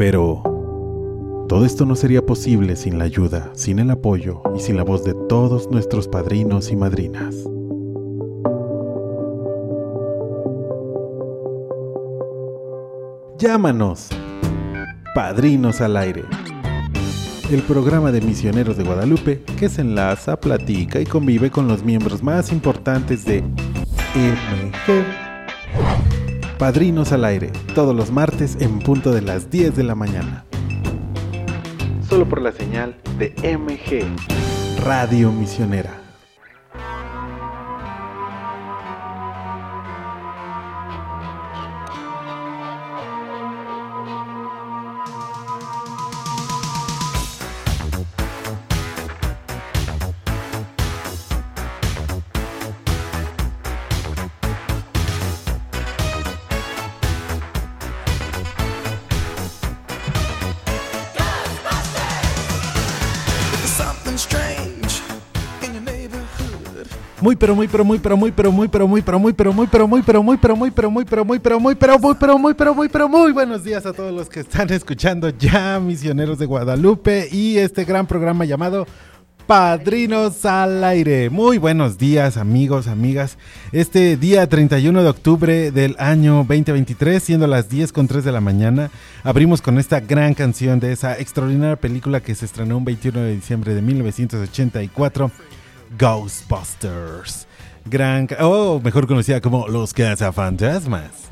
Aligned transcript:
Pero 0.00 1.44
todo 1.46 1.66
esto 1.66 1.84
no 1.84 1.94
sería 1.94 2.24
posible 2.24 2.74
sin 2.74 2.96
la 2.96 3.04
ayuda, 3.04 3.50
sin 3.52 3.78
el 3.80 3.90
apoyo 3.90 4.40
y 4.56 4.60
sin 4.60 4.78
la 4.78 4.82
voz 4.82 5.04
de 5.04 5.12
todos 5.28 5.70
nuestros 5.70 6.08
padrinos 6.08 6.70
y 6.70 6.76
madrinas. 6.76 7.36
Llámanos, 13.36 14.08
Padrinos 15.14 15.82
al 15.82 15.98
Aire. 15.98 16.24
El 17.50 17.60
programa 17.60 18.10
de 18.10 18.22
misioneros 18.22 18.78
de 18.78 18.84
Guadalupe 18.84 19.42
que 19.58 19.68
se 19.68 19.82
enlaza, 19.82 20.40
platica 20.40 20.98
y 20.98 21.04
convive 21.04 21.50
con 21.50 21.68
los 21.68 21.84
miembros 21.84 22.22
más 22.22 22.52
importantes 22.52 23.26
de 23.26 23.42
MG. 24.14 25.19
Padrinos 26.60 27.10
al 27.12 27.24
Aire, 27.24 27.50
todos 27.74 27.96
los 27.96 28.10
martes 28.10 28.58
en 28.60 28.80
punto 28.80 29.12
de 29.12 29.22
las 29.22 29.50
10 29.50 29.74
de 29.76 29.82
la 29.82 29.94
mañana. 29.94 30.44
Solo 32.06 32.28
por 32.28 32.42
la 32.42 32.52
señal 32.52 32.96
de 33.18 33.32
MG, 33.58 34.04
Radio 34.84 35.32
Misionera. 35.32 35.99
Pero 67.40 67.56
muy 67.56 67.68
pero 67.68 67.84
muy 67.86 67.98
pero 67.98 68.16
muy 68.18 68.30
pero 68.30 68.52
muy 68.52 68.68
pero 68.68 68.86
muy 68.86 69.02
pero 69.02 69.18
muy 69.18 69.32
pero 69.32 69.50
muy 69.50 69.66
pero 69.66 69.88
muy 69.88 70.02
pero 70.02 70.22
muy 70.22 70.36
pero 70.36 70.54
muy 70.54 70.70
pero 70.70 70.90
muy 70.90 71.04
pero 71.06 71.24
muy 71.24 71.38
pero 71.38 71.58
muy 71.58 71.74
pero 71.74 71.98
muy 71.98 72.14
pero 72.14 72.38
muy 72.38 72.54
pero 72.54 72.74
muy 72.74 72.88
pero 72.90 73.08
muy 73.08 73.32
buenos 73.32 73.64
días 73.64 73.86
a 73.86 73.94
todos 73.94 74.12
los 74.12 74.28
que 74.28 74.40
están 74.40 74.70
escuchando 74.70 75.30
ya 75.30 75.80
Misioneros 75.80 76.38
de 76.38 76.44
Guadalupe 76.44 77.30
y 77.32 77.56
este 77.56 77.84
gran 77.84 78.06
programa 78.06 78.44
llamado 78.44 78.86
Padrinos 79.46 80.44
al 80.44 80.84
aire. 80.84 81.30
Muy 81.30 81.56
buenos 81.56 81.96
días 81.96 82.36
amigos, 82.36 82.86
amigas. 82.86 83.38
Este 83.72 84.18
día 84.18 84.46
31 84.46 85.02
de 85.02 85.08
octubre 85.08 85.70
del 85.72 85.96
año 85.98 86.44
2023, 86.46 87.22
siendo 87.22 87.46
las 87.46 87.70
10 87.70 87.90
con 87.92 88.06
3 88.06 88.22
de 88.22 88.32
la 88.32 88.42
mañana, 88.42 88.90
abrimos 89.24 89.62
con 89.62 89.78
esta 89.78 90.00
gran 90.00 90.34
canción 90.34 90.78
de 90.78 90.92
esa 90.92 91.18
extraordinaria 91.18 91.76
película 91.76 92.20
que 92.20 92.34
se 92.34 92.44
estrenó 92.44 92.76
un 92.76 92.84
21 92.84 93.18
de 93.18 93.34
diciembre 93.34 93.74
de 93.74 93.80
1984 93.80 95.30
Ghostbusters. 95.98 97.46
Gran, 97.84 98.28
o 98.40 98.80
mejor 98.82 99.06
conocida 99.06 99.40
como 99.40 99.66
Los 99.68 99.94
Cazafantasmas. 99.94 101.28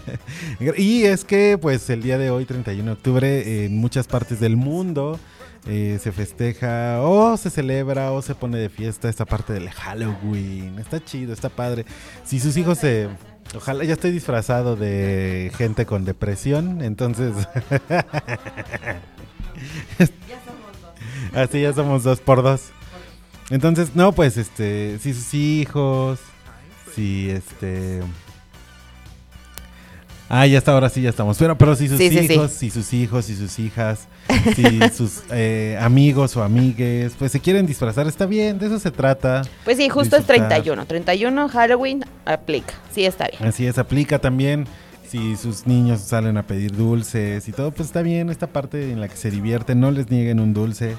y 0.76 1.02
es 1.04 1.24
que, 1.24 1.58
pues, 1.58 1.90
el 1.90 2.02
día 2.02 2.18
de 2.18 2.30
hoy, 2.30 2.44
31 2.44 2.84
de 2.84 2.92
octubre, 2.92 3.64
en 3.64 3.76
muchas 3.76 4.06
partes 4.06 4.40
del 4.40 4.56
mundo 4.56 5.18
eh, 5.66 5.98
se 6.00 6.12
festeja 6.12 7.02
o 7.02 7.36
se 7.36 7.50
celebra 7.50 8.12
o 8.12 8.22
se 8.22 8.34
pone 8.34 8.56
de 8.58 8.68
fiesta 8.68 9.08
esta 9.08 9.26
parte 9.26 9.52
del 9.52 9.68
Halloween. 9.70 10.78
Está 10.78 11.04
chido, 11.04 11.32
está 11.32 11.48
padre. 11.48 11.84
Si 12.24 12.40
sus 12.40 12.56
hijos 12.56 12.78
se. 12.78 13.08
Ojalá 13.54 13.84
ya 13.84 13.94
estoy 13.94 14.10
disfrazado 14.10 14.76
de 14.76 15.50
gente 15.56 15.84
con 15.84 16.04
depresión, 16.04 16.80
entonces. 16.82 17.34
ya 19.98 20.06
somos 20.44 20.72
dos. 20.80 20.92
Así 21.34 21.62
ya 21.62 21.72
somos 21.72 22.02
dos 22.04 22.20
por 22.20 22.42
dos. 22.42 22.72
Entonces, 23.50 23.94
no, 23.94 24.12
pues, 24.12 24.36
este, 24.36 24.98
si 24.98 25.14
sus 25.14 25.34
hijos, 25.34 26.18
si 26.94 27.30
este... 27.30 28.02
Ah, 30.30 30.46
ya 30.46 30.58
está, 30.58 30.72
ahora 30.72 30.90
sí 30.90 31.00
ya 31.00 31.08
estamos. 31.08 31.38
Pero, 31.38 31.56
pero 31.56 31.74
si 31.74 31.88
sus 31.88 31.98
hijos, 31.98 32.52
si 32.52 32.70
sus 32.70 32.92
hijos, 32.92 33.24
si 33.24 33.34
sus 33.34 33.58
hijas, 33.58 34.08
si 34.54 34.78
sus 34.94 35.22
eh, 35.30 35.78
amigos 35.80 36.36
o 36.36 36.42
amigues, 36.42 37.14
pues 37.18 37.32
se 37.32 37.40
quieren 37.40 37.64
disfrazar, 37.64 38.06
está 38.06 38.26
bien, 38.26 38.58
de 38.58 38.66
eso 38.66 38.78
se 38.78 38.90
trata. 38.90 39.42
Pues 39.64 39.78
sí, 39.78 39.88
justo 39.88 40.16
es 40.16 40.26
31. 40.26 40.84
31 40.84 41.48
Halloween 41.48 42.04
aplica, 42.26 42.74
sí 42.92 43.06
está 43.06 43.28
bien. 43.28 43.42
Así 43.48 43.66
es, 43.66 43.78
aplica 43.78 44.18
también. 44.18 44.66
Si 45.08 45.36
sus 45.36 45.66
niños 45.66 46.02
salen 46.02 46.36
a 46.36 46.42
pedir 46.42 46.76
dulces 46.76 47.48
y 47.48 47.52
todo, 47.52 47.70
pues 47.70 47.88
está 47.88 48.02
bien 48.02 48.28
esta 48.28 48.46
parte 48.46 48.92
en 48.92 49.00
la 49.00 49.08
que 49.08 49.16
se 49.16 49.30
divierten, 49.30 49.80
no 49.80 49.90
les 49.90 50.10
nieguen 50.10 50.38
un 50.38 50.52
dulce. 50.52 50.96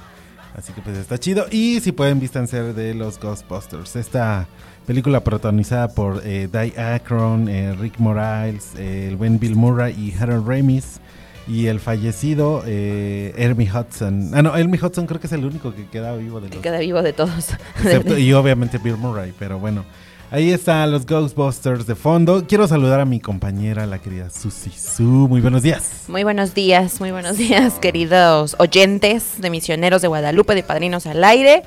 Así 0.59 0.73
que 0.73 0.81
pues 0.81 0.97
está 0.97 1.17
chido. 1.17 1.45
Y 1.49 1.79
si 1.79 1.93
pueden 1.93 2.19
ser 2.47 2.73
de 2.73 2.93
los 2.93 3.17
Ghostbusters. 3.17 3.95
Esta 3.95 4.45
película 4.85 5.23
protagonizada 5.23 5.87
por 5.87 6.21
eh, 6.25 6.49
Di 6.51 6.77
Akron, 6.77 7.47
eh, 7.47 7.73
Rick 7.79 7.97
Morales, 7.97 8.73
eh, 8.77 9.07
el 9.07 9.15
buen 9.15 9.39
Bill 9.39 9.55
Murray 9.55 9.93
y 9.97 10.13
Harold 10.21 10.45
Ramis. 10.45 10.99
Y 11.47 11.67
el 11.67 11.79
fallecido 11.79 12.63
eh, 12.65 13.33
Hermie 13.37 13.71
Hudson. 13.71 14.31
Ah, 14.33 14.41
no, 14.41 14.55
Hermie 14.55 14.79
Hudson 14.83 15.07
creo 15.07 15.21
que 15.21 15.27
es 15.27 15.33
el 15.33 15.45
único 15.45 15.73
que 15.73 15.87
queda 15.87 16.13
vivo 16.17 16.41
de 16.41 16.49
los. 16.49 16.57
Que 16.57 16.61
queda 16.61 16.79
vivo 16.79 17.01
de 17.01 17.13
todos. 17.13 17.51
y 18.17 18.33
obviamente 18.33 18.79
Bill 18.79 18.97
Murray, 18.97 19.33
pero 19.39 19.59
bueno. 19.59 19.85
Ahí 20.31 20.51
están 20.51 20.91
los 20.91 21.07
Ghostbusters 21.07 21.87
de 21.87 21.95
fondo. 21.95 22.45
Quiero 22.47 22.67
saludar 22.67 22.99
a 22.99 23.05
mi 23.05 23.19
compañera, 23.19 23.87
la 23.87 23.97
querida 23.97 24.29
Susi 24.29 24.69
Su. 24.69 25.03
Muy 25.03 25.41
buenos 25.41 25.63
días. 25.63 26.03
Muy 26.07 26.23
buenos 26.23 26.53
días, 26.53 26.99
muy 26.99 27.09
buenos 27.09 27.37
días, 27.37 27.79
queridos 27.79 28.55
oyentes 28.59 29.41
de 29.41 29.49
Misioneros 29.49 30.03
de 30.03 30.07
Guadalupe, 30.07 30.53
de 30.53 30.61
Padrinos 30.61 31.07
al 31.07 31.23
Aire. 31.23 31.63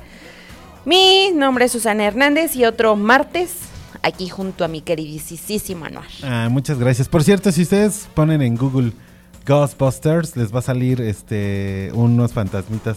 Mi 0.85 1.31
nombre 1.35 1.65
es 1.65 1.73
Susana 1.73 2.05
Hernández 2.05 2.55
y 2.55 2.63
otro 2.63 2.95
martes 2.95 3.53
aquí 4.01 4.29
junto 4.29 4.63
a 4.63 4.69
mi 4.69 4.79
queridísimo 4.79 5.83
Anuar. 5.83 6.07
Ah, 6.23 6.47
muchas 6.49 6.79
gracias. 6.79 7.09
Por 7.09 7.21
cierto, 7.21 7.51
si 7.51 7.63
ustedes 7.63 8.07
ponen 8.13 8.41
en 8.41 8.55
Google 8.55 8.93
Ghostbusters, 9.45 10.37
les 10.37 10.55
va 10.55 10.59
a 10.59 10.61
salir 10.61 11.01
este 11.01 11.91
unos 11.93 12.31
fantasmitas 12.31 12.95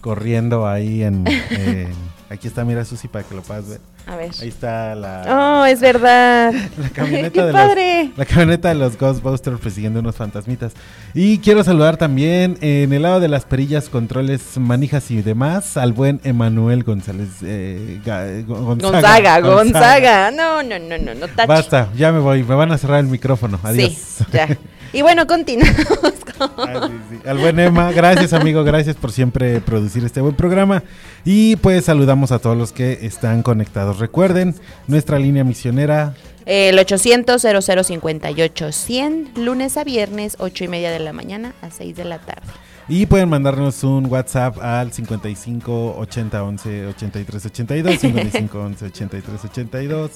corriendo 0.00 0.66
ahí 0.66 1.02
en... 1.02 1.26
aquí 2.30 2.48
está, 2.48 2.64
mira 2.64 2.84
Susi 2.84 3.08
para 3.08 3.24
que 3.24 3.34
lo 3.34 3.42
puedas 3.42 3.68
ver. 3.68 3.80
A 4.06 4.14
ver. 4.14 4.30
Ahí 4.40 4.48
está 4.48 4.94
la. 4.94 5.24
Oh, 5.28 5.64
es 5.64 5.80
verdad. 5.80 6.52
La 6.78 6.90
camioneta, 6.90 7.46
de 7.46 7.52
Los, 7.52 8.18
la 8.18 8.24
camioneta 8.24 8.68
de 8.68 8.76
los 8.76 8.96
Ghostbusters 8.96 9.58
persiguiendo 9.58 9.98
unos 9.98 10.14
fantasmitas. 10.14 10.74
Y 11.12 11.38
quiero 11.38 11.64
saludar 11.64 11.96
también 11.96 12.56
en 12.60 12.92
el 12.92 13.02
lado 13.02 13.18
de 13.18 13.26
las 13.26 13.44
perillas, 13.44 13.88
controles, 13.88 14.58
manijas 14.58 15.10
y 15.10 15.22
demás 15.22 15.76
al 15.76 15.92
buen 15.92 16.20
Emanuel 16.22 16.84
González. 16.84 17.30
Eh, 17.42 18.00
Gonzaga, 18.46 19.40
Gonzaga, 19.40 20.30
No, 20.30 20.62
no, 20.62 20.78
no, 20.78 20.98
no, 20.98 21.14
no 21.14 21.26
Basta, 21.48 21.88
ya 21.96 22.12
me 22.12 22.20
voy. 22.20 22.44
Me 22.44 22.54
van 22.54 22.70
a 22.70 22.78
cerrar 22.78 23.00
el 23.00 23.06
micrófono. 23.06 23.58
Adiós. 23.64 23.92
Sí, 23.92 24.24
ya. 24.32 24.48
Y 24.92 25.02
bueno, 25.02 25.26
continuamos 25.26 26.14
ah, 26.40 26.88
Al 27.24 27.38
buen 27.38 27.58
Emma, 27.58 27.90
gracias 27.92 28.32
amigo, 28.32 28.62
gracias 28.64 28.96
por 28.96 29.12
siempre 29.12 29.60
producir 29.60 30.04
este 30.04 30.20
buen 30.20 30.34
programa. 30.34 30.82
Y 31.24 31.56
pues 31.56 31.86
saludamos 31.86 32.32
a 32.32 32.38
todos 32.38 32.56
los 32.56 32.72
que 32.72 33.00
están 33.02 33.42
conectados. 33.42 33.98
Recuerden, 33.98 34.54
nuestra 34.86 35.18
línea 35.18 35.44
misionera. 35.44 36.14
El 36.44 36.78
800-0058-100, 36.78 39.36
lunes 39.36 39.76
a 39.76 39.84
viernes, 39.84 40.36
8 40.38 40.64
y 40.64 40.68
media 40.68 40.92
de 40.92 41.00
la 41.00 41.12
mañana 41.12 41.54
a 41.60 41.70
6 41.70 41.96
de 41.96 42.04
la 42.04 42.18
tarde. 42.18 42.46
Y 42.88 43.06
pueden 43.06 43.28
mandarnos 43.28 43.82
un 43.82 44.06
WhatsApp 44.06 44.58
al 44.62 44.92
55 44.92 45.96
80 45.98 46.44
11 46.44 46.86
83 46.86 47.46
82, 47.46 47.98
55 47.98 48.60
11 48.60 48.86
83 48.86 49.44
82. 49.44 50.10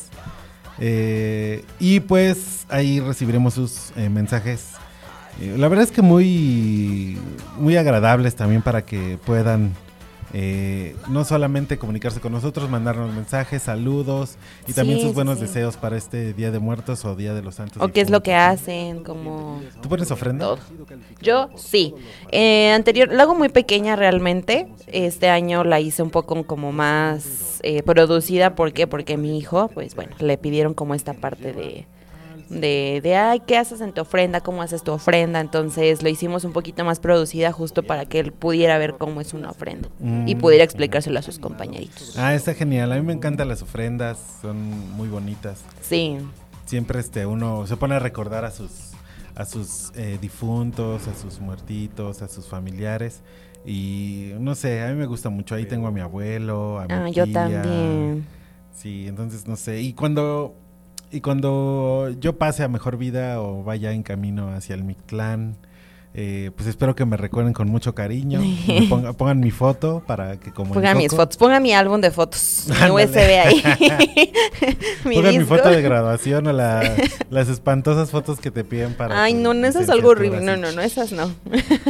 Eh, 0.81 1.65
y 1.79 2.00
pues 2.00 2.67
ahí 2.71 3.00
recibiremos 3.00 3.55
sus 3.55 3.93
eh, 3.97 4.09
mensajes. 4.09 4.73
Eh, 5.41 5.55
la 5.59 5.69
verdad 5.69 5.85
es 5.85 5.93
que 5.93 6.03
muy, 6.03 7.19
muy 7.59 7.77
agradables 7.77 8.35
también 8.35 8.62
para 8.62 8.85
que 8.85 9.19
puedan 9.25 9.75
eh, 10.32 10.97
no 11.09 11.25
solamente 11.25 11.79
comunicarse 11.79 12.21
con 12.21 12.32
nosotros, 12.32 12.69
mandarnos 12.71 13.12
mensajes, 13.15 13.62
saludos 13.62 14.37
y 14.67 14.73
también 14.73 14.99
Sí, 14.99 15.06
sus 15.06 15.15
buenos 15.15 15.38
sí. 15.38 15.47
deseos 15.47 15.77
para 15.77 15.97
este 15.97 16.32
Día 16.32 16.50
de 16.50 16.59
Muertos 16.59 17.05
o 17.05 17.17
Día 17.17 17.35
de 17.35 17.43
los 17.43 17.56
Santos. 17.56 17.82
O 17.82 17.88
qué 17.88 18.00
es 18.00 18.11
lo 18.11 18.23
que 18.23 18.35
hacen, 18.35 19.03
como... 19.03 19.61
¿Tú 19.82 19.88
pones 19.88 20.11
ofrenda? 20.11 20.44
Todo. 20.44 20.59
Yo 21.21 21.49
sí. 21.56 21.94
Eh, 22.31 22.73
anterior, 22.73 23.09
la 23.12 23.25
hago 23.25 23.35
muy 23.35 23.49
pequeña 23.49 23.97
realmente. 23.97 24.69
Este 24.87 25.29
año 25.29 25.65
la 25.65 25.81
hice 25.81 26.03
un 26.03 26.11
poco 26.11 26.44
como 26.44 26.73
más 26.73 27.61
eh, 27.62 27.83
producida. 27.83 28.55
¿Por 28.55 28.73
qué? 28.73 28.87
Porque 28.87 29.17
mi 29.17 29.38
hijo, 29.38 29.69
pues 29.69 29.94
bueno, 29.94 30.15
le 30.19 30.38
pidieron 30.38 30.75
como 30.75 30.94
esta 30.94 31.15
parte 31.15 31.53
de, 31.53 31.87
de, 32.50 33.00
de, 33.02 33.17
ay, 33.17 33.41
¿qué 33.47 33.56
haces 33.56 33.81
en 33.81 33.93
tu 33.93 34.02
ofrenda? 34.02 34.41
¿Cómo 34.43 34.61
haces 34.61 34.82
tu 34.82 34.93
ofrenda? 34.93 35.41
Entonces 35.41 36.02
lo 36.02 36.08
hicimos 36.08 36.44
un 36.44 36.52
poquito 36.52 36.85
más 36.85 37.00
producida 37.00 37.52
justo 37.52 37.82
para 37.82 38.05
que 38.06 38.19
él 38.20 38.32
pudiera 38.32 38.76
ver 38.76 38.97
cómo 38.99 39.20
es 39.20 39.32
una 39.32 39.50
ofrenda 39.50 39.88
y 40.26 40.35
Mm. 40.35 40.38
pudiera 40.38 40.64
explicárselo 40.64 41.19
a 41.19 41.23
sus 41.23 41.38
compañeritos. 41.38 42.19
Ah, 42.19 42.35
está 42.35 42.52
genial. 42.55 42.93
A 42.93 42.97
mí 42.97 43.02
me 43.02 43.12
encantan 43.12 43.49
las 43.49 43.62
ofrendas, 43.62 44.19
son 44.43 44.58
muy 44.97 45.08
bonitas. 45.08 45.62
Sí, 45.81 46.19
Siempre 46.67 47.00
este 47.00 47.26
uno 47.26 47.67
se 47.67 47.76
pone 47.76 47.94
a 47.97 47.99
recordar 47.99 48.44
a 48.44 48.50
sus 48.50 48.70
a 49.35 49.44
sus 49.47 49.93
eh, 49.97 50.19
difuntos, 50.20 51.08
a 51.08 51.14
sus 51.14 51.41
muertitos, 51.41 52.20
a 52.23 52.29
sus 52.29 52.47
familiares 52.47 53.23
y 53.64 54.32
no 54.38 54.55
sé, 54.55 54.82
a 54.82 54.88
mí 54.88 54.94
me 54.94 55.06
gusta 55.06 55.31
mucho. 55.31 55.55
Ahí 55.55 55.67
tengo 55.67 55.87
a 55.87 55.91
mi 55.91 56.00
abuelo, 56.00 56.79
a 56.79 56.87
mi 56.87 56.93
ah, 56.94 57.08
yo 57.11 57.31
también. 57.32 58.26
Sí, 58.75 59.06
entonces 59.06 59.47
no 59.47 59.56
sé. 59.56 59.81
Y 59.81 59.93
cuando 59.94 60.55
y 61.11 61.21
cuando 61.21 62.09
yo 62.21 62.37
pase 62.39 62.62
a 62.62 62.69
mejor 62.69 62.97
vida 62.97 63.41
o 63.41 63.62
vaya 63.65 63.93
en 63.93 64.03
camino 64.03 64.53
hacia 64.55 64.75
el 64.75 64.85
Mictlán, 64.85 65.57
eh, 66.12 66.51
pues 66.57 66.67
espero 66.69 66.97
que 66.97 67.05
me 67.05 67.17
recuerden 67.17 67.53
con 67.53 67.69
mucho 67.69 67.95
cariño. 67.95 68.41
me 68.41 68.83
ponga- 68.89 69.12
pongan 69.12 69.39
mi 69.41 69.51
foto 69.53 70.03
para 70.07 70.39
que 70.41 70.51
como 70.53 70.69
en 70.71 70.75
Ponga 70.75 70.95
mis 70.95 71.15
fotos, 71.15 71.37
ponga 71.37 71.61
mi 71.61 71.73
álbum 71.73 72.01
de 72.01 72.11
fotos, 72.11 72.67
mi. 72.69 72.91
USB 72.91 73.17
ahí. 73.17 73.62
Pongan 75.05 75.39
mi 75.39 75.45
foto 75.45 75.69
de 75.71 75.83
graduación 75.83 76.47
o 76.49 76.53
la- 76.53 76.97
las 77.31 77.49
espantosas 77.49 78.11
fotos 78.11 78.41
que 78.41 78.51
te 78.51 78.65
piden 78.65 78.95
para. 78.95 79.23
Ay, 79.23 79.35
no, 79.35 79.55
no, 79.55 79.67
esas 79.69 79.83
es 79.85 79.89
algo 79.91 80.09
horrible. 80.11 80.41
No, 80.41 80.57
no, 80.57 80.73
no, 80.73 80.81
esas 80.83 81.12
no. 81.12 81.33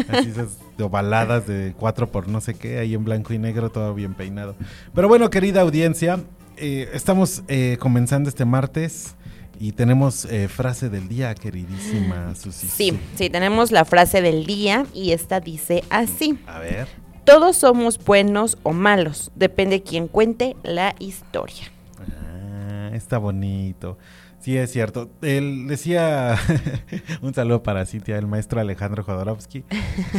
Así, 0.08 0.28
esas 0.30 0.58
de 0.76 0.84
ovaladas 0.84 1.46
de 1.46 1.74
cuatro 1.78 2.06
por 2.10 2.28
no 2.28 2.40
sé 2.40 2.54
qué, 2.54 2.78
ahí 2.78 2.94
en 2.94 3.04
blanco 3.04 3.32
y 3.32 3.38
negro, 3.38 3.70
todo 3.70 3.94
bien 3.94 4.14
peinado. 4.14 4.54
Pero 4.94 5.08
bueno, 5.08 5.30
querida 5.30 5.62
audiencia, 5.62 6.20
eh, 6.60 6.90
estamos 6.92 7.42
eh, 7.48 7.76
comenzando 7.80 8.28
este 8.28 8.44
martes 8.44 9.16
y 9.58 9.72
tenemos 9.72 10.26
eh, 10.26 10.46
frase 10.48 10.90
del 10.90 11.08
día, 11.08 11.34
queridísima 11.34 12.34
Susi. 12.34 12.68
Sí, 12.68 12.98
sí, 13.14 13.30
tenemos 13.30 13.72
la 13.72 13.84
frase 13.84 14.20
del 14.22 14.46
día 14.46 14.86
y 14.94 15.12
esta 15.12 15.40
dice 15.40 15.84
así. 15.90 16.38
A 16.46 16.58
ver. 16.58 16.86
Todos 17.24 17.56
somos 17.56 17.98
buenos 18.02 18.58
o 18.62 18.72
malos, 18.72 19.30
depende 19.34 19.82
quién 19.82 20.06
cuente 20.06 20.56
la 20.62 20.94
historia. 20.98 21.70
Ah, 21.98 22.90
está 22.92 23.18
bonito. 23.18 23.98
Sí, 24.40 24.56
es 24.56 24.72
cierto. 24.72 25.10
Él 25.20 25.66
decía, 25.66 26.38
un 27.22 27.34
saludo 27.34 27.62
para 27.62 27.84
Cintia, 27.84 28.16
el 28.16 28.26
maestro 28.26 28.60
Alejandro 28.60 29.04
Jodorowsky. 29.04 29.64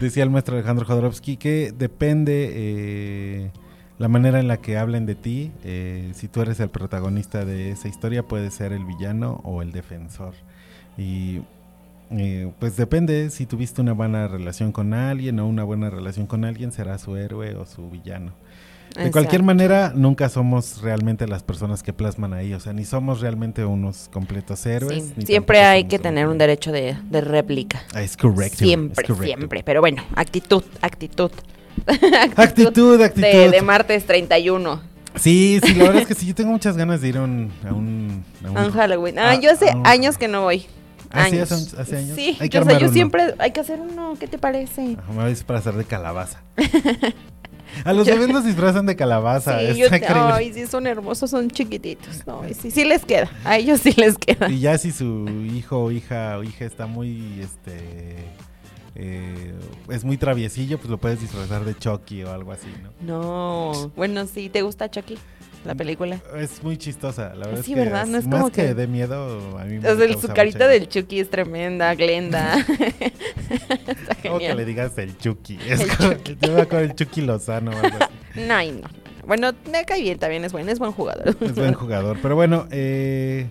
decía 0.00 0.22
el 0.22 0.30
maestro 0.30 0.56
Alejandro 0.56 0.86
Jodorowsky 0.86 1.36
que 1.36 1.72
depende 1.76 2.52
eh, 2.54 3.50
la 3.98 4.08
manera 4.08 4.38
en 4.40 4.48
la 4.48 4.58
que 4.58 4.78
hablen 4.78 5.06
de 5.06 5.14
ti. 5.14 5.50
eh, 5.64 6.10
si 6.14 6.28
tú 6.28 6.40
eres 6.40 6.60
el 6.60 6.68
protagonista 6.68 7.44
de 7.44 7.70
esa 7.70 7.88
historia, 7.88 8.22
puedes 8.22 8.54
ser 8.54 8.72
el 8.72 8.84
villano 8.84 9.40
o 9.44 9.62
el 9.62 9.72
defensor. 9.72 10.34
Y 10.96 11.40
eh, 12.10 12.50
pues 12.58 12.76
depende 12.76 13.30
si 13.30 13.44
tuviste 13.46 13.80
una 13.80 13.92
buena 13.92 14.28
relación 14.28 14.72
con 14.72 14.94
alguien 14.94 15.38
o 15.40 15.46
una 15.46 15.64
buena 15.64 15.90
relación 15.90 16.26
con 16.26 16.44
alguien, 16.44 16.72
será 16.72 16.98
su 16.98 17.16
héroe 17.16 17.54
o 17.56 17.66
su 17.66 17.90
villano. 17.90 18.32
De 18.96 19.10
cualquier 19.10 19.42
manera, 19.42 19.92
nunca 19.94 20.28
somos 20.30 20.80
realmente 20.80 21.28
las 21.28 21.42
personas 21.42 21.82
que 21.82 21.92
plasman 21.92 22.32
ahí, 22.32 22.54
o 22.54 22.58
sea, 22.58 22.72
ni 22.72 22.84
somos 22.86 23.20
realmente 23.20 23.64
unos 23.64 24.08
completos 24.10 24.64
héroes. 24.64 25.04
Sí, 25.04 25.12
ni 25.16 25.26
siempre 25.26 25.60
hay 25.60 25.84
que 25.84 25.98
tener 25.98 26.26
un 26.26 26.38
derecho 26.38 26.72
de, 26.72 26.96
de 27.10 27.20
réplica. 27.20 27.82
Ah, 27.94 28.02
Es 28.02 28.16
correcto. 28.16 28.56
Siempre, 28.58 29.02
es 29.02 29.06
correcto. 29.06 29.36
siempre. 29.36 29.62
Pero 29.62 29.80
bueno, 29.82 30.02
actitud, 30.16 30.64
actitud. 30.80 31.30
Actitud, 32.36 33.00
actitud. 33.02 33.26
De, 33.26 33.50
de 33.50 33.62
martes 33.62 34.04
31. 34.06 34.80
Sí, 35.16 35.58
sí, 35.64 35.74
la 35.74 35.84
verdad 35.84 36.02
es 36.02 36.08
que 36.08 36.14
sí, 36.14 36.26
yo 36.26 36.34
tengo 36.34 36.50
muchas 36.52 36.76
ganas 36.76 37.00
de 37.00 37.08
ir 37.08 37.16
a 37.18 37.22
un... 37.22 37.50
A 37.68 37.72
un, 37.72 38.24
a 38.44 38.50
un- 38.50 38.56
A 38.58 38.66
un 38.66 38.70
Halloween. 38.72 39.18
Ah, 39.18 39.30
a- 39.30 39.40
yo 39.40 39.50
hace 39.50 39.70
a 39.70 39.76
un- 39.76 39.86
años 39.86 40.16
que 40.18 40.28
no 40.28 40.42
voy. 40.42 40.66
¿Ah. 41.10 41.24
¿Hace- 41.24 41.40
hace 41.42 41.96
años? 41.96 42.14
Sí, 42.14 42.36
Hay 42.38 42.48
que 42.50 42.58
yo, 42.58 42.64
sé, 42.64 42.78
yo 42.78 42.88
siempre 42.90 43.34
hay 43.38 43.50
que 43.52 43.60
hacer 43.60 43.80
uno. 43.80 44.14
¿Qué 44.20 44.28
te 44.28 44.38
parece? 44.38 44.96
Ajá, 44.98 45.10
me 45.12 45.18
vais 45.24 45.42
para 45.42 45.58
hacer 45.58 45.74
de 45.74 45.84
calabaza. 45.84 46.40
A 47.84 47.92
los 47.92 48.06
bebés 48.06 48.28
los 48.30 48.44
disfrazan 48.46 48.86
de 48.86 48.96
calabaza. 48.96 49.58
Sí, 49.60 49.78
yo, 49.78 49.84
está 49.86 49.98
increíble. 49.98 50.32
ay, 50.32 50.52
sí, 50.52 50.66
son 50.66 50.86
hermosos, 50.86 51.30
son 51.30 51.50
chiquititos. 51.50 52.26
No, 52.26 52.42
y 52.48 52.54
sí, 52.54 52.70
sí 52.70 52.84
les 52.84 53.04
queda. 53.04 53.28
A 53.44 53.56
ellos 53.58 53.80
sí 53.80 53.92
les 53.96 54.16
queda. 54.18 54.48
Y 54.48 54.60
ya 54.60 54.76
si 54.78 54.90
su 54.92 55.28
hijo 55.54 55.84
o 55.84 55.90
hija 55.90 56.38
o 56.38 56.44
hija 56.44 56.64
está 56.64 56.86
muy, 56.86 57.40
este, 57.40 58.16
eh, 58.98 59.54
es 59.90 60.04
muy 60.04 60.16
traviesillo, 60.18 60.76
pues 60.78 60.90
lo 60.90 60.98
puedes 60.98 61.20
disfrazar 61.20 61.64
de 61.64 61.74
Chucky 61.76 62.24
o 62.24 62.32
algo 62.32 62.52
así, 62.52 62.66
¿no? 62.82 62.90
No. 63.00 63.92
Bueno, 63.96 64.26
sí, 64.26 64.48
¿te 64.48 64.62
gusta 64.62 64.90
Chucky? 64.90 65.16
La 65.64 65.74
película. 65.74 66.20
Es 66.36 66.62
muy 66.62 66.76
chistosa, 66.76 67.34
la 67.34 67.46
verdad. 67.48 67.62
Sí, 67.64 67.72
es 67.72 67.78
que 67.78 67.84
¿verdad? 67.84 68.06
No 68.06 68.18
es 68.18 68.26
más 68.26 68.40
como 68.40 68.50
que, 68.52 68.62
que- 68.62 68.74
de 68.74 68.86
miedo, 68.86 69.58
a 69.58 69.64
mí 69.64 69.78
me 69.80 69.90
O 69.90 69.96
sea, 69.96 70.18
su 70.20 70.28
carita 70.28 70.58
mucha- 70.58 70.68
del 70.68 70.88
Chucky 70.88 71.18
es 71.20 71.30
tremenda, 71.30 71.94
Glenda. 71.96 72.56
Está 73.86 74.14
Como 74.22 74.38
que 74.38 74.54
le 74.54 74.64
digas 74.64 74.96
el 74.98 75.16
Chucky. 75.18 75.58
Es 75.68 75.80
El 75.80 75.96
como- 75.96 76.12
Chucky. 76.14 76.36
Yo 76.40 76.52
me 76.54 76.60
acuerdo 76.62 76.86
del 76.86 76.94
Chucky 76.94 77.20
Lozano. 77.22 77.70
No, 78.36 78.54
ay, 78.54 78.70
no. 78.70 78.88
Bueno, 79.26 79.50
me 79.70 79.84
cae 79.84 80.00
bien 80.00 80.16
también, 80.18 80.44
es 80.44 80.52
buen, 80.52 80.68
es 80.68 80.78
buen 80.78 80.92
jugador. 80.92 81.36
Es 81.40 81.54
buen 81.56 81.74
jugador. 81.74 82.18
Pero 82.22 82.36
bueno, 82.36 82.68
eh, 82.70 83.48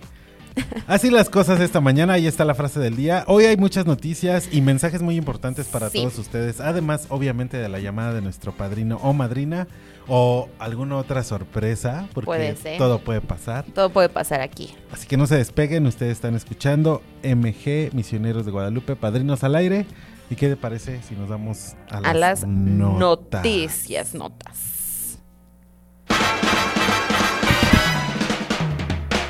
así 0.86 1.10
las 1.10 1.30
cosas 1.30 1.60
esta 1.60 1.80
mañana. 1.80 2.14
Ahí 2.14 2.26
está 2.26 2.44
la 2.44 2.54
frase 2.54 2.80
del 2.80 2.96
día. 2.96 3.24
Hoy 3.26 3.44
hay 3.44 3.56
muchas 3.56 3.86
noticias 3.86 4.48
y 4.52 4.60
mensajes 4.60 5.02
muy 5.02 5.16
importantes 5.16 5.66
para 5.66 5.90
Sí. 5.90 5.98
todos 5.98 6.18
ustedes. 6.18 6.60
Además, 6.60 7.06
obviamente, 7.08 7.56
de 7.56 7.68
la 7.68 7.78
llamada 7.80 8.12
de 8.14 8.22
nuestro 8.22 8.52
padrino 8.52 8.98
o 9.02 9.12
madrina 9.12 9.66
o 10.06 10.48
alguna 10.58 10.96
otra 10.96 11.22
sorpresa, 11.22 12.08
porque 12.14 12.26
Puede 12.26 12.56
ser. 12.56 12.78
todo 12.78 12.98
puede 13.00 13.20
pasar. 13.20 13.64
Todo 13.74 13.90
puede 13.90 14.08
pasar 14.08 14.40
aquí. 14.40 14.74
Así 14.92 15.06
que 15.06 15.16
no 15.16 15.26
se 15.26 15.36
despeguen. 15.36 15.86
Ustedes 15.86 16.12
están 16.12 16.34
escuchando 16.34 17.02
MG 17.22 17.90
Misioneros 17.94 18.46
de 18.46 18.52
Guadalupe, 18.52 18.96
Padrinos 18.96 19.44
al 19.44 19.54
Aire. 19.56 19.84
¿Y 20.30 20.36
qué 20.36 20.48
te 20.48 20.56
parece 20.56 21.00
si 21.02 21.14
nos 21.14 21.28
vamos 21.28 21.74
a 21.90 22.00
las, 22.00 22.10
A 22.10 22.14
las 22.14 22.46
notas? 22.46 23.42
noticias, 23.42 24.14
notas. 24.14 24.56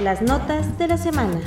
Las 0.00 0.22
notas 0.22 0.78
de 0.78 0.86
la 0.86 0.96
semana. 0.96 1.40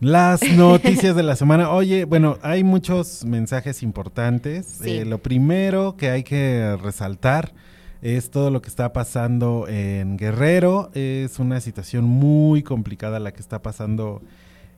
Las 0.00 0.42
noticias 0.56 1.14
de 1.14 1.22
la 1.22 1.36
semana. 1.36 1.70
Oye, 1.70 2.04
bueno, 2.04 2.36
hay 2.42 2.64
muchos 2.64 3.24
mensajes 3.24 3.84
importantes. 3.84 4.66
Sí. 4.82 4.90
Eh, 4.90 5.04
lo 5.04 5.18
primero 5.18 5.96
que 5.96 6.10
hay 6.10 6.24
que 6.24 6.76
resaltar 6.82 7.54
es 8.02 8.32
todo 8.32 8.50
lo 8.50 8.60
que 8.60 8.68
está 8.68 8.92
pasando 8.92 9.68
en 9.68 10.16
Guerrero. 10.16 10.90
Es 10.94 11.38
una 11.38 11.60
situación 11.60 12.06
muy 12.06 12.64
complicada 12.64 13.20
la 13.20 13.32
que 13.32 13.40
está 13.40 13.62
pasando 13.62 14.20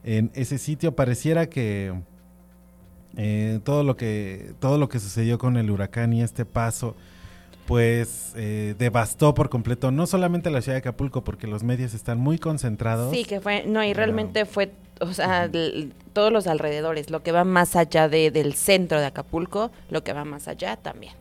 en 0.03 0.29
ese 0.35 0.59
sitio. 0.59 0.95
Pareciera 0.95 1.49
que 1.49 1.95
eh, 3.17 3.59
todo 3.63 3.83
lo 3.83 3.95
que 3.97 4.53
todo 4.59 4.77
lo 4.77 4.87
que 4.89 4.99
sucedió 4.99 5.37
con 5.37 5.57
el 5.57 5.69
huracán 5.71 6.13
y 6.13 6.21
este 6.21 6.45
paso 6.45 6.95
pues 7.65 8.33
eh, 8.35 8.73
devastó 8.79 9.33
por 9.35 9.49
completo 9.49 9.91
no 9.91 10.07
solamente 10.07 10.49
la 10.49 10.61
ciudad 10.61 10.75
de 10.75 10.79
Acapulco 10.79 11.23
porque 11.23 11.45
los 11.45 11.61
medios 11.63 11.93
están 11.93 12.17
muy 12.17 12.39
concentrados 12.39 13.13
Sí, 13.13 13.25
que 13.25 13.39
fue, 13.41 13.63
no, 13.67 13.83
y 13.83 13.87
Pero- 13.89 13.97
realmente 13.97 14.45
fue, 14.45 14.71
o 15.01 15.13
sea, 15.13 15.49
todos 16.13 16.31
los 16.33 16.47
alrededores, 16.47 17.11
lo 17.11 17.21
que 17.21 17.31
va 17.31 17.43
más 17.43 17.75
allá 17.75 18.09
de, 18.09 18.31
del 18.31 18.53
centro 18.55 18.99
de 18.99 19.05
Acapulco, 19.05 19.71
lo 19.91 20.03
que 20.03 20.13
va 20.13 20.25
más 20.25 20.47
allá 20.47 20.77
también. 20.77 21.13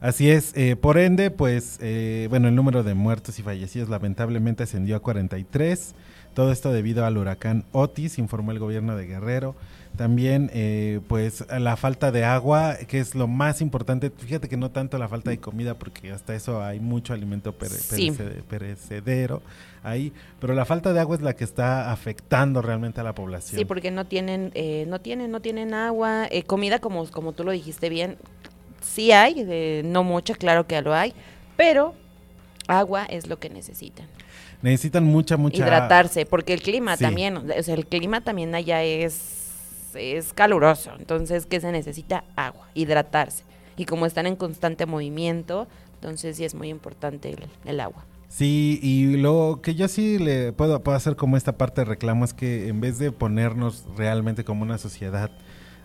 Así 0.00 0.30
es, 0.30 0.52
eh, 0.56 0.74
por 0.76 0.96
ende, 0.96 1.30
pues, 1.30 1.78
eh, 1.82 2.28
bueno, 2.30 2.48
el 2.48 2.54
número 2.54 2.82
de 2.82 2.94
muertos 2.94 3.38
y 3.38 3.42
fallecidos 3.42 3.88
lamentablemente 3.88 4.62
ascendió 4.62 4.96
a 4.96 5.00
43. 5.00 5.94
Todo 6.34 6.52
esto 6.52 6.72
debido 6.72 7.04
al 7.04 7.18
huracán 7.18 7.64
Otis, 7.72 8.18
informó 8.18 8.52
el 8.52 8.58
gobierno 8.60 8.96
de 8.96 9.06
Guerrero. 9.06 9.56
También, 9.96 10.48
eh, 10.54 11.00
pues, 11.08 11.44
la 11.58 11.76
falta 11.76 12.12
de 12.12 12.24
agua, 12.24 12.76
que 12.86 13.00
es 13.00 13.16
lo 13.16 13.26
más 13.26 13.60
importante. 13.60 14.10
Fíjate 14.10 14.48
que 14.48 14.56
no 14.56 14.70
tanto 14.70 14.96
la 14.98 15.08
falta 15.08 15.30
de 15.30 15.38
comida, 15.38 15.74
porque 15.74 16.12
hasta 16.12 16.34
eso 16.36 16.62
hay 16.62 16.78
mucho 16.78 17.12
alimento 17.14 17.52
pere- 17.58 17.70
Sí. 17.70 18.10
perece- 18.10 18.42
perecedero 18.48 19.42
ahí. 19.82 20.12
Pero 20.40 20.54
la 20.54 20.64
falta 20.64 20.92
de 20.92 21.00
agua 21.00 21.16
es 21.16 21.22
la 21.22 21.34
que 21.34 21.42
está 21.42 21.90
afectando 21.90 22.62
realmente 22.62 23.00
a 23.00 23.04
la 23.04 23.14
población. 23.14 23.58
Sí, 23.58 23.64
porque 23.64 23.90
no 23.90 24.06
tienen, 24.06 24.52
eh, 24.54 24.84
no 24.86 25.00
tienen, 25.00 25.32
no 25.32 25.40
tienen 25.40 25.74
agua, 25.74 26.26
eh, 26.30 26.44
comida 26.44 26.78
como, 26.78 27.04
como 27.10 27.32
tú 27.32 27.42
lo 27.42 27.50
dijiste 27.50 27.88
bien, 27.88 28.18
sí 28.80 29.10
hay, 29.10 29.44
eh, 29.48 29.82
no 29.84 30.04
mucha, 30.04 30.34
claro 30.34 30.66
que 30.66 30.80
lo 30.80 30.94
hay, 30.94 31.12
pero 31.56 31.94
Agua 32.70 33.06
es 33.06 33.26
lo 33.28 33.38
que 33.38 33.48
necesitan. 33.48 34.06
Necesitan 34.60 35.02
mucha, 35.02 35.38
mucha... 35.38 35.56
Hidratarse, 35.56 36.26
porque 36.26 36.52
el 36.52 36.60
clima 36.60 36.98
Sí. 36.98 37.02
también, 37.04 37.38
o 37.38 37.62
sea, 37.62 37.74
el 37.74 37.86
clima 37.86 38.20
también 38.20 38.54
allá 38.54 38.82
es, 38.82 39.47
es 39.94 40.32
caluroso, 40.32 40.92
entonces, 40.98 41.46
¿qué 41.46 41.60
se 41.60 41.72
necesita? 41.72 42.24
Agua, 42.36 42.68
hidratarse. 42.74 43.44
Y 43.76 43.84
como 43.84 44.06
están 44.06 44.26
en 44.26 44.36
constante 44.36 44.86
movimiento, 44.86 45.68
entonces 45.94 46.36
sí 46.36 46.44
es 46.44 46.54
muy 46.54 46.68
importante 46.68 47.34
el, 47.64 47.80
agua. 47.80 48.04
Sí, 48.28 48.78
y 48.82 49.16
lo 49.16 49.60
que 49.62 49.74
yo 49.74 49.88
sí 49.88 50.18
le 50.18 50.52
puedo, 50.52 50.82
puedo 50.82 50.96
hacer 50.96 51.16
como 51.16 51.36
esta 51.36 51.56
parte 51.56 51.80
de 51.80 51.84
reclamo 51.86 52.24
es 52.24 52.34
que 52.34 52.68
en 52.68 52.80
vez 52.80 52.98
de 52.98 53.12
ponernos 53.12 53.84
realmente 53.96 54.44
como 54.44 54.62
una 54.62 54.78
sociedad 54.78 55.30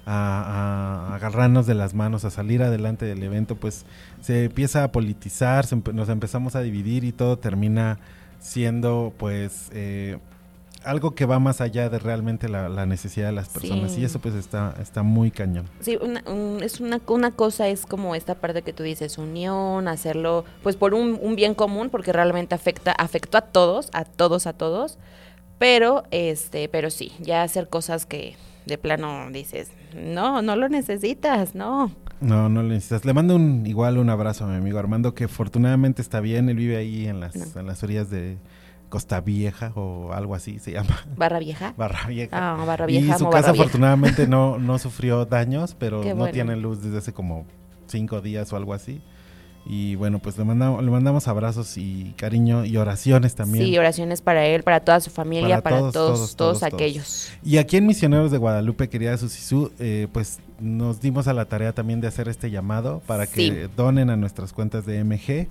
a, 0.05 1.15
agarrarnos 1.15 1.65
de 1.65 1.75
las 1.75 1.93
manos, 1.93 2.25
a 2.25 2.29
salir 2.29 2.63
adelante 2.63 3.05
del 3.05 3.23
evento, 3.23 3.55
pues 3.55 3.85
se 4.21 4.45
empieza 4.45 4.83
a 4.83 4.91
politizar, 4.91 5.65
nos 5.93 6.09
empezamos 6.09 6.55
a 6.55 6.61
dividir 6.61 7.03
y 7.03 7.11
todo 7.11 7.37
termina 7.37 7.99
siendo 8.39 9.13
pues 9.17 9.69
eh, 9.73 10.17
algo 10.85 11.11
que 11.15 11.25
va 11.25 11.39
más 11.39 11.61
allá 11.61 11.89
de 11.89 11.99
realmente 11.99 12.49
la, 12.49 12.69
la 12.69 12.85
necesidad 12.85 13.27
de 13.27 13.31
las 13.33 13.49
personas 13.49 13.91
Sí. 13.93 14.01
y 14.01 14.05
eso 14.05 14.19
pues 14.19 14.35
está, 14.35 14.73
está 14.81 15.03
muy 15.03 15.31
cañón. 15.31 15.65
Sí, 15.79 15.97
una, 16.01 16.23
un- 16.27 16.59
es 16.61 16.79
una, 16.79 16.99
una 17.07 17.31
cosa 17.31 17.67
es 17.67 17.85
como 17.85 18.15
esta 18.15 18.35
parte 18.35 18.61
que 18.61 18.73
tú 18.73 18.83
dices, 18.83 19.17
unión, 19.17 19.87
hacerlo 19.87 20.45
pues 20.63 20.75
por 20.75 20.93
un, 20.93 21.17
un 21.21 21.35
bien 21.35 21.53
común, 21.55 21.89
porque 21.89 22.11
realmente 22.13 22.53
afecta, 22.55 22.91
afectó 22.91 23.37
a 23.37 23.41
todos, 23.41 23.89
a 23.93 24.03
todos, 24.05 24.47
a 24.47 24.53
todos, 24.53 24.97
pero 25.57 26.03
este, 26.11 26.67
pero 26.69 26.89
sí, 26.89 27.11
ya 27.19 27.43
hacer 27.43 27.69
cosas 27.69 28.05
que 28.05 28.35
de 28.65 28.77
plano 28.77 29.29
dices, 29.31 29.69
no, 29.95 30.41
no 30.41 30.55
lo 30.55 30.69
necesitas, 30.69 31.55
no. 31.55 31.91
No, 32.21 32.47
no 32.47 32.61
lo 32.63 32.69
necesitas. 32.69 33.03
Le 33.03 33.13
mando 33.13 33.35
un 33.35 33.65
igual 33.67 33.97
un 33.97 34.09
abrazo 34.09 34.45
a 34.45 34.47
mi 34.47 34.55
amigo 34.55 34.79
Armando, 34.79 35.13
que 35.13 35.25
afortunadamente 35.25 36.01
está 36.01 36.21
bien. 36.21 36.47
Él 36.47 36.55
vive 36.55 36.77
ahí 36.77 37.05
en 37.07 37.19
las, 37.19 37.35
No. 37.35 37.59
en 37.59 37.67
las 37.67 37.83
orillas 37.83 38.09
de 38.09 38.37
Costa 38.93 39.21
Vieja 39.21 39.71
o 39.73 40.13
algo 40.13 40.35
así 40.35 40.59
se 40.59 40.71
llama. 40.71 41.03
Barra 41.17 41.39
vieja. 41.39 41.73
Barra 41.77 42.05
Vieja. 42.07 42.37
Ah, 42.39 42.63
barra 42.63 42.85
y 42.87 42.99
vieja, 42.99 43.17
su 43.17 43.23
amo 43.23 43.31
casa 43.31 43.49
afortunadamente 43.49 44.27
no, 44.27 44.59
no 44.59 44.77
sufrió 44.77 45.25
daños, 45.25 45.75
pero 45.79 46.01
Qué 46.01 46.09
no 46.09 46.17
bueno. 46.17 46.31
tiene 46.31 46.55
luz 46.55 46.83
desde 46.83 46.99
hace 46.99 47.11
como 47.11 47.47
cinco 47.87 48.21
días 48.21 48.53
o 48.53 48.55
algo 48.55 48.71
así. 48.71 49.01
Y 49.65 49.95
bueno, 49.95 50.19
pues 50.19 50.37
le 50.37 50.43
mandamos, 50.43 50.83
le 50.83 50.91
mandamos 50.91 51.27
abrazos 51.27 51.75
y 51.77 52.13
cariño 52.17 52.65
y 52.65 52.77
oraciones 52.77 53.33
también. 53.33 53.65
Sí, 53.65 53.75
oraciones 53.79 54.21
para 54.21 54.45
él, 54.45 54.61
para 54.61 54.81
toda 54.81 54.99
su 54.99 55.09
familia, 55.09 55.61
Para 55.61 55.63
para, 55.63 55.77
todos, 55.77 55.93
todos, 55.93 56.17
todos, 56.17 56.35
todos, 56.35 56.59
todos, 56.59 56.73
aquellos. 56.73 57.31
Y 57.43 57.57
aquí 57.57 57.77
en 57.77 57.87
Misioneros 57.87 58.29
de 58.29 58.37
Guadalupe, 58.37 58.89
querida 58.89 59.17
Susisú, 59.17 59.71
eh, 59.79 60.07
pues 60.13 60.37
nos 60.59 61.01
dimos 61.01 61.27
a 61.27 61.33
la 61.33 61.45
tarea 61.45 61.73
también 61.73 61.99
de 61.99 62.07
hacer 62.09 62.27
este 62.27 62.51
llamado 62.51 63.01
para 63.07 63.25
que 63.25 63.69
donen 63.75 64.11
a 64.11 64.17
nuestras 64.17 64.53
cuentas 64.53 64.85
de 64.85 65.03
MG. 65.03 65.47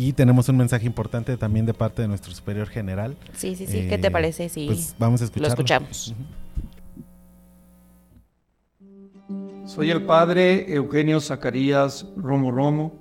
Y 0.00 0.12
tenemos 0.12 0.48
un 0.48 0.56
mensaje 0.56 0.86
importante 0.86 1.36
también 1.36 1.66
de 1.66 1.74
parte 1.74 2.02
de 2.02 2.06
nuestro 2.06 2.32
superior 2.32 2.68
general. 2.68 3.16
Sí, 3.34 3.56
sí, 3.56 3.66
sí. 3.66 3.78
Eh, 3.78 3.88
¿Qué 3.88 3.98
te 3.98 4.12
parece? 4.12 4.48
Sí. 4.48 4.66
Pues 4.68 4.94
vamos 4.96 5.20
a 5.20 5.24
escucharlo. 5.24 5.48
lo 5.48 5.54
escuchamos. 5.54 6.14
Soy 9.66 9.90
el 9.90 10.02
padre 10.02 10.72
Eugenio 10.72 11.20
Zacarías 11.20 12.06
Romo 12.16 12.52
Romo, 12.52 12.92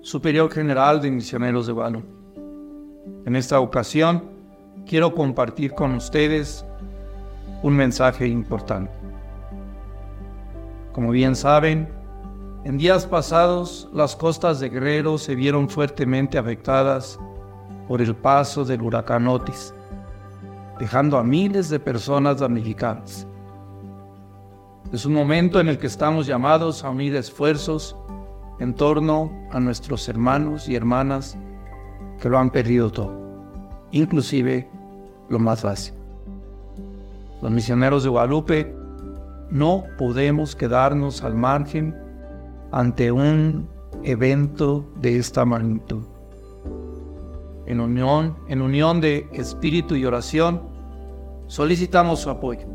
superior 0.00 0.48
general 0.48 1.02
de 1.02 1.10
Misioneros 1.10 1.66
de 1.66 1.72
Guadalupe. 1.72 2.06
En 3.26 3.34
esta 3.34 3.58
ocasión 3.58 4.22
quiero 4.86 5.12
compartir 5.12 5.72
con 5.72 5.92
ustedes 5.96 6.64
un 7.64 7.74
mensaje 7.74 8.28
importante. 8.28 8.92
Como 10.92 11.10
bien 11.10 11.34
saben, 11.34 11.95
en 12.66 12.78
días 12.78 13.06
pasados 13.06 13.88
las 13.94 14.16
costas 14.16 14.58
de 14.58 14.68
Guerrero 14.68 15.18
se 15.18 15.36
vieron 15.36 15.68
fuertemente 15.68 16.36
afectadas 16.36 17.16
por 17.86 18.02
el 18.02 18.16
paso 18.16 18.64
del 18.64 18.82
huracán 18.82 19.28
Otis, 19.28 19.72
dejando 20.80 21.16
a 21.16 21.22
miles 21.22 21.68
de 21.70 21.78
personas 21.78 22.40
damnificadas. 22.40 23.24
Es 24.92 25.06
un 25.06 25.14
momento 25.14 25.60
en 25.60 25.68
el 25.68 25.78
que 25.78 25.86
estamos 25.86 26.26
llamados 26.26 26.82
a 26.82 26.90
unir 26.90 27.14
esfuerzos 27.14 27.94
en 28.58 28.74
torno 28.74 29.30
a 29.52 29.60
nuestros 29.60 30.08
hermanos 30.08 30.68
y 30.68 30.74
hermanas 30.74 31.38
que 32.20 32.28
lo 32.28 32.36
han 32.36 32.50
perdido 32.50 32.90
todo, 32.90 33.14
inclusive 33.92 34.68
lo 35.28 35.38
más 35.38 35.62
básico. 35.62 35.98
Los 37.42 37.52
misioneros 37.52 38.02
de 38.02 38.08
Guadalupe 38.08 38.74
no 39.50 39.84
podemos 39.96 40.56
quedarnos 40.56 41.22
al 41.22 41.36
margen 41.36 42.05
ante 42.76 43.10
un 43.10 43.70
evento 44.02 44.86
de 45.00 45.16
esta 45.16 45.46
magnitud. 45.46 46.02
En 47.64 47.80
unión, 47.80 48.36
en 48.48 48.60
unión 48.60 49.00
de 49.00 49.30
espíritu 49.32 49.96
y 49.96 50.04
oración, 50.04 50.60
solicitamos 51.46 52.20
su 52.20 52.28
apoyo. 52.28 52.66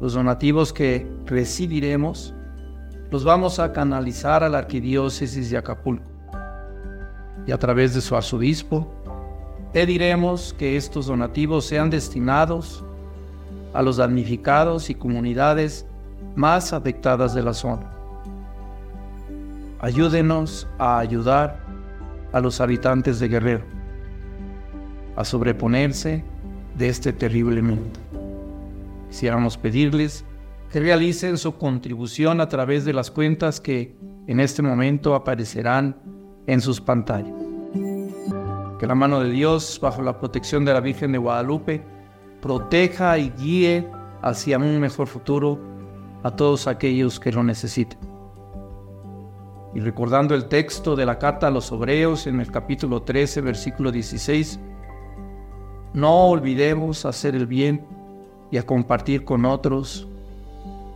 Los 0.00 0.14
donativos 0.14 0.72
que 0.72 1.06
recibiremos 1.26 2.34
los 3.10 3.22
vamos 3.22 3.58
a 3.58 3.70
canalizar 3.74 4.42
a 4.42 4.48
la 4.48 4.56
Arquidiócesis 4.56 5.50
de 5.50 5.58
Acapulco. 5.58 6.06
Y 7.46 7.52
a 7.52 7.58
través 7.58 7.94
de 7.94 8.00
su 8.00 8.16
arzobispo, 8.16 8.90
pediremos 9.74 10.54
que 10.54 10.78
estos 10.78 11.04
donativos 11.04 11.66
sean 11.66 11.90
destinados 11.90 12.82
a 13.74 13.82
los 13.82 13.98
damnificados 13.98 14.88
y 14.88 14.94
comunidades 14.94 15.84
más 16.34 16.72
afectadas 16.72 17.34
de 17.34 17.42
la 17.42 17.52
zona. 17.52 17.99
Ayúdenos 19.82 20.68
a 20.78 20.98
ayudar 20.98 21.58
a 22.32 22.40
los 22.40 22.60
habitantes 22.60 23.18
de 23.18 23.28
Guerrero 23.28 23.64
a 25.16 25.24
sobreponerse 25.24 26.22
de 26.76 26.88
este 26.88 27.14
terrible 27.14 27.62
mundo. 27.62 27.98
Quisiéramos 29.08 29.56
pedirles 29.56 30.24
que 30.70 30.80
realicen 30.80 31.38
su 31.38 31.56
contribución 31.56 32.42
a 32.42 32.48
través 32.48 32.84
de 32.84 32.92
las 32.92 33.10
cuentas 33.10 33.58
que 33.58 33.96
en 34.26 34.38
este 34.38 34.60
momento 34.60 35.14
aparecerán 35.14 35.96
en 36.46 36.60
sus 36.60 36.80
pantallas. 36.80 37.32
Que 38.78 38.86
la 38.86 38.94
mano 38.94 39.20
de 39.20 39.30
Dios, 39.30 39.78
bajo 39.80 40.02
la 40.02 40.18
protección 40.18 40.64
de 40.66 40.74
la 40.74 40.80
Virgen 40.80 41.12
de 41.12 41.18
Guadalupe, 41.18 41.82
proteja 42.42 43.18
y 43.18 43.30
guíe 43.30 43.88
hacia 44.20 44.58
un 44.58 44.78
mejor 44.78 45.06
futuro 45.06 45.58
a 46.22 46.30
todos 46.30 46.66
aquellos 46.66 47.18
que 47.18 47.32
lo 47.32 47.42
necesiten. 47.42 48.09
Y 49.74 49.80
recordando 49.80 50.34
el 50.34 50.46
texto 50.46 50.96
de 50.96 51.06
la 51.06 51.18
carta 51.18 51.46
a 51.46 51.50
los 51.50 51.70
Hebreos 51.70 52.26
en 52.26 52.40
el 52.40 52.50
capítulo 52.50 53.02
13, 53.02 53.40
versículo 53.40 53.92
16, 53.92 54.58
no 55.94 56.28
olvidemos 56.28 57.04
hacer 57.04 57.34
el 57.34 57.46
bien 57.46 57.84
y 58.50 58.58
a 58.58 58.64
compartir 58.64 59.24
con 59.24 59.44
otros 59.44 60.08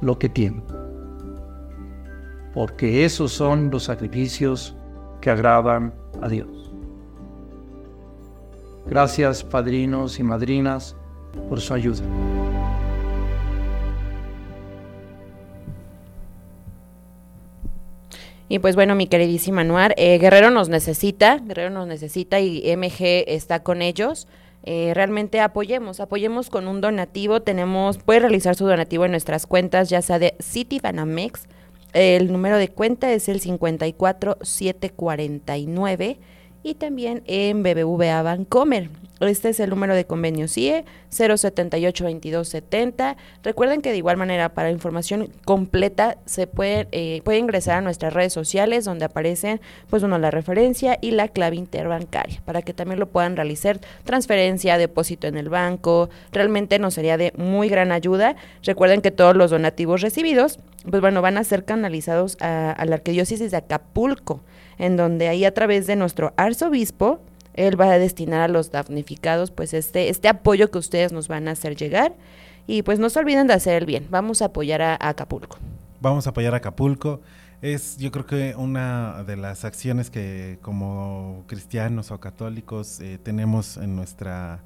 lo 0.00 0.18
que 0.18 0.28
tienen. 0.28 0.64
Porque 2.52 3.04
esos 3.04 3.32
son 3.32 3.70
los 3.70 3.84
sacrificios 3.84 4.76
que 5.20 5.30
agradan 5.30 5.94
a 6.20 6.28
Dios. 6.28 6.72
Gracias 8.86 9.42
padrinos 9.42 10.18
y 10.18 10.22
madrinas 10.22 10.96
por 11.48 11.60
su 11.60 11.74
ayuda. 11.74 12.02
Y 18.48 18.58
pues 18.58 18.76
bueno, 18.76 18.94
mi 18.94 19.06
queridísima 19.06 19.62
Anuar, 19.62 19.94
eh, 19.96 20.18
Guerrero 20.18 20.50
nos 20.50 20.68
necesita, 20.68 21.38
Guerrero 21.38 21.70
nos 21.70 21.86
necesita 21.86 22.40
y 22.40 22.62
MG 22.76 23.24
está 23.26 23.62
con 23.62 23.80
ellos. 23.80 24.28
Eh, 24.66 24.92
realmente 24.94 25.40
apoyemos, 25.40 26.00
apoyemos 26.00 26.48
con 26.50 26.68
un 26.68 26.80
donativo. 26.80 27.42
Tenemos, 27.42 27.98
puede 27.98 28.20
realizar 28.20 28.54
su 28.54 28.64
donativo 28.66 29.04
en 29.04 29.10
nuestras 29.10 29.46
cuentas, 29.46 29.90
ya 29.90 30.00
sea 30.02 30.18
de 30.18 30.34
Citibanamex. 30.42 31.46
El 31.92 32.32
número 32.32 32.56
de 32.58 32.68
cuenta 32.68 33.12
es 33.12 33.28
el 33.28 33.40
54749 33.40 36.18
y 36.64 36.74
también 36.74 37.22
en 37.26 37.62
BBVA 37.62 38.22
Bancomer. 38.22 38.90
Este 39.20 39.50
es 39.50 39.60
el 39.60 39.70
número 39.70 39.94
de 39.94 40.06
convenio 40.06 40.48
CIE 40.48 40.84
078-2270. 41.10 43.14
Recuerden 43.44 43.80
que 43.80 43.92
de 43.92 43.98
igual 43.98 44.16
manera 44.16 44.54
para 44.54 44.72
información 44.72 45.30
completa 45.44 46.18
se 46.26 46.48
puede, 46.48 46.88
eh, 46.90 47.22
ingresar 47.38 47.78
a 47.78 47.80
nuestras 47.80 48.12
redes 48.12 48.32
sociales 48.32 48.84
donde 48.84 49.04
aparecen 49.04 49.60
pues 49.88 50.02
bueno 50.02 50.18
la 50.18 50.32
referencia 50.32 50.98
y 51.00 51.12
la 51.12 51.28
clave 51.28 51.54
interbancaria 51.56 52.42
para 52.44 52.62
que 52.62 52.74
también 52.74 52.98
lo 52.98 53.08
puedan 53.08 53.36
realizar 53.36 53.78
transferencia, 54.02 54.78
depósito 54.78 55.28
en 55.28 55.36
el 55.36 55.48
banco. 55.48 56.10
Realmente 56.32 56.80
nos 56.80 56.94
sería 56.94 57.16
de 57.16 57.32
muy 57.36 57.68
gran 57.68 57.92
ayuda. 57.92 58.34
Recuerden 58.62 59.00
que 59.00 59.12
todos 59.12 59.36
los 59.36 59.52
donativos 59.52 60.00
recibidos 60.00 60.58
pues 60.90 61.00
bueno 61.00 61.22
van 61.22 61.38
a 61.38 61.44
ser 61.44 61.64
canalizados 61.64 62.36
a 62.40 62.84
la 62.84 62.96
arquidiócesis 62.96 63.52
de 63.52 63.56
Acapulco 63.56 64.42
en 64.78 64.96
donde 64.96 65.28
ahí 65.28 65.44
a 65.44 65.54
través 65.54 65.86
de 65.86 65.96
nuestro 65.96 66.32
arzobispo 66.36 67.20
él 67.54 67.80
va 67.80 67.92
a 67.92 67.98
destinar 67.98 68.40
a 68.40 68.48
los 68.48 68.70
damnificados 68.70 69.50
pues 69.50 69.74
este, 69.74 70.08
este 70.08 70.28
apoyo 70.28 70.70
que 70.70 70.78
ustedes 70.78 71.12
nos 71.12 71.28
van 71.28 71.48
a 71.48 71.52
hacer 71.52 71.76
llegar 71.76 72.14
y 72.66 72.82
pues 72.82 72.98
no 72.98 73.10
se 73.10 73.18
olviden 73.18 73.46
de 73.46 73.54
hacer 73.54 73.74
el 73.74 73.86
bien, 73.86 74.06
vamos 74.10 74.42
a 74.42 74.46
apoyar 74.46 74.82
a, 74.82 74.98
Acapulco. 75.00 75.58
Vamos 76.00 76.26
a 76.26 76.30
apoyar 76.30 76.54
a 76.54 76.58
Acapulco. 76.58 77.20
es 77.62 77.96
yo 77.98 78.10
creo 78.10 78.26
que 78.26 78.54
una 78.56 79.22
de 79.24 79.36
las 79.36 79.64
acciones 79.64 80.10
que 80.10 80.58
como 80.62 81.44
cristianos 81.46 82.10
o 82.10 82.18
católicos 82.20 83.00
eh, 83.00 83.18
tenemos 83.22 83.76
en 83.76 83.96
nuestra 83.96 84.62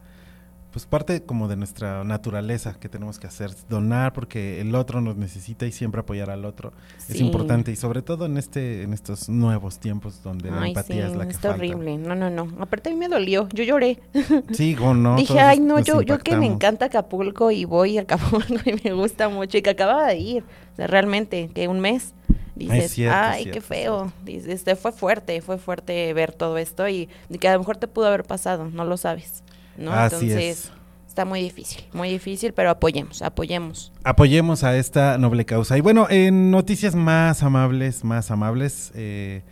pues 0.78 0.86
parte 0.86 1.24
como 1.24 1.48
de 1.48 1.56
nuestra 1.56 2.04
naturaleza 2.04 2.76
que 2.78 2.88
tenemos 2.88 3.18
que 3.18 3.26
hacer, 3.26 3.50
donar 3.68 4.12
porque 4.12 4.60
el 4.60 4.72
otro 4.76 5.00
nos 5.00 5.16
necesita 5.16 5.66
y 5.66 5.72
siempre 5.72 6.02
apoyar 6.02 6.30
al 6.30 6.44
otro 6.44 6.72
es 7.08 7.16
Sí. 7.16 7.24
importante 7.24 7.72
y 7.72 7.76
sobre 7.76 8.00
todo 8.00 8.26
en 8.26 8.36
este 8.38 8.84
en 8.84 8.92
estos 8.94 9.28
nuevos 9.28 9.80
tiempos 9.80 10.22
donde 10.22 10.52
la 10.52 10.60
Ay, 10.62 10.68
empatía 10.68 11.06
sí, 11.06 11.10
es 11.10 11.16
la 11.16 11.24
que 11.26 11.32
está 11.32 11.48
falta. 11.48 11.56
horrible. 11.56 11.98
No, 11.98 12.14
no, 12.14 12.30
no. 12.30 12.46
Aparte 12.60 12.90
a 12.90 12.92
mí 12.92 12.98
me 12.98 13.08
dolió. 13.08 13.48
Yo 13.52 13.64
lloré. 13.64 13.98
Sí, 14.52 14.76
o 14.80 14.94
no. 14.94 15.16
Dije, 15.16 15.40
ay, 15.40 15.58
no, 15.58 15.80
yo, 15.80 16.00
yo 16.02 16.20
que 16.20 16.36
me 16.36 16.46
encanta 16.46 16.84
Acapulco 16.84 17.50
y 17.50 17.64
voy 17.64 17.98
a 17.98 18.02
Acapulco 18.02 18.54
y 18.70 18.80
me 18.84 18.92
gusta 18.92 19.28
mucho 19.28 19.58
y 19.58 19.62
que 19.62 19.70
acababa 19.70 20.06
de 20.06 20.18
ir. 20.18 20.44
O 20.74 20.76
sea, 20.76 20.86
realmente, 20.86 21.50
que 21.52 21.66
un 21.66 21.80
mes. 21.80 22.14
Dices, 22.54 22.92
cierto, 22.92 23.16
ay, 23.20 23.42
cierto, 23.42 23.54
qué 23.54 23.60
feo. 23.66 24.12
Dices, 24.24 24.46
este, 24.48 24.76
fue 24.76 24.92
fuerte, 24.92 25.40
fue 25.40 25.58
fuerte 25.58 26.12
ver 26.14 26.32
todo 26.32 26.56
esto 26.56 26.88
y 26.88 27.08
que 27.40 27.48
a 27.48 27.54
lo 27.54 27.58
mejor 27.58 27.78
te 27.78 27.88
pudo 27.88 28.06
haber 28.06 28.22
pasado, 28.22 28.68
no 28.70 28.84
lo 28.84 28.96
sabes. 28.96 29.42
¿No? 29.78 29.92
Así 29.92 30.16
Entonces, 30.16 30.66
es. 30.66 30.72
está 31.06 31.24
muy 31.24 31.40
difícil, 31.40 31.84
muy 31.92 32.10
difícil, 32.10 32.52
pero 32.52 32.70
apoyemos, 32.70 33.22
apoyemos. 33.22 33.92
apoyemos 34.04 34.64
a 34.64 34.76
esta 34.76 35.16
noble 35.18 35.44
causa. 35.44 35.78
Y 35.78 35.80
bueno, 35.80 36.06
en 36.10 36.50
noticias 36.50 36.94
más 36.94 37.42
amables, 37.42 38.04
más 38.04 38.30
amables, 38.30 38.92
eh, 38.94 39.42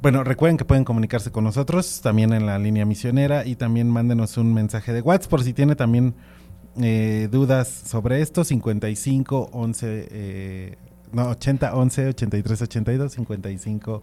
bueno, 0.00 0.22
recuerden 0.22 0.56
que 0.56 0.64
pueden 0.64 0.84
comunicarse 0.84 1.30
con 1.30 1.44
nosotros 1.44 2.00
también 2.02 2.32
en 2.32 2.46
la 2.46 2.58
línea 2.58 2.84
misionera 2.84 3.46
y 3.46 3.56
también 3.56 3.88
mándenos 3.88 4.36
un 4.36 4.52
mensaje 4.52 4.92
de 4.92 5.00
WhatsApp 5.00 5.30
por 5.30 5.42
si 5.42 5.52
tiene 5.52 5.76
también 5.76 6.14
eh, 6.80 7.28
dudas 7.30 7.68
sobre 7.68 8.20
esto, 8.20 8.44
55 8.44 9.50
11, 9.52 10.08
eh, 10.10 10.76
no, 11.12 11.28
80 11.30 11.74
11 11.74 12.08
83 12.08 12.62
82, 12.62 13.12
55 13.12 14.02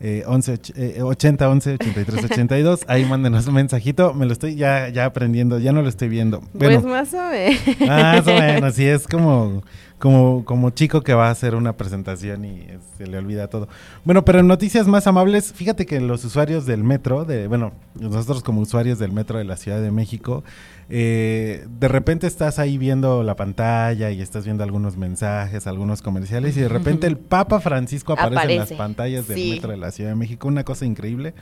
eh, 0.00 0.24
11, 0.26 0.52
och- 0.54 0.72
eh, 0.76 1.02
80 1.02 1.48
11 1.48 1.74
83 1.74 2.24
82, 2.24 2.80
ahí 2.88 3.04
mándenos 3.04 3.46
un 3.46 3.54
mensajito, 3.54 4.14
me 4.14 4.26
lo 4.26 4.32
estoy 4.32 4.54
ya, 4.56 4.88
ya 4.88 5.04
aprendiendo, 5.04 5.58
ya 5.58 5.72
no 5.72 5.82
lo 5.82 5.88
estoy 5.88 6.08
viendo. 6.08 6.40
Bueno, 6.54 6.80
Pues 6.80 6.92
más 6.92 7.14
o 7.14 7.30
menos. 7.30 7.80
más 7.88 8.26
o 8.26 8.34
menos, 8.34 8.74
sí, 8.74 8.86
es 8.86 9.06
como, 9.06 9.62
como, 9.98 10.44
como 10.44 10.70
chico 10.70 11.02
que 11.02 11.14
va 11.14 11.28
a 11.28 11.30
hacer 11.30 11.54
una 11.54 11.74
presentación 11.76 12.44
y 12.44 12.60
eh, 12.62 12.78
se 12.98 13.06
le 13.06 13.18
olvida 13.18 13.46
todo. 13.48 13.68
Bueno, 14.04 14.24
pero 14.24 14.40
en 14.40 14.48
noticias 14.48 14.86
más 14.88 15.06
amables, 15.06 15.52
fíjate 15.52 15.86
que 15.86 16.00
los 16.00 16.24
usuarios 16.24 16.66
del 16.66 16.82
metro, 16.82 17.24
de, 17.24 17.46
bueno, 17.46 17.72
nosotros 17.98 18.42
como 18.42 18.60
usuarios 18.60 18.98
del 18.98 19.12
metro 19.12 19.38
de 19.38 19.44
la 19.44 19.56
Ciudad 19.56 19.80
de 19.80 19.90
México, 19.92 20.42
eh, 20.88 21.66
de 21.78 21.88
repente 21.88 22.26
estás 22.26 22.58
ahí 22.58 22.78
viendo 22.78 23.22
la 23.22 23.36
pantalla 23.36 24.10
y 24.10 24.20
estás 24.20 24.44
viendo 24.44 24.64
algunos 24.64 24.96
mensajes, 24.96 25.66
algunos 25.66 26.02
comerciales 26.02 26.56
y 26.56 26.60
de 26.60 26.68
repente 26.68 27.06
el 27.06 27.16
Papa 27.18 27.60
Francisco 27.60 28.12
aparece, 28.12 28.52
en 28.52 28.58
las 28.58 28.72
pantallas 28.72 29.28
del 29.28 29.38
sí. 29.38 29.50
metro 29.52 29.70
de 29.70 29.76
la 29.78 29.90
Ciudad 29.90 30.10
de 30.10 30.16
México, 30.16 30.48
una 30.48 30.64
cosa 30.64 30.84
increíble. 30.84 31.34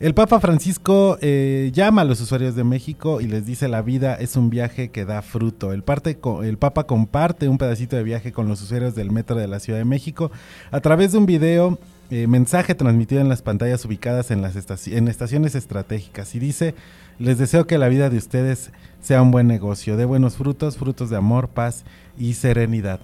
El 0.00 0.14
Papa 0.14 0.40
Francisco 0.40 1.18
eh, 1.20 1.70
llama 1.74 2.00
a 2.00 2.04
los 2.06 2.22
usuarios 2.22 2.54
de 2.54 2.64
México 2.64 3.20
y 3.20 3.26
les 3.26 3.44
dice 3.44 3.68
la 3.68 3.82
vida 3.82 4.14
es 4.14 4.34
un 4.34 4.48
viaje 4.48 4.88
que 4.88 5.04
da 5.04 5.20
fruto. 5.20 5.74
El, 5.74 5.82
parte 5.82 6.18
el 6.42 6.56
Papa 6.56 6.84
comparte 6.84 7.50
un 7.50 7.58
pedacito 7.58 7.96
de 7.96 8.02
viaje 8.02 8.32
con 8.32 8.48
los 8.48 8.62
usuarios 8.62 8.94
del 8.94 9.10
metro 9.10 9.36
de 9.36 9.46
la 9.46 9.60
Ciudad 9.60 9.78
de 9.78 9.84
México 9.84 10.30
a 10.70 10.80
través 10.80 11.12
de 11.12 11.18
un 11.18 11.26
video, 11.26 11.78
eh, 12.10 12.26
mensaje 12.26 12.74
transmitido 12.74 13.20
en 13.20 13.28
las 13.28 13.42
pantallas 13.42 13.84
ubicadas 13.84 14.30
en 14.30 14.42
las 14.42 14.56
en 14.88 15.08
estaciones 15.08 15.54
estratégicas 15.54 16.34
y 16.34 16.38
dice, 16.38 16.74
les 17.18 17.38
deseo 17.38 17.66
que 17.66 17.78
la 17.78 17.88
vida 17.88 18.10
de 18.10 18.18
ustedes 18.18 18.72
sea 19.00 19.22
un 19.22 19.30
buen 19.30 19.46
negocio, 19.46 19.96
de 19.96 20.04
buenos 20.04 20.36
frutos, 20.36 20.76
frutos 20.76 21.10
de 21.10 21.16
amor, 21.16 21.48
paz 21.48 21.84
y 22.18 22.34
serenidad. 22.34 23.00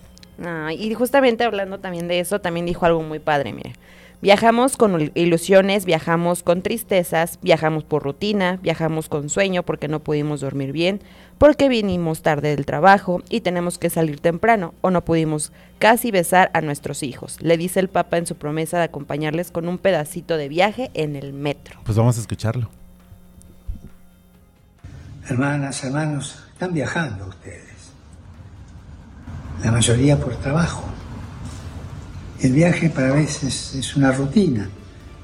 Y 0.77 0.93
justamente 0.95 1.45
hablando 1.45 1.79
también 1.79 2.09
de 2.09 2.21
eso, 2.21 2.41
también 2.41 2.67
dijo 2.67 2.85
algo 2.85 3.03
muy 3.03 3.19
padre, 3.19 3.53
mire. 3.53 3.73
Viajamos 4.23 4.77
con 4.77 4.99
il- 5.01 5.13
ilusiones, 5.15 5.85
viajamos 5.85 6.43
con 6.43 6.63
tristezas, 6.63 7.39
viajamos 7.43 7.85
por 7.85 8.03
rutina, 8.03 8.59
viajamos 8.63 9.09
con 9.09 9.29
sueño 9.29 9.63
porque 9.63 9.89
no 9.89 10.01
pudimos 10.01 10.41
dormir 10.41 10.73
bien, 10.73 11.01
porque 11.39 11.69
vinimos 11.69 12.23
tarde 12.23 12.49
del 12.57 12.65
trabajo 12.65 13.23
y 13.29 13.43
tenemos 13.43 13.77
que 13.79 13.91
salir 13.91 14.19
temprano 14.21 14.73
o 14.81 14.91
no 14.91 15.05
pudimos 15.05 15.53
casi 15.79 16.11
besar 16.11 16.51
a 16.55 16.63
nuestros 16.63 17.03
hijos, 17.03 17.37
le 17.43 17.59
dice 17.59 17.79
el 17.79 17.89
Papa 17.89 18.17
en 18.17 18.27
su 18.27 18.37
promesa 18.37 18.79
de 18.79 18.85
acompañarles 18.85 19.50
con 19.50 19.69
un 19.69 19.76
pedacito 19.76 20.39
de 20.39 20.49
viaje 20.49 20.91
en 20.95 21.15
el 21.15 21.35
metro. 21.35 21.79
Pues 21.85 21.99
vamos 21.99 22.17
a 22.17 22.21
escucharlo. 22.23 22.71
Hermanas, 25.29 25.83
hermanos, 25.85 26.39
están 26.52 26.73
viajando 26.73 27.26
ustedes. 27.26 27.67
La 29.63 29.73
mayoría 29.73 30.17
por 30.19 30.35
trabajo. 30.37 30.85
El 32.41 32.53
viaje 32.53 32.91
para 32.91 33.13
veces 33.13 33.75
es 33.75 33.97
una 33.97 34.13
rutina. 34.13 34.69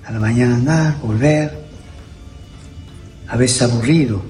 A 0.05 0.13
la 0.13 0.19
mañana 0.19 0.57
andar, 0.57 0.99
volver. 1.01 1.67
A 3.29 3.37
veces 3.37 3.63
aburrido. 3.63 4.23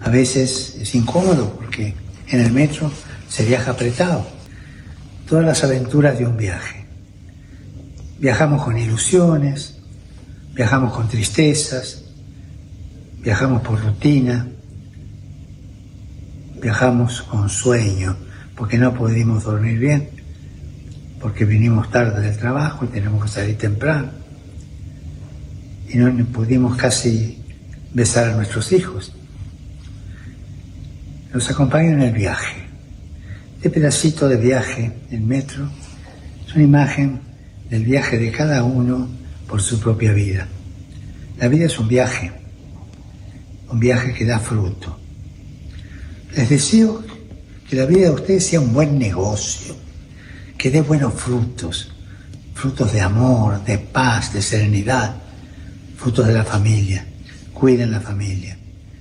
A 0.00 0.10
veces 0.10 0.76
es 0.80 0.94
incómodo 0.94 1.54
porque 1.56 1.94
en 2.28 2.40
el 2.40 2.52
metro 2.52 2.90
se 3.28 3.44
viaja 3.44 3.72
apretado. 3.72 4.26
Todas 5.28 5.44
las 5.44 5.64
aventuras 5.64 6.18
de 6.18 6.26
un 6.26 6.36
viaje. 6.36 6.84
Viajamos 8.18 8.62
con 8.62 8.76
ilusiones, 8.78 9.78
viajamos 10.54 10.92
con 10.92 11.08
tristezas, 11.08 12.04
Viajamos 13.24 13.62
por 13.62 13.82
rutina, 13.82 14.46
viajamos 16.60 17.22
con 17.22 17.48
sueño, 17.48 18.14
porque 18.54 18.76
no 18.76 18.92
pudimos 18.92 19.44
dormir 19.44 19.78
bien, 19.78 20.10
porque 21.24 21.46
vinimos 21.46 21.90
tarde 21.90 22.20
del 22.20 22.36
trabajo 22.36 22.84
y 22.84 22.88
tenemos 22.88 23.24
que 23.24 23.30
salir 23.30 23.56
temprano. 23.56 24.10
Y 25.88 25.96
no 25.96 26.22
pudimos 26.26 26.76
casi 26.76 27.38
besar 27.94 28.28
a 28.28 28.36
nuestros 28.36 28.70
hijos. 28.72 29.10
Nos 31.32 31.48
acompañan 31.50 31.94
en 31.94 32.08
el 32.08 32.12
viaje. 32.12 32.66
Este 33.56 33.70
pedacito 33.70 34.28
de 34.28 34.36
viaje 34.36 34.92
en 35.10 35.26
metro 35.26 35.66
es 36.46 36.54
una 36.54 36.64
imagen 36.64 37.20
del 37.70 37.84
viaje 37.86 38.18
de 38.18 38.30
cada 38.30 38.62
uno 38.62 39.08
por 39.48 39.62
su 39.62 39.80
propia 39.80 40.12
vida. 40.12 40.46
La 41.38 41.48
vida 41.48 41.64
es 41.64 41.78
un 41.78 41.88
viaje 41.88 42.32
un 43.70 43.80
viaje 43.80 44.12
que 44.12 44.26
da 44.26 44.38
fruto. 44.38 44.98
Les 46.36 46.50
deseo 46.50 47.02
que 47.66 47.76
la 47.76 47.86
vida 47.86 48.08
de 48.08 48.10
ustedes 48.10 48.46
sea 48.46 48.60
un 48.60 48.74
buen 48.74 48.98
negocio, 48.98 49.74
que 50.58 50.70
dé 50.70 50.80
buenos 50.80 51.14
frutos, 51.14 51.92
frutos 52.54 52.92
de 52.92 53.00
amor, 53.00 53.64
de 53.64 53.78
paz, 53.78 54.32
de 54.32 54.42
serenidad, 54.42 55.16
frutos 55.96 56.26
de 56.26 56.34
la 56.34 56.44
familia. 56.44 57.06
Cuiden 57.52 57.90
la 57.92 58.00
familia, 58.00 58.58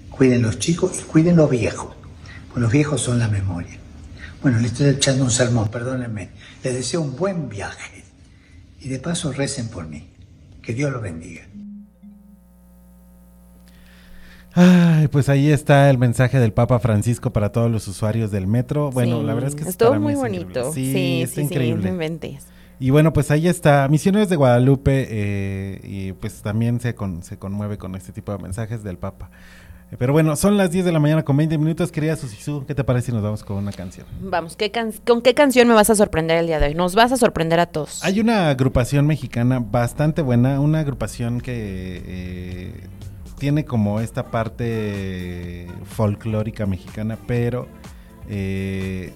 cuiden 0.09 0.41
los 0.41 0.59
chicos 0.59 0.99
y 0.99 1.03
cuiden 1.03 1.35
los 1.35 1.49
viejos, 1.49 1.95
pues 2.49 2.61
los 2.61 2.71
viejos 2.71 3.01
son 3.01 3.19
la 3.19 3.27
memoria. 3.27 3.79
Bueno, 4.41 4.59
le 4.59 4.67
estoy 4.67 4.89
echando 4.89 5.23
un 5.23 5.31
sermón, 5.31 5.69
perdónenme. 5.69 6.29
Les 6.63 6.73
deseo 6.73 7.01
un 7.01 7.15
buen 7.15 7.47
viaje 7.47 8.03
y 8.81 8.89
de 8.89 8.99
paso 8.99 9.31
recen 9.31 9.69
por 9.69 9.87
mí. 9.87 10.09
Que 10.61 10.73
Dios 10.73 10.91
los 10.91 11.01
bendiga. 11.01 11.43
Ay, 14.55 15.07
pues 15.07 15.29
ahí 15.29 15.49
está 15.51 15.89
el 15.89 15.97
mensaje 15.97 16.39
del 16.39 16.53
Papa 16.53 16.79
Francisco 16.79 17.31
para 17.33 17.51
todos 17.51 17.71
los 17.71 17.87
usuarios 17.87 18.29
del 18.31 18.45
metro. 18.47 18.91
Bueno, 18.91 19.19
Sí, 19.19 19.25
la 19.25 19.33
verdad 19.33 19.49
es 19.49 19.55
que 19.55 19.67
estuvo 19.67 19.99
muy 19.99 20.13
bonito. 20.15 20.71
Sí, 20.71 20.85
Sí, 20.85 20.93
sí, 20.93 21.21
está 21.23 21.35
sí, 21.35 21.41
increíble. 21.41 22.19
Y 22.79 22.89
bueno, 22.89 23.13
pues 23.13 23.31
ahí 23.31 23.47
está, 23.47 23.87
Misioneros 23.89 24.29
de 24.29 24.35
Guadalupe, 24.35 25.07
eh, 25.09 25.79
y 25.83 26.11
pues 26.13 26.41
también 26.41 26.79
se, 26.81 26.93
con- 26.95 27.23
se 27.23 27.37
conmueve 27.37 27.77
con 27.77 27.95
este 27.95 28.11
tipo 28.11 28.31
de 28.31 28.39
mensajes 28.39 28.83
del 28.83 28.97
Papa. 28.97 29.29
Eh, 29.91 29.95
Pero 29.97 30.11
bueno, 30.11 30.35
son 30.35 30.57
las 30.57 30.69
10 30.71 30.83
de 30.85 30.91
la 30.91 30.99
mañana 30.99 31.23
con 31.23 31.37
20 31.37 31.57
minutos, 31.57 31.91
querida 31.91 32.15
Susisú, 32.15 32.65
¿qué 32.67 32.75
te 32.75 32.83
parece 32.83 33.07
si 33.07 33.11
nos 33.13 33.23
vamos 33.23 33.43
con 33.43 33.57
una 33.57 33.71
canción? 33.71 34.05
Vamos, 34.21 34.55
¿qué 34.57 34.69
can- 34.71 34.91
¿con 35.07 35.21
qué 35.21 35.33
canción 35.33 35.67
me 35.67 35.73
vas 35.75 35.89
a 35.91 35.95
sorprender 35.95 36.37
el 36.39 36.47
día 36.47 36.59
de 36.59 36.67
hoy? 36.67 36.75
Nos 36.75 36.93
vas 36.93 37.11
a 37.11 37.17
sorprender 37.17 37.59
a 37.59 37.67
todos. 37.67 38.03
Hay 38.03 38.19
una 38.19 38.49
agrupación 38.49 39.07
mexicana 39.07 39.59
bastante 39.59 40.21
buena, 40.21 40.59
una 40.59 40.79
agrupación 40.79 41.41
que 41.41 41.53
eh, 42.05 42.73
tiene 43.43 43.65
como 43.65 43.99
esta 43.99 44.31
parte 44.31 45.67
folclórica 45.83 46.65
mexicana, 46.65 47.17
pero 47.27 47.67
eh, 48.29 49.13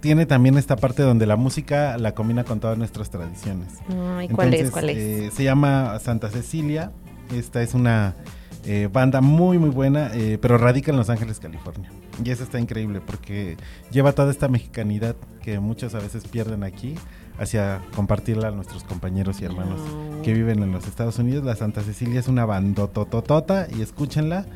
tiene 0.00 0.26
también 0.26 0.58
esta 0.58 0.74
parte 0.74 1.04
donde 1.04 1.24
la 1.24 1.36
música 1.36 1.96
la 1.98 2.16
combina 2.16 2.42
con 2.42 2.58
todas 2.58 2.76
nuestras 2.76 3.10
tradiciones. 3.10 3.74
Ay, 4.16 4.28
¿cuál 4.28 4.52
es? 4.54 4.62
Entonces, 4.62 4.70
¿Cuál 4.72 4.90
es? 4.90 4.96
eh, 4.96 5.30
se 5.32 5.44
llama 5.44 6.00
Santa 6.00 6.30
Cecilia. 6.30 6.90
Esta 7.32 7.62
es 7.62 7.74
una 7.74 8.16
eh, 8.64 8.88
banda 8.92 9.20
muy, 9.20 9.56
muy 9.56 9.70
buena, 9.70 10.10
eh, 10.14 10.36
pero 10.42 10.58
radica 10.58 10.90
en 10.90 10.96
Los 10.96 11.08
Ángeles, 11.08 11.38
California. 11.38 11.92
Y 12.24 12.28
eso 12.28 12.42
está 12.42 12.58
increíble 12.58 13.00
porque 13.00 13.56
lleva 13.92 14.10
toda 14.10 14.32
esta 14.32 14.48
mexicanidad 14.48 15.14
que 15.42 15.60
muchos 15.60 15.94
a 15.94 16.00
veces 16.00 16.26
pierden 16.26 16.64
aquí 16.64 16.96
hacia 17.38 17.80
compartirla 17.96 18.48
a 18.48 18.50
nuestros 18.50 18.84
compañeros 18.84 19.40
y 19.40 19.44
hermanos 19.44 19.80
No. 19.80 20.22
que 20.22 20.32
viven 20.34 20.62
en 20.62 20.72
los 20.72 20.86
Estados 20.86 21.18
Unidos. 21.18 21.44
La 21.44 21.56
Santa 21.56 21.82
Cecilia 21.82 22.20
es 22.20 22.28
una 22.28 22.44
bandotototota 22.44 23.66
y 23.76 23.82
escúchenla 23.82 24.46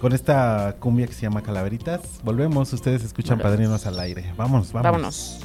con 0.00 0.12
esta 0.12 0.76
cumbia 0.80 1.06
que 1.06 1.12
se 1.14 1.22
llama 1.22 1.42
Calaveritas. 1.42 2.00
Volvemos, 2.24 2.72
ustedes 2.72 3.04
escuchan 3.04 3.38
Volvemos. 3.38 3.52
Padrinos 3.56 3.86
al 3.86 3.98
aire. 4.00 4.32
Vamos, 4.36 4.72
vamos. 4.72 4.82
Vámonos. 4.84 5.40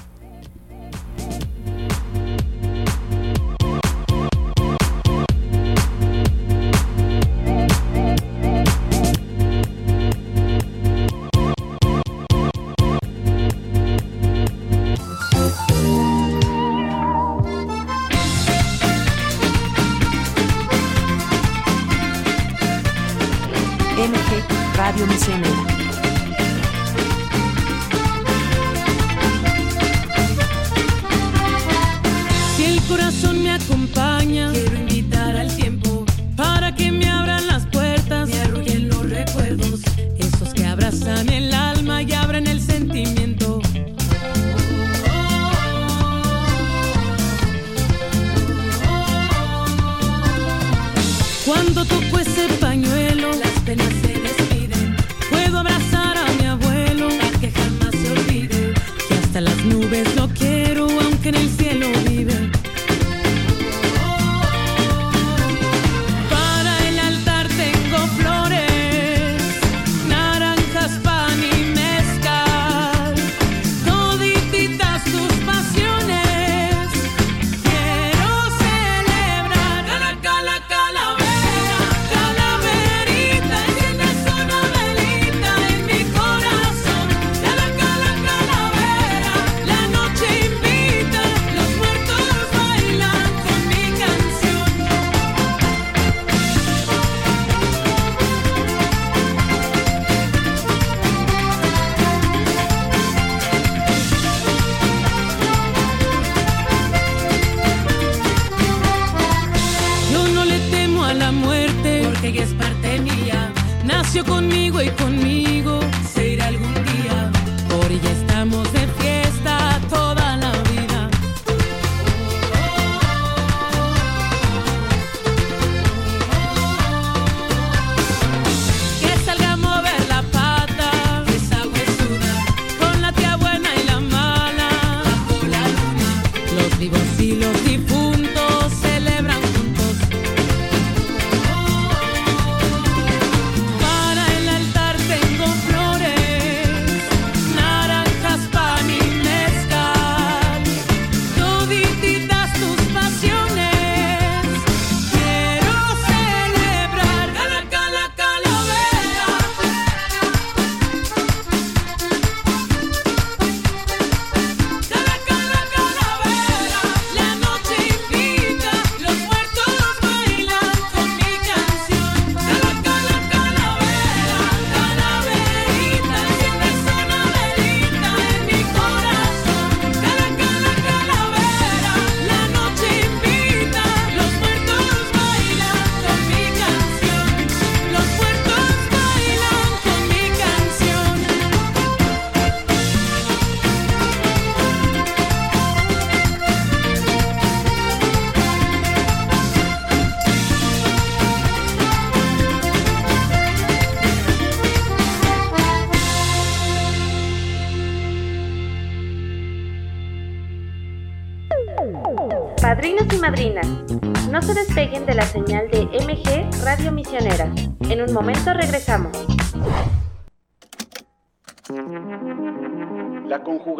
Cuando 51.49 51.83
toco 51.83 52.19
ese 52.19 52.47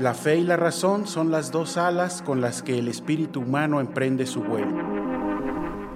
la 0.00 0.12
fe 0.12 0.36
y 0.36 0.42
la 0.42 0.56
razón 0.56 1.06
son 1.06 1.30
las 1.30 1.52
dos 1.52 1.76
alas 1.76 2.20
con 2.22 2.40
las 2.40 2.62
que 2.62 2.78
el 2.78 2.88
espíritu 2.88 3.40
humano 3.40 3.80
emprende 3.80 4.26
su 4.26 4.42
vuelo. 4.42 4.82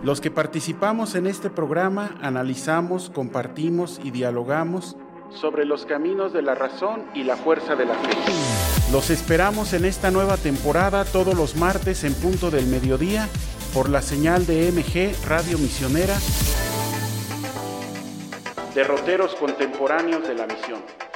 Los 0.04 0.20
que 0.20 0.30
participamos 0.30 1.16
en 1.16 1.26
este 1.26 1.50
programa 1.50 2.16
analizamos, 2.22 3.10
compartimos 3.10 4.00
y 4.04 4.12
dialogamos 4.12 4.96
sobre 5.30 5.64
los 5.64 5.84
caminos 5.84 6.32
de 6.32 6.42
la 6.42 6.54
razón 6.54 7.02
y 7.12 7.24
la 7.24 7.36
fuerza 7.36 7.74
de 7.74 7.86
la 7.86 7.94
fe. 7.94 8.10
Los 8.92 9.10
esperamos 9.10 9.72
en 9.72 9.84
esta 9.84 10.10
nueva 10.10 10.36
temporada 10.36 11.04
todos 11.04 11.34
los 11.34 11.56
martes 11.56 12.04
en 12.04 12.14
punto 12.14 12.50
del 12.50 12.66
mediodía 12.66 13.28
por 13.74 13.90
la 13.90 14.00
señal 14.00 14.46
de 14.46 14.70
MG 14.72 15.28
Radio 15.28 15.58
Misionera, 15.58 16.14
derroteros 18.74 19.34
contemporáneos 19.34 20.26
de 20.26 20.34
la 20.34 20.46
misión. 20.46 21.07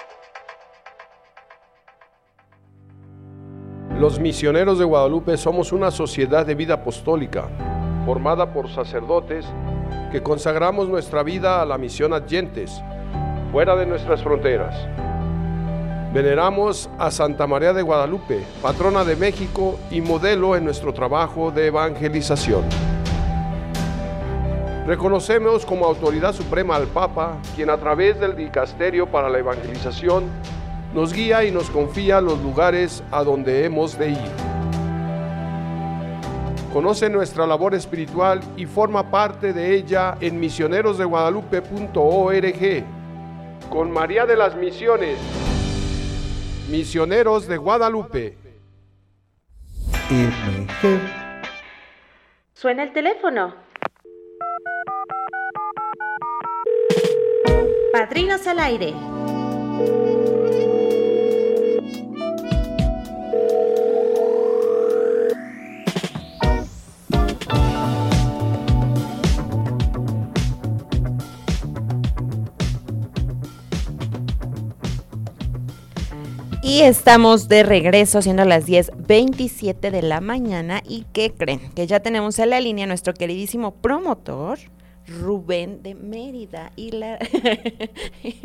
Los 4.02 4.18
misioneros 4.18 4.80
de 4.80 4.84
Guadalupe 4.84 5.36
somos 5.36 5.70
una 5.70 5.92
sociedad 5.92 6.44
de 6.44 6.56
vida 6.56 6.74
apostólica, 6.74 7.44
formada 8.04 8.52
por 8.52 8.68
sacerdotes 8.68 9.46
que 10.10 10.20
consagramos 10.20 10.88
nuestra 10.88 11.22
vida 11.22 11.62
a 11.62 11.64
la 11.64 11.78
misión 11.78 12.12
adyentes, 12.12 12.82
fuera 13.52 13.76
de 13.76 13.86
nuestras 13.86 14.20
fronteras. 14.20 14.74
Veneramos 16.12 16.90
a 16.98 17.12
Santa 17.12 17.46
María 17.46 17.72
de 17.72 17.82
Guadalupe, 17.82 18.42
patrona 18.60 19.04
de 19.04 19.14
México 19.14 19.78
y 19.88 20.00
modelo 20.00 20.56
en 20.56 20.64
nuestro 20.64 20.92
trabajo 20.92 21.52
de 21.52 21.68
evangelización. 21.68 22.64
Reconocemos 24.84 25.64
como 25.64 25.86
autoridad 25.86 26.32
suprema 26.32 26.74
al 26.74 26.88
Papa, 26.88 27.38
quien 27.54 27.70
a 27.70 27.76
través 27.76 28.18
del 28.18 28.34
Dicasterio 28.34 29.06
para 29.06 29.30
la 29.30 29.38
Evangelización 29.38 30.24
nos 30.94 31.12
guía 31.12 31.44
y 31.44 31.50
nos 31.50 31.68
confía 31.70 32.20
los 32.20 32.40
lugares 32.42 33.02
a 33.10 33.24
donde 33.24 33.64
hemos 33.64 33.98
de 33.98 34.10
ir. 34.10 34.30
Conoce 36.72 37.10
nuestra 37.10 37.46
labor 37.46 37.74
espiritual 37.74 38.40
y 38.56 38.66
forma 38.66 39.10
parte 39.10 39.52
de 39.52 39.74
ella 39.74 40.16
en 40.20 40.38
misionerosdeguadalupe.org. 40.40 42.84
Con 43.68 43.90
María 43.90 44.24
de 44.26 44.36
las 44.36 44.54
Misiones, 44.56 45.18
Misioneros 46.70 47.46
de 47.46 47.56
Guadalupe. 47.56 48.36
MG. 50.10 51.00
Suena 52.54 52.82
el 52.84 52.92
teléfono. 52.92 53.54
Padrinos 57.92 58.46
al 58.46 58.58
aire. 58.58 58.94
Y 76.72 76.80
estamos 76.80 77.48
de 77.48 77.64
regreso 77.64 78.22
siendo 78.22 78.46
las 78.46 78.66
10.27 78.66 79.90
de 79.90 80.00
la 80.00 80.22
mañana. 80.22 80.80
¿Y 80.88 81.04
qué 81.12 81.30
creen? 81.30 81.60
Que 81.74 81.86
ya 81.86 82.00
tenemos 82.00 82.38
en 82.38 82.48
la 82.48 82.62
línea 82.62 82.84
a 82.84 82.88
nuestro 82.88 83.12
queridísimo 83.12 83.74
promotor, 83.74 84.58
Rubén 85.06 85.82
de 85.82 85.94
Mérida. 85.94 86.72
Y 86.74 86.92
la... 86.92 87.18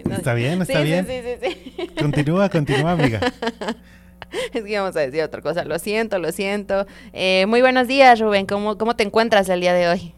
No, 0.04 0.16
Está 0.16 0.34
bien, 0.34 0.62
está 0.62 0.80
sí, 0.80 0.84
bien. 0.84 1.08
Sí, 1.08 1.14
sí, 1.24 1.36
sí, 1.42 1.74
sí. 1.78 1.88
Continúa, 1.98 2.50
continúa, 2.50 2.92
amiga. 2.92 3.22
Es 4.54 4.62
que 4.62 4.78
vamos 4.78 4.98
a 4.98 5.00
decir 5.00 5.24
otra 5.24 5.42
cosa. 5.42 5.64
Lo 5.64 5.80
siento, 5.80 6.20
lo 6.20 6.34
siento. 6.34 6.86
Eh, 7.14 7.46
muy 7.48 7.62
buenos 7.62 7.88
días, 7.88 8.20
Rubén. 8.20 8.46
¿Cómo, 8.46 8.78
¿Cómo 8.78 8.94
te 8.94 9.04
encuentras 9.04 9.48
el 9.48 9.62
día 9.62 9.74
de 9.74 9.88
hoy? 9.88 10.14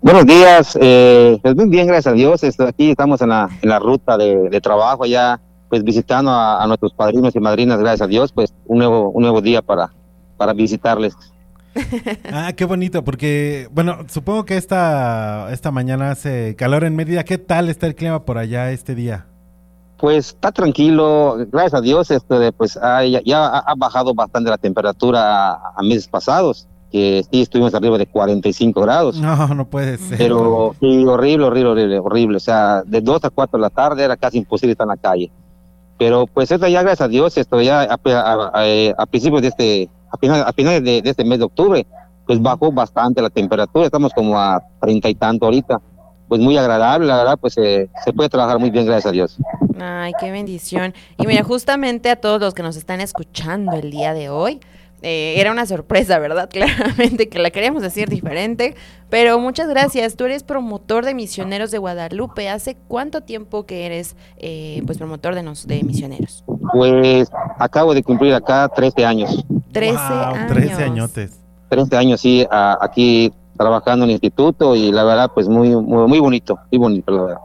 Buenos 0.00 0.26
días, 0.26 0.76
eh, 0.80 1.38
pues 1.42 1.54
muy 1.54 1.68
bien, 1.68 1.86
gracias 1.86 2.12
a 2.12 2.16
Dios. 2.16 2.42
Esto, 2.42 2.66
aquí 2.66 2.90
estamos 2.90 3.22
en 3.22 3.28
la, 3.28 3.48
en 3.62 3.68
la 3.68 3.78
ruta 3.78 4.18
de, 4.18 4.50
de 4.50 4.60
trabajo, 4.60 5.06
ya 5.06 5.40
pues 5.68 5.82
visitando 5.82 6.30
a, 6.30 6.62
a 6.62 6.66
nuestros 6.66 6.92
padrinos 6.92 7.34
y 7.34 7.40
madrinas, 7.40 7.78
gracias 7.78 8.02
a 8.02 8.06
Dios, 8.06 8.32
pues 8.32 8.54
un 8.66 8.78
nuevo, 8.78 9.10
un 9.10 9.22
nuevo 9.22 9.40
día 9.40 9.62
para, 9.62 9.90
para 10.36 10.52
visitarles. 10.52 11.14
Ah, 12.32 12.52
qué 12.56 12.64
bonito, 12.64 13.04
porque, 13.04 13.68
bueno, 13.70 13.98
supongo 14.08 14.44
que 14.44 14.56
esta, 14.56 15.52
esta 15.52 15.70
mañana 15.70 16.10
hace 16.10 16.56
calor 16.56 16.84
en 16.84 16.96
Mérida. 16.96 17.24
¿Qué 17.24 17.36
tal 17.36 17.68
está 17.68 17.86
el 17.86 17.94
clima 17.94 18.24
por 18.24 18.38
allá 18.38 18.70
este 18.70 18.94
día? 18.94 19.26
Pues 19.98 20.28
está 20.28 20.52
tranquilo, 20.52 21.36
gracias 21.50 21.74
a 21.74 21.80
Dios, 21.80 22.10
esto 22.10 22.38
de, 22.38 22.52
pues 22.52 22.74
ya, 22.74 23.20
ya 23.24 23.46
ha, 23.46 23.58
ha 23.58 23.74
bajado 23.74 24.14
bastante 24.14 24.50
la 24.50 24.58
temperatura 24.58 25.52
a, 25.52 25.72
a 25.76 25.82
meses 25.82 26.06
pasados, 26.08 26.68
que 26.92 27.24
sí 27.30 27.42
estuvimos 27.42 27.74
arriba 27.74 27.96
de 27.96 28.06
45 28.06 28.80
grados. 28.80 29.18
No, 29.18 29.48
no 29.54 29.66
puede 29.66 29.96
ser. 29.96 30.18
Pero 30.18 30.74
sí, 30.80 31.04
horrible, 31.04 31.46
horrible, 31.46 31.70
horrible, 31.70 31.98
horrible. 31.98 32.36
O 32.36 32.40
sea, 32.40 32.82
de 32.84 33.00
2 33.00 33.24
a 33.24 33.30
4 33.30 33.58
de 33.58 33.62
la 33.62 33.70
tarde 33.70 34.04
era 34.04 34.16
casi 34.16 34.38
imposible 34.38 34.72
estar 34.72 34.84
en 34.84 34.90
la 34.90 34.96
calle. 34.96 35.30
Pero 35.98 36.26
pues 36.26 36.50
esto 36.50 36.66
ya, 36.68 36.82
gracias 36.82 37.06
a 37.06 37.08
Dios, 37.08 37.36
esto 37.38 37.60
ya 37.62 37.82
a, 37.82 37.94
a- 38.04 38.50
a- 38.54 38.94
a 38.98 39.06
principios 39.06 39.42
de 39.42 39.48
este, 39.48 39.90
a 40.12 40.16
finales, 40.18 40.44
finales 40.54 40.84
de, 40.84 41.02
de 41.02 41.10
este 41.10 41.24
mes 41.24 41.38
de 41.38 41.44
octubre, 41.46 41.86
pues 42.26 42.40
bajó 42.42 42.70
bastante 42.72 43.22
la 43.22 43.30
temperatura. 43.30 43.86
Estamos 43.86 44.12
como 44.12 44.38
a 44.38 44.62
treinta 44.80 45.08
y 45.08 45.14
tanto 45.14 45.46
ahorita. 45.46 45.80
Pues 46.28 46.40
muy 46.40 46.56
agradable, 46.58 47.06
la 47.06 47.18
verdad, 47.18 47.38
pues 47.40 47.56
eh, 47.56 47.88
se 48.04 48.12
puede 48.12 48.28
trabajar 48.28 48.58
muy 48.58 48.68
bien, 48.70 48.84
gracias 48.84 49.06
a 49.06 49.12
Dios. 49.12 49.36
Ay, 49.80 50.12
qué 50.18 50.32
bendición. 50.32 50.92
Y 51.18 51.26
mira, 51.26 51.44
justamente 51.44 52.10
a 52.10 52.16
todos 52.16 52.40
los 52.40 52.52
que 52.52 52.64
nos 52.64 52.76
están 52.76 53.00
escuchando 53.00 53.76
el 53.76 53.92
día 53.92 54.12
de 54.12 54.28
hoy, 54.28 54.58
eh, 55.08 55.34
era 55.40 55.52
una 55.52 55.66
sorpresa, 55.66 56.18
¿verdad? 56.18 56.48
Claramente 56.52 57.28
que 57.28 57.38
la 57.38 57.50
queríamos 57.50 57.80
decir 57.82 58.08
diferente, 58.08 58.74
pero 59.08 59.38
muchas 59.38 59.68
gracias. 59.68 60.16
Tú 60.16 60.24
eres 60.24 60.42
promotor 60.42 61.04
de 61.04 61.14
Misioneros 61.14 61.70
de 61.70 61.78
Guadalupe. 61.78 62.48
¿Hace 62.48 62.76
cuánto 62.88 63.20
tiempo 63.20 63.66
que 63.66 63.86
eres 63.86 64.16
eh, 64.38 64.82
pues 64.84 64.98
promotor 64.98 65.36
de, 65.36 65.44
nos, 65.44 65.66
de 65.68 65.82
Misioneros? 65.84 66.44
Pues 66.72 67.30
acabo 67.58 67.94
de 67.94 68.02
cumplir 68.02 68.34
acá 68.34 68.68
13 68.74 69.04
años. 69.04 69.44
13 69.72 69.92
Wow, 69.94 70.00
años. 70.34 70.52
13 70.52 70.82
añotes. 70.82 71.40
30 71.68 71.98
años, 71.98 72.20
sí, 72.20 72.44
a- 72.50 72.78
aquí 72.80 73.32
trabajando 73.56 74.04
en 74.04 74.10
el 74.10 74.14
instituto 74.14 74.74
y 74.74 74.90
la 74.92 75.04
verdad, 75.04 75.30
pues 75.34 75.48
muy, 75.48 75.70
muy, 75.70 76.06
muy 76.08 76.18
bonito, 76.20 76.58
muy 76.72 76.78
bonito, 76.78 77.12
la 77.12 77.22
verdad. 77.22 77.40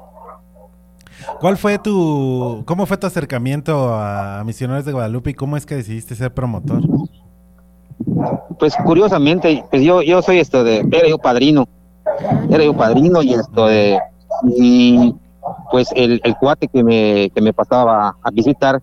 ¿Cuál 1.39 1.57
fue 1.57 1.77
tu, 1.79 2.63
cómo 2.65 2.85
fue 2.85 2.97
tu 2.97 3.07
acercamiento 3.07 3.93
a 3.93 4.43
Misioneros 4.45 4.85
de 4.85 4.91
Guadalupe 4.91 5.29
y 5.29 5.33
cómo 5.35 5.55
es 5.57 5.65
que 5.65 5.75
decidiste 5.75 6.15
ser 6.15 6.33
promotor? 6.33 6.81
Pues 8.59 8.75
curiosamente, 8.85 9.63
pues 9.69 9.83
yo, 9.83 10.01
yo 10.01 10.21
soy 10.21 10.39
esto 10.39 10.63
de, 10.63 10.85
era 10.91 11.07
yo 11.07 11.17
padrino, 11.17 11.67
era 12.49 12.63
yo 12.63 12.75
padrino 12.75 13.21
y 13.21 13.33
esto 13.33 13.67
de, 13.67 13.99
y 14.55 15.15
pues 15.71 15.89
el, 15.95 16.21
el 16.23 16.35
cuate 16.37 16.67
que 16.67 16.83
me, 16.83 17.29
que 17.33 17.41
me 17.41 17.53
pasaba 17.53 18.15
a 18.21 18.31
visitar, 18.31 18.81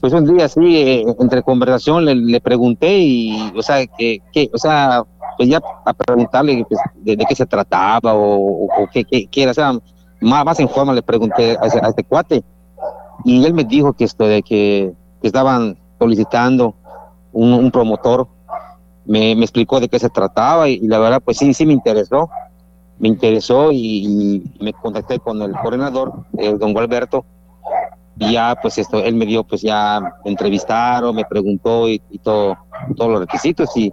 pues 0.00 0.12
un 0.12 0.24
día 0.24 0.46
así, 0.46 0.76
eh, 0.76 1.04
entre 1.20 1.42
conversación 1.42 2.04
le, 2.04 2.40
pregunté 2.40 2.98
y, 2.98 3.52
o 3.56 3.62
sea, 3.62 3.86
que, 3.86 4.20
que, 4.32 4.50
o 4.52 4.58
sea, 4.58 5.04
pues 5.36 5.48
ya 5.48 5.60
a 5.84 5.92
preguntarle 5.92 6.64
pues, 6.68 6.80
de, 6.96 7.16
qué 7.16 7.34
se 7.34 7.46
trataba 7.46 8.12
o, 8.14 8.68
qué, 8.92 9.04
qué, 9.04 9.26
qué 9.26 9.42
era, 9.42 9.52
o 9.52 9.54
sea, 9.54 9.72
más, 10.20 10.44
más 10.44 10.60
en 10.60 10.68
forma 10.68 10.92
le 10.92 11.02
pregunté 11.02 11.56
a, 11.56 11.64
a 11.64 11.88
este 11.88 12.04
cuate 12.04 12.42
y 13.24 13.44
él 13.44 13.54
me 13.54 13.64
dijo 13.64 13.92
que 13.92 14.04
esto 14.04 14.24
de 14.24 14.42
que 14.42 14.92
estaban 15.22 15.78
solicitando 15.98 16.74
un, 17.32 17.52
un 17.52 17.70
promotor 17.70 18.28
me, 19.04 19.34
me 19.34 19.42
explicó 19.42 19.80
de 19.80 19.88
qué 19.88 19.98
se 19.98 20.08
trataba 20.10 20.68
y, 20.68 20.74
y 20.74 20.86
la 20.86 20.98
verdad 20.98 21.20
pues 21.24 21.38
sí, 21.38 21.52
sí 21.54 21.66
me 21.66 21.72
interesó, 21.72 22.30
me 22.98 23.08
interesó 23.08 23.72
y, 23.72 24.42
y 24.58 24.64
me 24.64 24.72
contacté 24.72 25.18
con 25.18 25.42
el 25.42 25.52
coordinador, 25.52 26.12
eh, 26.38 26.54
don 26.58 26.72
Gualberto, 26.72 27.24
y 28.18 28.32
ya 28.32 28.56
pues 28.60 28.78
esto, 28.78 29.02
él 29.02 29.16
me 29.16 29.26
dio 29.26 29.42
pues 29.42 29.62
ya 29.62 30.00
me 30.24 30.30
entrevistaron, 30.30 31.16
me 31.16 31.24
preguntó 31.24 31.88
y, 31.88 32.00
y 32.10 32.18
todo, 32.18 32.56
todos 32.96 33.10
los 33.10 33.20
requisitos 33.20 33.76
y, 33.76 33.90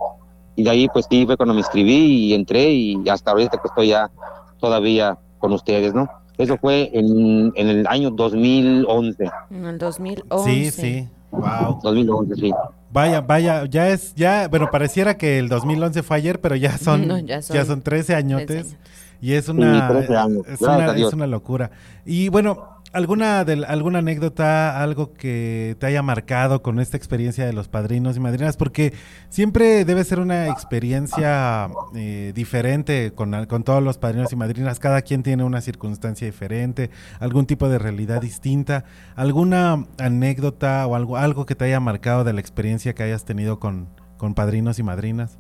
y 0.56 0.64
de 0.64 0.70
ahí 0.70 0.88
pues 0.90 1.08
sí 1.10 1.26
fue 1.26 1.38
cuando 1.38 1.54
me 1.54 1.62
inscribí 1.62 2.28
y 2.28 2.34
entré 2.34 2.70
y 2.72 3.10
hasta 3.10 3.32
ahorita 3.32 3.58
que 3.58 3.68
estoy 3.68 3.88
ya 3.88 4.12
todavía 4.60 5.18
con 5.40 5.54
ustedes, 5.54 5.94
¿no? 5.94 6.08
Eso 6.38 6.58
fue 6.58 6.90
en, 6.94 7.52
en 7.56 7.68
el 7.68 7.88
año 7.88 8.12
2011, 8.12 9.30
En 9.52 9.66
el 9.66 9.78
2011. 9.78 10.50
Sí, 10.50 10.72
sí. 10.72 11.10
Wow. 11.32 11.80
2011, 11.84 12.36
sí. 12.36 12.52
Vaya, 12.92 13.22
vaya, 13.22 13.66
ya 13.66 13.90
es, 13.90 14.16
ya, 14.16 14.48
bueno, 14.48 14.70
pareciera 14.72 15.18
que 15.18 15.38
el 15.38 15.48
2011 15.48 16.02
fue 16.02 16.18
ayer, 16.18 16.42
pero 16.42 16.56
ya 16.56 16.78
son, 16.78 17.08
No, 17.08 17.20
ya 17.20 17.40
ya 17.40 17.42
son, 17.42 17.66
son 17.66 17.82
13 17.82 18.16
añotes. 18.16 18.48
13 18.48 18.60
años. 18.62 18.78
Y 19.22 19.34
es 19.34 19.50
una, 19.50 19.88
13 19.88 20.16
años, 20.16 20.48
es, 20.48 20.62
una 20.62 20.96
es 20.96 21.14
una 21.14 21.28
locura. 21.28 21.72
Y 22.06 22.30
bueno, 22.30 22.79
¿alguna, 22.92 23.44
del- 23.46 23.66
¿alguna 23.66 24.00
anécdota, 24.00 24.82
algo 24.82 25.14
que 25.14 25.76
te 25.80 25.86
haya 25.88 26.02
marcado 26.02 26.62
con 26.62 26.80
esta 26.80 26.98
experiencia 26.98 27.46
de 27.46 27.54
los 27.54 27.68
padrinos 27.68 28.18
y 28.18 28.20
madrinas? 28.20 28.58
Porque 28.58 28.94
siempre 29.30 29.86
debe 29.86 30.04
ser 30.04 30.20
una 30.20 30.48
experiencia 30.50 31.70
eh, 31.96 32.32
diferente 32.36 33.12
con, 33.14 33.46
con 33.46 33.64
todos 33.64 33.84
los 33.84 33.98
padrinos 33.98 34.32
y 34.32 34.36
madrinas. 34.36 34.80
Cada 34.80 35.02
quien 35.02 35.24
tiene 35.24 35.44
una 35.44 35.62
circunstancia 35.62 36.26
diferente, 36.28 36.90
algún 37.20 37.46
tipo 37.46 37.70
de 37.70 37.80
realidad 37.80 38.22
distinta. 38.22 38.86
¿Alguna 39.16 39.86
anécdota 40.00 40.86
o 40.88 40.96
algo, 40.96 41.18
algo 41.18 41.46
que 41.46 41.56
te 41.56 41.66
haya 41.66 41.80
marcado 41.80 42.24
de 42.24 42.34
la 42.34 42.40
experiencia 42.42 42.94
que 42.96 43.04
hayas 43.04 43.26
tenido 43.26 43.60
con, 43.60 43.88
con 44.18 44.34
padrinos 44.34 44.80
y 44.80 44.84
madrinas? 44.84 45.38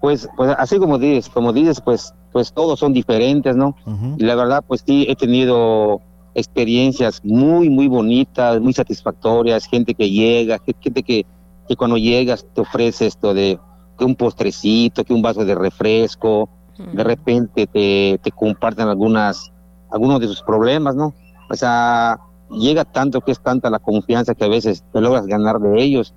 Pues, 0.00 0.28
pues 0.36 0.54
así 0.58 0.78
como 0.78 0.98
dices, 0.98 1.28
como 1.30 1.52
dices, 1.52 1.80
pues, 1.80 2.14
pues 2.32 2.52
todos 2.52 2.78
son 2.78 2.92
diferentes, 2.92 3.56
¿no? 3.56 3.74
Y 4.18 4.24
la 4.24 4.34
verdad, 4.34 4.62
pues 4.66 4.84
sí, 4.86 5.06
he 5.08 5.16
tenido 5.16 6.00
experiencias 6.36 7.20
muy, 7.24 7.68
muy 7.70 7.88
bonitas, 7.88 8.60
muy 8.60 8.72
satisfactorias, 8.72 9.66
gente 9.66 9.94
que 9.94 10.10
llega, 10.10 10.58
ge- 10.64 10.76
gente 10.80 11.02
que, 11.02 11.24
que 11.68 11.76
cuando 11.76 11.96
llegas 11.96 12.46
te 12.54 12.60
ofrece 12.60 13.06
esto 13.06 13.34
de 13.34 13.58
que 13.98 14.04
un 14.04 14.14
postrecito, 14.14 15.02
que 15.04 15.14
un 15.14 15.22
vaso 15.22 15.44
de 15.44 15.54
refresco, 15.54 16.48
de 16.92 17.02
repente 17.04 17.66
te, 17.66 18.20
te 18.22 18.30
comparten 18.30 18.86
algunas, 18.86 19.50
algunos 19.90 20.20
de 20.20 20.26
sus 20.28 20.42
problemas, 20.42 20.94
¿no? 20.94 21.14
O 21.50 21.54
sea, 21.54 22.18
llega 22.50 22.84
tanto 22.84 23.22
que 23.22 23.32
es 23.32 23.40
tanta 23.40 23.70
la 23.70 23.78
confianza 23.78 24.34
que 24.34 24.44
a 24.44 24.48
veces 24.48 24.84
te 24.92 25.00
logras 25.00 25.26
ganar 25.26 25.58
de 25.58 25.82
ellos, 25.82 26.12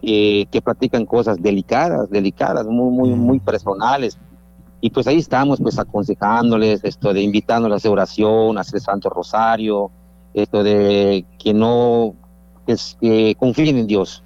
que 0.00 0.46
te 0.52 0.62
platican 0.62 1.04
cosas 1.04 1.42
delicadas, 1.42 2.08
delicadas, 2.10 2.66
muy, 2.66 2.90
muy, 2.92 3.08
muy 3.10 3.40
personales. 3.40 4.16
Y 4.84 4.90
pues 4.90 5.06
ahí 5.06 5.16
estamos, 5.16 5.60
pues 5.60 5.78
aconsejándoles, 5.78 6.84
esto 6.84 7.14
de 7.14 7.22
invitándoles 7.22 7.74
a 7.74 7.76
hacer 7.78 7.90
oración, 7.90 8.58
a 8.58 8.60
hacer 8.60 8.80
Santo 8.80 9.08
Rosario, 9.08 9.90
esto 10.34 10.62
de 10.62 11.24
que 11.38 11.54
no, 11.54 12.14
es, 12.66 12.98
que 13.00 13.34
confíen 13.38 13.78
en 13.78 13.86
Dios, 13.86 14.22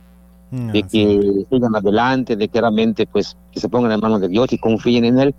Mm, 0.51 0.73
de 0.73 0.83
que 0.83 1.45
sigan 1.51 1.77
adelante, 1.77 2.35
de 2.35 2.49
que 2.49 2.61
realmente 2.61 3.07
pues 3.07 3.37
que 3.53 3.61
se 3.61 3.69
pongan 3.69 3.93
en 3.93 4.01
manos 4.01 4.21
de 4.21 4.29
Dios 4.29 4.51
y 4.53 4.59
confíen 4.59 5.05
en 5.05 5.19
Él. 5.19 5.35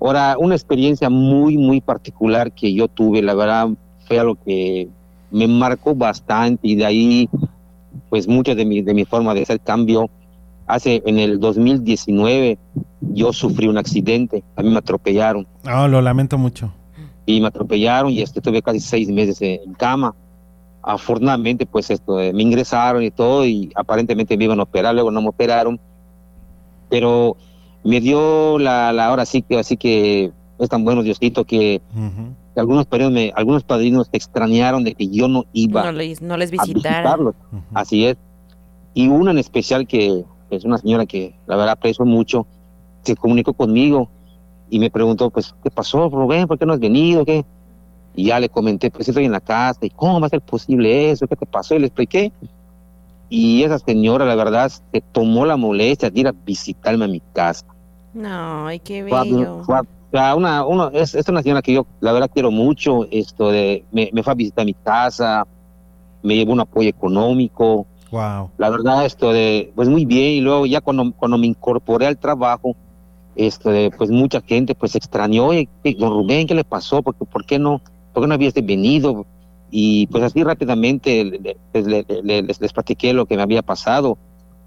Ahora, 0.00 0.36
una 0.38 0.54
experiencia 0.54 1.08
muy, 1.08 1.56
muy 1.56 1.80
particular 1.80 2.50
que 2.52 2.72
yo 2.74 2.88
tuve, 2.88 3.22
la 3.22 3.34
verdad, 3.34 3.68
fue 4.06 4.18
algo 4.18 4.34
que 4.34 4.88
me 5.30 5.46
marcó 5.46 5.94
bastante 5.94 6.66
y 6.66 6.74
de 6.74 6.86
ahí 6.86 7.30
pues 8.08 8.26
mucha 8.26 8.54
de 8.54 8.64
mi, 8.64 8.82
de 8.82 8.94
mi 8.94 9.04
forma 9.04 9.34
de 9.34 9.42
hacer 9.42 9.60
cambio. 9.60 10.10
Hace 10.68 11.02
en 11.06 11.18
el 11.18 11.40
2019 11.40 12.58
yo 13.00 13.32
sufrí 13.32 13.66
un 13.68 13.78
accidente, 13.78 14.44
a 14.54 14.62
mí 14.62 14.68
me 14.70 14.78
atropellaron 14.78 15.46
Oh, 15.64 15.88
lo 15.88 16.00
lamento 16.02 16.36
mucho. 16.38 16.70
y 17.26 17.40
me 17.40 17.46
atropellaron 17.48 18.10
y 18.12 18.20
este, 18.22 18.40
tuve 18.40 18.60
casi 18.62 18.78
seis 18.80 19.08
meses 19.08 19.40
en, 19.42 19.72
cama. 19.74 20.14
afortunadamente 20.82 21.66
pues 21.66 21.90
esto 21.90 22.20
eh, 22.20 22.32
me 22.32 22.42
ingresaron 22.42 23.02
y 23.02 23.10
todo 23.10 23.44
y 23.46 23.70
aparentemente 23.74 24.36
me 24.36 24.44
iban 24.44 24.60
a 24.60 24.64
operar, 24.64 24.94
luego 24.94 25.10
no 25.10 25.20
me 25.22 25.28
operaron, 25.28 25.80
pero 26.88 27.36
me 27.84 28.00
dio 28.00 28.58
la, 28.58 28.92
la 28.92 29.12
hora 29.12 29.24
sí 29.24 29.42
que 29.42 29.58
así 29.58 29.76
que 29.76 30.32
es 30.58 30.68
tan 30.68 30.84
bueno 30.84 31.02
Diosito 31.02 31.44
que, 31.44 31.80
Ujú. 31.94 32.34
que 32.54 32.60
algunos 32.60 32.86
padrinos 32.86 33.12
me- 33.12 33.32
algunos 33.36 33.62
padrinos 33.62 34.08
extrañaron 34.12 34.84
de 34.84 34.94
que 34.94 35.08
yo 35.08 35.28
no 35.28 35.44
iba 35.52 35.84
No 35.84 35.92
les, 35.92 36.20
no 36.20 36.36
les 36.36 36.50
a 36.58 36.62
visitarlos. 36.64 37.34
Ujú. 37.52 37.62
Así 37.74 38.04
es. 38.06 38.16
Y 38.94 39.06
una 39.08 39.30
en 39.30 39.38
especial 39.38 39.86
que 39.86 40.24
es 40.50 40.64
una 40.64 40.78
señora 40.78 41.06
que 41.06 41.34
la 41.46 41.56
verdad 41.56 41.72
aprecio 41.72 42.04
mucho, 42.04 42.46
se 43.02 43.14
comunicó 43.16 43.52
conmigo 43.52 44.08
y 44.70 44.78
me 44.78 44.90
preguntó, 44.90 45.30
pues, 45.30 45.54
¿qué 45.62 45.70
pasó, 45.70 46.08
Rubén? 46.10 46.46
¿Por 46.46 46.58
qué 46.58 46.66
no 46.66 46.72
has 46.74 46.80
venido? 46.80 47.24
¿Qué? 47.24 47.44
Y 48.14 48.26
ya 48.26 48.40
le 48.40 48.48
comenté, 48.48 48.90
pues 48.90 49.08
estoy 49.08 49.24
en 49.24 49.32
la 49.32 49.40
casa, 49.40 49.78
y 49.82 49.90
cómo 49.90 50.20
va 50.20 50.26
a 50.26 50.30
ser 50.30 50.40
posible 50.40 51.10
eso, 51.10 51.26
¿qué 51.28 51.36
te 51.36 51.46
pasó? 51.46 51.74
Y 51.74 51.78
le 51.78 51.86
expliqué. 51.86 52.32
Y 53.30 53.62
esa 53.62 53.78
señora, 53.78 54.24
la 54.24 54.34
verdad, 54.34 54.70
se 54.70 55.00
tomó 55.12 55.44
la 55.46 55.56
molestia 55.56 56.10
de 56.10 56.20
ir 56.20 56.28
a 56.28 56.32
visitarme 56.44 57.04
a 57.04 57.08
mi 57.08 57.20
casa. 57.32 57.64
No, 58.14 58.66
ay, 58.66 58.80
qué 58.80 59.04
Fue 59.06 59.18
a- 59.18 59.22
bello. 59.22 59.62
fue 59.64 59.76
a- 59.76 59.80
o 59.82 60.10
sea, 60.10 60.34
una, 60.34 60.64
una- 60.64 60.88
es, 60.94 61.14
es 61.14 61.28
una 61.28 61.42
señora 61.42 61.60
que 61.62 61.74
yo, 61.74 61.86
la 62.00 62.12
verdad, 62.12 62.30
quiero 62.32 62.50
mucho. 62.50 63.06
Esto 63.10 63.50
de, 63.50 63.84
me, 63.92 64.08
me 64.12 64.22
fue 64.22 64.32
a 64.32 64.36
visitar 64.36 64.64
mi 64.64 64.72
casa, 64.74 65.46
me 66.22 66.34
llevó 66.36 66.52
un 66.52 66.60
apoyo 66.60 66.88
económico. 66.88 67.86
Wow. 68.10 68.50
La 68.56 68.70
verdad, 68.70 69.04
esto 69.04 69.32
de, 69.32 69.72
pues 69.74 69.88
muy 69.88 70.04
bien. 70.04 70.32
Y 70.32 70.40
luego 70.40 70.66
ya 70.66 70.80
cuando, 70.80 71.12
cuando 71.12 71.36
me 71.38 71.46
incorporé 71.46 72.06
al 72.06 72.16
trabajo, 72.18 72.74
esto 73.36 73.70
de, 73.70 73.90
pues 73.90 74.10
mucha 74.10 74.40
gente 74.40 74.74
pues 74.74 74.94
extrañó. 74.94 75.50
¿qué- 75.50 75.94
don 75.98 76.10
Rubén, 76.10 76.46
¿qué 76.46 76.54
le 76.54 76.64
pasó? 76.64 77.02
¿Por 77.02 77.14
qué, 77.16 77.24
por 77.24 77.44
qué 77.44 77.58
no, 77.58 77.80
por 78.12 78.22
qué 78.22 78.28
no 78.28 78.34
habías 78.34 78.54
venido? 78.54 79.26
Y 79.70 80.06
pues 80.06 80.24
así 80.24 80.42
rápidamente 80.42 81.22
le- 81.24 81.38
le- 81.38 81.56
pues, 81.72 81.86
le- 81.86 82.06
le- 82.22 82.42
les, 82.42 82.60
les 82.60 82.72
platiqué 82.72 83.12
lo 83.12 83.26
que 83.26 83.36
me 83.36 83.42
había 83.42 83.62
pasado. 83.62 84.16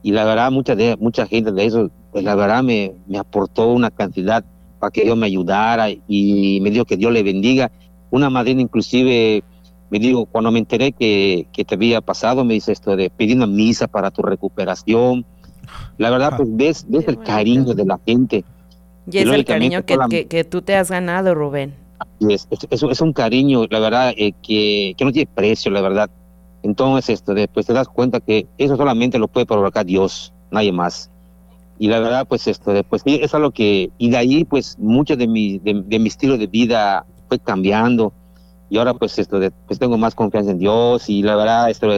Y 0.03 0.11
la 0.11 0.23
verdad, 0.23 0.51
mucha, 0.51 0.75
de, 0.75 0.95
mucha 0.97 1.25
gente 1.25 1.51
de 1.51 1.65
eso, 1.65 1.89
pues 2.11 2.23
la 2.23 2.35
verdad 2.35 2.63
me, 2.63 2.93
me 3.07 3.17
aportó 3.17 3.71
una 3.71 3.89
cantidad 3.91 4.43
para 4.79 4.91
que 4.91 5.03
Dios 5.03 5.17
me 5.17 5.27
ayudara 5.27 5.89
y 5.89 6.59
me 6.61 6.69
dijo 6.71 6.85
que 6.85 6.97
Dios 6.97 7.11
le 7.11 7.23
bendiga. 7.23 7.71
Una 8.11 8.29
madrina 8.29 8.61
inclusive 8.61 9.43
me 9.91 9.99
dijo, 9.99 10.25
cuando 10.25 10.51
me 10.51 10.59
enteré 10.59 10.93
que, 10.93 11.47
que 11.53 11.65
te 11.65 11.75
había 11.75 12.01
pasado, 12.01 12.43
me 12.45 12.55
dice 12.55 12.71
esto 12.71 12.95
de 12.95 13.09
pidiendo 13.11 13.45
misa 13.45 13.87
para 13.87 14.09
tu 14.09 14.21
recuperación. 14.23 15.25
La 15.97 16.09
verdad, 16.09 16.37
pues 16.37 16.49
ves, 16.51 16.85
ves 16.87 17.07
el 17.07 17.21
cariño 17.21 17.73
de 17.75 17.85
la 17.85 17.99
gente. 18.05 18.43
Y 19.11 19.17
es 19.17 19.23
el 19.23 19.27
lógicamente, 19.31 19.45
cariño 19.75 19.85
que, 19.85 19.93
solamente- 19.93 20.23
que, 20.23 20.37
que 20.37 20.43
tú 20.45 20.61
te 20.61 20.75
has 20.75 20.89
ganado, 20.89 21.35
Rubén. 21.35 21.75
Y 22.19 22.33
es, 22.33 22.47
es, 22.49 22.83
es- 22.83 23.01
un 23.01 23.13
cariño, 23.13 23.65
la 23.69 23.79
verdad, 23.79 24.13
eh, 24.17 24.33
que, 24.41 24.93
que 24.97 25.05
no 25.05 25.11
tiene 25.11 25.29
precio, 25.35 25.69
la 25.71 25.81
verdad. 25.81 26.09
Entonces, 26.63 27.09
esto, 27.15 27.33
después 27.33 27.65
te 27.65 27.73
das 27.73 27.87
cuenta 27.87 28.19
que 28.19 28.47
eso 28.57 28.77
solamente 28.77 29.19
lo 29.19 29.27
puede 29.27 29.45
provocar 29.45 29.85
Dios, 29.85 30.33
nadie 30.51 30.71
más. 30.71 31.11
Y 31.79 31.87
la 31.87 31.99
verdad, 31.99 32.27
pues 32.27 32.47
esto, 32.47 32.71
después 32.73 33.01
es 33.05 33.33
algo 33.33 33.51
que, 33.51 33.89
y 33.97 34.09
de 34.09 34.17
ahí, 34.17 34.45
pues, 34.45 34.77
mucho 34.79 35.15
de 35.17 35.27
mi, 35.27 35.57
de, 35.59 35.83
de 35.85 35.99
mi 35.99 36.07
estilo 36.07 36.37
de 36.37 36.47
vida 36.47 37.05
fue 37.27 37.39
cambiando. 37.39 38.13
Y 38.71 38.77
ahora, 38.77 38.93
pues, 38.93 39.19
esto, 39.19 39.37
de, 39.37 39.51
pues 39.51 39.79
tengo 39.79 39.97
más 39.97 40.15
confianza 40.15 40.51
en 40.51 40.57
Dios 40.57 41.09
y 41.09 41.23
la 41.23 41.35
verdad, 41.35 41.69
esto, 41.69 41.89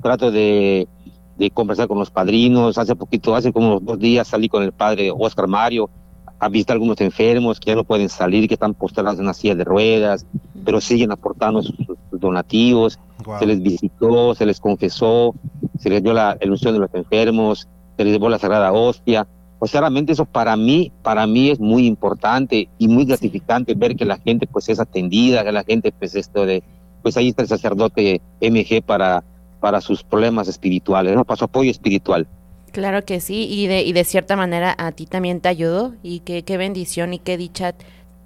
trato 0.00 0.32
de, 0.32 0.88
de 1.36 1.50
conversar 1.50 1.88
con 1.88 1.98
los 1.98 2.10
padrinos. 2.10 2.78
Hace 2.78 2.96
poquito, 2.96 3.36
hace 3.36 3.52
como 3.52 3.80
dos 3.80 3.98
días 3.98 4.28
salí 4.28 4.48
con 4.48 4.62
el 4.62 4.72
padre 4.72 5.12
Oscar 5.14 5.46
Mario 5.46 5.90
a 6.38 6.48
visitar 6.48 6.72
a 6.72 6.76
algunos 6.76 6.98
enfermos 7.02 7.60
que 7.60 7.72
ya 7.72 7.76
no 7.76 7.84
pueden 7.84 8.08
salir, 8.08 8.48
que 8.48 8.54
están 8.54 8.72
postrados 8.72 9.18
en 9.18 9.24
una 9.24 9.34
silla 9.34 9.54
de 9.54 9.64
ruedas, 9.64 10.24
pero 10.64 10.80
siguen 10.80 11.12
aportando 11.12 11.62
sus, 11.62 11.76
sus 11.76 12.18
donativos. 12.18 12.98
Wow. 13.26 13.38
Se 13.38 13.44
les 13.44 13.62
visitó, 13.62 14.34
se 14.34 14.46
les 14.46 14.58
confesó, 14.58 15.34
se 15.78 15.90
les 15.90 16.02
dio 16.02 16.14
la 16.14 16.38
ilusión 16.40 16.72
de 16.72 16.80
los 16.80 16.94
enfermos, 16.94 17.68
se 17.98 18.04
les 18.04 18.14
llevó 18.14 18.30
la 18.30 18.38
sagrada 18.38 18.72
hostia. 18.72 19.28
Pues 19.62 19.70
claramente 19.70 20.10
eso 20.10 20.24
para 20.24 20.56
mí, 20.56 20.90
para 21.04 21.24
mí 21.24 21.50
es 21.50 21.60
muy 21.60 21.86
importante 21.86 22.68
y 22.78 22.88
muy 22.88 23.04
gratificante 23.04 23.74
ver 23.74 23.94
que 23.94 24.04
la 24.04 24.18
gente 24.18 24.48
pues 24.48 24.68
es 24.68 24.80
atendida, 24.80 25.44
que 25.44 25.52
la 25.52 25.62
gente 25.62 25.92
pues 25.92 26.16
esto 26.16 26.44
de, 26.44 26.64
pues 27.00 27.16
ahí 27.16 27.28
está 27.28 27.42
el 27.42 27.48
sacerdote 27.48 28.20
MG 28.40 28.82
para, 28.84 29.22
para 29.60 29.80
sus 29.80 30.02
problemas 30.02 30.48
espirituales, 30.48 31.14
¿no? 31.14 31.24
para 31.24 31.36
su 31.36 31.44
apoyo 31.44 31.70
espiritual. 31.70 32.26
Claro 32.72 33.04
que 33.04 33.20
sí, 33.20 33.46
y 33.48 33.68
de, 33.68 33.84
y 33.84 33.92
de 33.92 34.02
cierta 34.02 34.34
manera 34.34 34.74
a 34.76 34.90
ti 34.90 35.06
también 35.06 35.40
te 35.40 35.48
ayudó, 35.48 35.94
y 36.02 36.18
qué, 36.18 36.42
qué 36.42 36.56
bendición 36.56 37.14
y 37.14 37.20
qué 37.20 37.36
dicha 37.36 37.76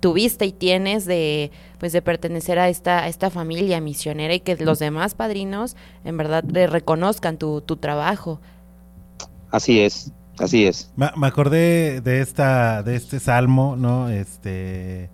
tuviste 0.00 0.46
y 0.46 0.52
tienes 0.52 1.04
de 1.04 1.50
pues 1.78 1.92
de 1.92 2.00
pertenecer 2.00 2.58
a 2.58 2.70
esta, 2.70 3.00
a 3.00 3.08
esta 3.08 3.28
familia 3.28 3.82
misionera 3.82 4.32
y 4.32 4.40
que 4.40 4.56
los 4.56 4.78
demás 4.78 5.14
padrinos 5.14 5.76
en 6.02 6.16
verdad 6.16 6.44
reconozcan 6.50 7.36
tu, 7.36 7.60
tu 7.60 7.76
trabajo. 7.76 8.40
Así 9.50 9.80
es, 9.80 10.14
así 10.38 10.66
es. 10.66 10.90
Me, 10.96 11.10
me 11.16 11.26
acordé 11.26 12.00
de 12.00 12.20
esta, 12.20 12.82
de 12.82 12.96
este 12.96 13.20
salmo, 13.20 13.76
¿no? 13.76 14.08
Este, 14.08 15.10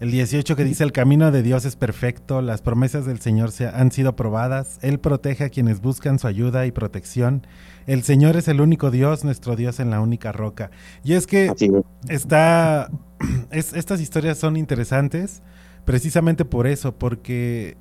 el 0.00 0.10
18 0.12 0.54
que 0.56 0.64
dice, 0.64 0.84
el 0.84 0.92
camino 0.92 1.30
de 1.32 1.42
Dios 1.42 1.64
es 1.64 1.76
perfecto, 1.76 2.40
las 2.42 2.62
promesas 2.62 3.04
del 3.06 3.20
Señor 3.20 3.50
se 3.50 3.66
han 3.68 3.90
sido 3.92 4.14
probadas, 4.16 4.78
Él 4.82 5.00
protege 5.00 5.44
a 5.44 5.48
quienes 5.50 5.80
buscan 5.80 6.18
su 6.20 6.26
ayuda 6.28 6.66
y 6.66 6.72
protección, 6.72 7.46
el 7.86 8.02
Señor 8.04 8.36
es 8.36 8.48
el 8.48 8.60
único 8.60 8.90
Dios, 8.92 9.24
nuestro 9.24 9.56
Dios 9.56 9.80
en 9.80 9.90
la 9.90 10.00
única 10.00 10.30
roca. 10.32 10.70
Y 11.02 11.14
es 11.14 11.26
que 11.26 11.46
es. 11.46 11.72
está, 12.08 12.90
es- 13.50 13.72
estas 13.72 14.00
historias 14.00 14.38
son 14.38 14.56
interesantes 14.56 15.42
precisamente 15.84 16.44
por 16.44 16.66
eso, 16.66 16.96
porque 16.98 17.76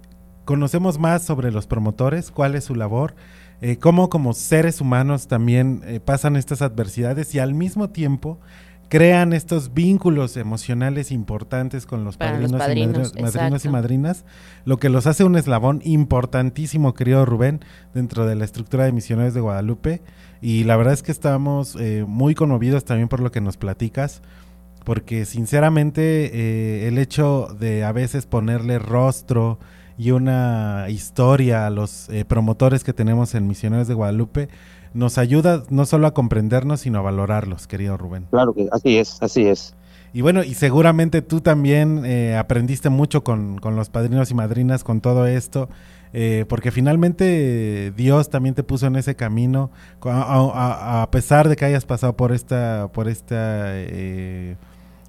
conocemos 0.46 0.98
más 0.98 1.24
sobre 1.24 1.52
los 1.52 1.68
promotores, 1.68 2.32
cuál 2.32 2.56
es 2.56 2.64
su 2.64 2.74
labor, 2.74 3.16
eh, 3.62 3.78
cómo 3.78 4.10
como 4.10 4.34
seres 4.34 4.82
humanos 4.82 5.28
también 5.28 5.82
eh, 5.86 6.00
pasan 6.00 6.36
estas 6.36 6.62
adversidades 6.62 7.34
y 7.36 7.40
al 7.40 7.54
mismo 7.54 7.90
tiempo 7.90 8.40
crean 8.90 9.34
estos 9.34 9.74
vínculos 9.74 10.38
emocionales 10.38 11.12
importantes 11.12 11.86
con 11.86 12.06
los 12.06 12.16
Para 12.16 12.40
los 12.40 12.54
padrinos, 12.54 13.14
y, 13.16 13.20
madri- 13.20 13.22
madrinos 13.24 13.66
y 13.66 13.70
madrinas, 13.70 14.26
lo 14.64 14.78
que 14.78 14.88
los 14.90 15.08
hace 15.08 15.26
un 15.26 15.36
eslabón 15.36 15.82
importantísimo, 15.84 16.94
querido 16.94 17.26
Rubén, 17.26 17.60
dentro 17.94 18.26
de 18.26 18.36
la 18.36 18.46
estructura 18.46 18.86
de 18.86 18.94
misioneros 18.94 19.34
de 19.34 19.42
Guadalupe. 19.42 20.02
Y 20.42 20.64
la 20.64 20.78
verdad 20.78 20.94
es 20.94 21.04
que 21.04 21.12
estamos 21.12 21.76
eh, 21.80 22.06
muy 22.08 22.34
conmovidos 22.34 22.86
también 22.86 23.10
por 23.10 23.20
lo 23.20 23.30
que 23.32 23.42
nos 23.42 23.58
platicas, 23.58 24.22
porque 24.86 25.26
sinceramente 25.26 26.32
eh, 26.34 26.88
el 26.88 26.98
hecho 26.98 27.48
de 27.60 27.84
a 27.84 27.92
veces 27.92 28.26
ponerle 28.26 28.80
rostro 28.80 29.60
y 29.98 30.12
una 30.12 30.86
historia 30.90 31.66
a 31.68 31.70
los 31.70 32.10
eh, 32.10 32.26
promotores 32.26 32.84
que 32.84 32.94
tenemos 32.94 33.36
en 33.36 33.48
Misioneros 33.48 33.88
de 33.88 33.94
Guadalupe 33.96 34.50
nos 34.94 35.18
ayuda 35.18 35.64
no 35.70 35.86
solo 35.86 36.08
a 36.08 36.14
comprendernos, 36.14 36.82
sino 36.82 37.00
a 37.00 37.02
valorarlos, 37.02 37.68
querido 37.68 37.98
Rubén. 37.98 38.28
Claro 38.30 38.54
que 38.54 38.68
así 38.72 38.98
es, 38.98 39.18
así 39.22 39.46
es. 39.48 39.76
Y 40.14 40.22
bueno, 40.22 40.44
y 40.44 40.54
seguramente 40.54 41.22
tú 41.22 41.42
también 41.42 42.04
eh, 42.06 42.36
aprendiste 42.38 42.90
mucho 42.90 43.24
con, 43.24 43.60
con 43.60 43.76
los 43.76 43.90
padrinos 43.90 44.32
y 44.32 44.34
madrinas, 44.34 44.84
con 44.84 45.02
todo 45.02 45.28
esto, 45.28 45.70
eh, 46.14 46.46
porque 46.48 46.72
finalmente 46.72 47.92
Dios 47.96 48.30
también 48.30 48.56
te 48.56 48.64
puso 48.64 48.88
en 48.88 48.96
ese 48.96 49.16
camino, 49.16 49.70
a, 50.02 50.22
a- 50.54 51.02
a 51.04 51.12
pesar 51.12 51.50
de 51.50 51.56
que 51.56 51.66
hayas 51.66 51.86
pasado 51.86 52.16
por 52.16 52.32
esta, 52.32 52.90
por 52.94 53.08
esta, 53.10 53.36
eh, 53.76 54.56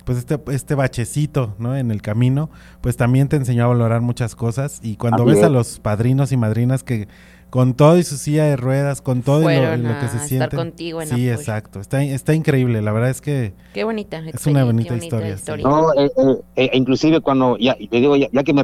pues 0.08 0.16
este, 0.16 0.40
este 0.52 0.74
bachecito, 0.74 1.54
¿no? 1.58 1.76
En 1.76 1.90
el 1.90 2.00
camino, 2.00 2.48
pues 2.80 2.96
también 2.96 3.28
te 3.28 3.36
enseñó 3.36 3.64
a 3.64 3.66
valorar 3.66 4.00
muchas 4.00 4.34
cosas. 4.34 4.80
Y 4.82 4.96
cuando 4.96 5.24
Así 5.24 5.32
ves 5.32 5.42
a 5.42 5.48
es. 5.48 5.52
los 5.52 5.80
padrinos 5.80 6.32
y 6.32 6.38
madrinas 6.38 6.82
que 6.82 7.08
con 7.50 7.74
todo 7.74 7.98
y 7.98 8.04
su 8.04 8.16
silla 8.16 8.44
de 8.44 8.56
ruedas, 8.56 9.02
con 9.02 9.20
todo 9.20 9.42
y 9.42 9.54
lo, 9.54 9.98
que 10.00 10.08
se 10.08 10.16
estar 10.16 10.20
siente. 10.26 10.56
contigo 10.56 11.02
en 11.02 11.08
sí, 11.08 11.14
apoyo. 11.28 11.32
exacto. 11.34 11.78
Está, 11.80 12.02
está 12.02 12.32
increíble. 12.32 12.80
La 12.80 12.90
verdad 12.92 13.10
es 13.10 13.20
que 13.20 13.52
Qué 13.74 13.84
bonita. 13.84 14.22
Es 14.32 14.46
una 14.46 14.64
bonita 14.64 14.96
historia, 14.96 15.36
sí. 15.36 15.52
No, 15.62 15.92
eh, 15.92 16.10
eh, 16.16 16.36
eh, 16.56 16.70
inclusive 16.72 17.20
cuando, 17.20 17.58
ya, 17.58 17.74
te 17.74 17.96
digo, 17.98 18.16
ya, 18.16 18.28
ya 18.32 18.42
que, 18.42 18.54
me 18.54 18.62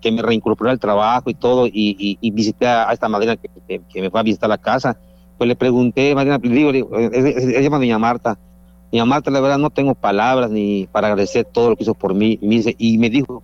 que 0.00 0.12
me 0.12 0.22
reincorporé 0.22 0.70
al 0.70 0.78
trabajo 0.78 1.30
y 1.30 1.34
todo, 1.34 1.66
y, 1.66 1.72
y- 1.98 2.18
y 2.20 2.30
visité 2.30 2.68
a 2.68 2.92
esta 2.92 3.08
madrina 3.08 3.36
que, 3.36 3.48
que- 3.66 3.80
que 3.92 4.00
me 4.02 4.08
fue 4.08 4.20
a 4.20 4.22
visitar 4.22 4.48
la 4.48 4.58
casa, 4.58 4.96
pues 5.36 5.48
le 5.48 5.56
pregunté, 5.56 6.14
madrina, 6.14 6.38
le 6.40 6.48
digo, 6.54 6.70
le 6.70 6.78
digo, 6.78 6.96
eh, 6.96 7.10
eh, 7.12 7.34
ella 7.36 7.40
se 7.58 7.62
llama 7.64 7.78
Doña 7.78 7.98
Marta. 7.98 8.38
Doña 8.96 9.04
Marta, 9.04 9.30
la 9.30 9.40
verdad, 9.40 9.58
no 9.58 9.68
tengo 9.68 9.94
palabras 9.94 10.50
ni 10.50 10.88
para 10.90 11.08
agradecer 11.08 11.44
todo 11.44 11.68
lo 11.70 11.76
que 11.76 11.82
hizo 11.82 11.92
por 11.92 12.14
mí. 12.14 12.38
Y 12.40 12.46
me, 12.48 12.54
dice, 12.56 12.74
y 12.78 12.96
me 12.96 13.10
dijo, 13.10 13.42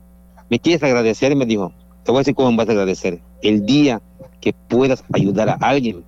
¿me 0.48 0.58
quieres 0.58 0.82
agradecer? 0.82 1.30
Y 1.30 1.34
me 1.36 1.44
dijo, 1.44 1.72
te 2.04 2.10
voy 2.10 2.18
a 2.18 2.20
decir 2.20 2.34
cómo 2.34 2.50
me 2.52 2.56
vas 2.56 2.68
a 2.68 2.72
agradecer. 2.72 3.20
El 3.42 3.66
día 3.66 4.00
que 4.40 4.54
puedas 4.54 5.04
ayudar 5.12 5.50
a 5.50 5.54
alguien, 5.60 6.04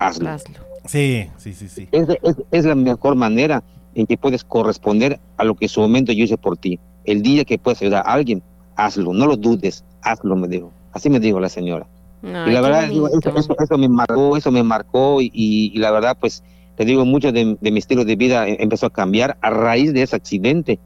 hazlo. 0.00 0.28
Hazlo. 0.28 0.56
sí, 0.86 1.28
sí, 1.38 1.54
sí, 1.54 1.68
sí. 1.68 1.88
Es, 1.92 2.08
es- 2.22 2.36
es 2.50 2.64
la 2.64 2.74
mejor 2.74 3.14
manera 3.14 3.62
en 3.94 4.06
que 4.06 4.16
puedes 4.18 4.42
corresponder 4.42 5.20
a 5.36 5.44
lo 5.44 5.54
que 5.54 5.66
en 5.66 5.68
su 5.68 5.80
momento 5.80 6.10
yo 6.12 6.24
hice 6.24 6.36
por 6.36 6.56
ti. 6.56 6.80
El 7.04 7.22
día 7.22 7.44
que 7.44 7.58
puedas 7.58 7.80
ayudar 7.80 8.02
a 8.04 8.12
alguien, 8.12 8.42
hazlo, 8.74 9.12
no 9.12 9.26
lo 9.26 9.36
dudes, 9.36 9.84
hazlo, 10.02 10.34
me 10.34 10.48
dijo. 10.48 10.72
Así 10.92 11.08
me 11.10 11.20
dijo 11.20 11.38
la 11.38 11.48
señora. 11.48 11.86
Ay, 12.24 12.50
y 12.50 12.54
la 12.54 12.60
verdad, 12.60 12.90
eso, 13.06 13.38
eso- 13.38 13.56
eso 13.60 13.78
me 13.78 13.88
marcó, 13.88 14.36
eso 14.36 14.50
me 14.50 14.64
marcó 14.64 15.20
y, 15.22 15.26
y- 15.32 15.70
y 15.72 15.78
la 15.78 15.92
verdad, 15.92 16.16
pues, 16.20 16.42
te 16.76 16.84
digo, 16.84 17.04
mucho 17.04 17.32
de, 17.32 17.56
de 17.60 17.70
mi 17.70 17.78
estilo 17.78 18.04
de 18.04 18.16
vida 18.16 18.48
eh, 18.48 18.56
empezó 18.60 18.86
a 18.86 18.90
cambiar 18.90 19.36
a 19.40 19.50
raíz 19.50 19.92
de 19.92 20.02
ese 20.02 20.16
accidente. 20.16 20.78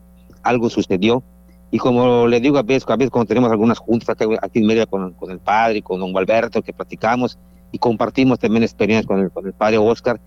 Algo 0.42 0.70
sucedió 0.70 1.22
Y 1.70 1.78
como 1.78 2.26
le 2.26 2.40
digo 2.40 2.58
a 2.58 2.62
veces, 2.62 2.88
a 2.88 2.96
veces 2.96 3.10
cuando 3.10 3.28
tenemos 3.28 3.50
algunas 3.50 3.78
juntas 3.78 4.08
aquí, 4.08 4.24
aquí 4.40 4.58
en 4.60 4.66
Mérida 4.66 4.86
con, 4.86 5.12
con 5.12 5.30
el 5.30 5.38
padre, 5.38 5.82
con 5.82 6.00
don 6.00 6.12
Gualberto, 6.12 6.62
que 6.62 6.72
platicamos 6.72 7.38
y 7.72 7.78
compartimos 7.78 8.38
también 8.38 8.62
experiencias 8.62 9.06
con 9.06 9.20
el, 9.20 9.30
con 9.30 9.46
el 9.46 9.52
padre 9.52 9.78
Oscar, 9.78 10.20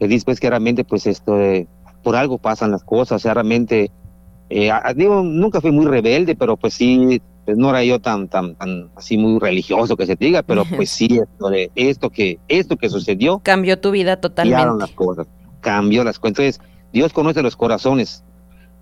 le 0.00 0.08
dice 0.08 0.24
pues 0.24 0.40
que 0.40 0.50
realmente 0.50 0.84
pues 0.84 1.06
esto, 1.06 1.40
eh, 1.40 1.68
por 2.02 2.16
algo 2.16 2.38
pasan 2.38 2.72
las 2.72 2.82
cosas, 2.82 3.16
o 3.16 3.18
sea, 3.20 3.34
realmente, 3.34 3.90
eh, 4.50 4.70
digo, 4.96 5.22
nunca 5.22 5.60
fui 5.60 5.70
muy 5.70 5.86
rebelde, 5.86 6.34
pero 6.34 6.56
pues 6.56 6.74
sí, 6.74 7.22
pues 7.48 7.56
no 7.56 7.70
era 7.70 7.82
yo 7.82 7.98
tan, 7.98 8.28
tan, 8.28 8.56
tan 8.56 8.90
así 8.94 9.16
muy 9.16 9.38
religioso 9.38 9.96
que 9.96 10.04
se 10.04 10.16
diga, 10.16 10.42
pero 10.42 10.66
pues 10.66 10.90
sí, 10.90 11.08
esto, 11.32 11.48
de, 11.48 11.70
esto, 11.76 12.10
que, 12.10 12.38
esto 12.46 12.76
que 12.76 12.90
sucedió, 12.90 13.38
Cambió 13.38 13.80
tu 13.80 13.90
vida 13.90 14.20
cambiaron 14.20 14.76
totalmente. 14.76 14.80
las 14.80 14.90
cosas, 14.90 15.26
cambió 15.62 16.04
las 16.04 16.18
cosas. 16.18 16.32
Entonces, 16.38 16.60
Dios 16.92 17.14
conoce 17.14 17.40
los 17.42 17.56
corazones, 17.56 18.22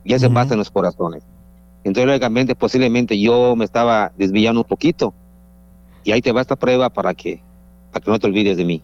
ya 0.05 0.19
se 0.19 0.27
Ujú. 0.27 0.35
basa 0.35 0.55
en 0.55 0.59
los 0.59 0.71
corazones. 0.73 1.23
Entonces, 1.85 2.09
lógicamente, 2.09 2.57
posiblemente 2.57 3.21
yo 3.21 3.55
me 3.55 3.64
estaba 3.64 4.11
desviando 4.17 4.62
un 4.62 4.67
poquito, 4.67 5.14
y 6.03 6.11
ahí 6.11 6.21
te 6.21 6.33
va 6.33 6.41
esta 6.41 6.57
prueba 6.57 6.91
para 6.91 7.14
que, 7.14 7.41
para 7.93 8.05
que 8.05 8.11
no 8.11 8.19
te 8.19 8.27
olvides 8.27 8.57
de 8.57 8.64
mí. 8.64 8.83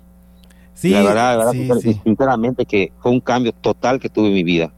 Sí, 0.75 0.91
la 0.91 1.03
verdad, 1.03 1.33
la 1.33 1.37
verdad, 1.39 1.53
sí, 1.55 1.59
sincer- 1.65 1.81
sí. 1.81 2.01
sinceramente, 2.05 2.65
que 2.67 2.93
fue 3.01 3.11
un 3.11 3.19
cambio 3.21 3.51
total 3.51 3.99
que 3.99 4.09
tuve 4.09 4.29
en 4.29 4.35
mi 4.35 4.45
vida. 4.45 4.73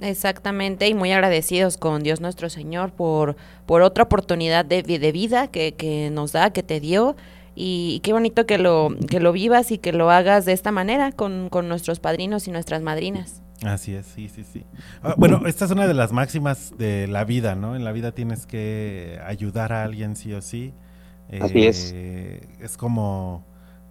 Exactamente, 0.00 0.86
y 0.88 0.94
muy 0.94 1.10
agradecidos 1.12 1.76
con 1.76 2.02
Dios 2.02 2.20
nuestro 2.20 2.48
Señor 2.50 2.92
por, 2.92 3.36
por 3.66 3.82
otra 3.82 4.04
oportunidad 4.04 4.64
de, 4.64 4.82
de 4.82 5.12
vida 5.12 5.48
que, 5.48 5.74
que 5.74 6.10
nos 6.10 6.32
da, 6.32 6.52
que 6.52 6.62
te 6.62 6.80
dio. 6.80 7.16
Y, 7.60 7.98
qué 8.04 8.12
bonito 8.12 8.46
que 8.46 8.56
lo, 8.58 8.90
que 9.10 9.18
lo 9.18 9.32
vivas 9.32 9.72
y 9.72 9.78
que 9.78 9.92
lo 9.92 10.10
hagas 10.10 10.44
de 10.44 10.52
esta 10.52 10.70
manera 10.70 11.10
con, 11.10 11.48
con 11.48 11.68
nuestros 11.68 11.98
padrinos 11.98 12.46
y 12.46 12.52
nuestras 12.52 12.82
madrinas. 12.82 13.42
Así 13.64 13.96
es, 13.96 14.06
sí, 14.06 14.28
sí, 14.28 14.44
sí. 14.44 14.64
Ah, 15.02 15.16
bueno, 15.18 15.42
esta 15.46 15.64
es 15.64 15.72
una 15.72 15.88
de 15.88 15.94
las 15.94 16.12
máximas 16.12 16.74
de 16.78 17.08
la 17.08 17.24
vida, 17.24 17.56
¿no? 17.56 17.74
En 17.74 17.82
la 17.82 17.90
vida 17.90 18.12
tienes 18.12 18.46
que 18.46 19.18
ayudar 19.26 19.72
a 19.72 19.82
alguien 19.82 20.14
sí 20.14 20.32
o 20.32 20.40
sí. 20.40 20.72
Así 21.40 21.66
es. 21.66 21.90
Eh, 21.92 22.46
Es 22.60 22.76
como, 22.76 23.44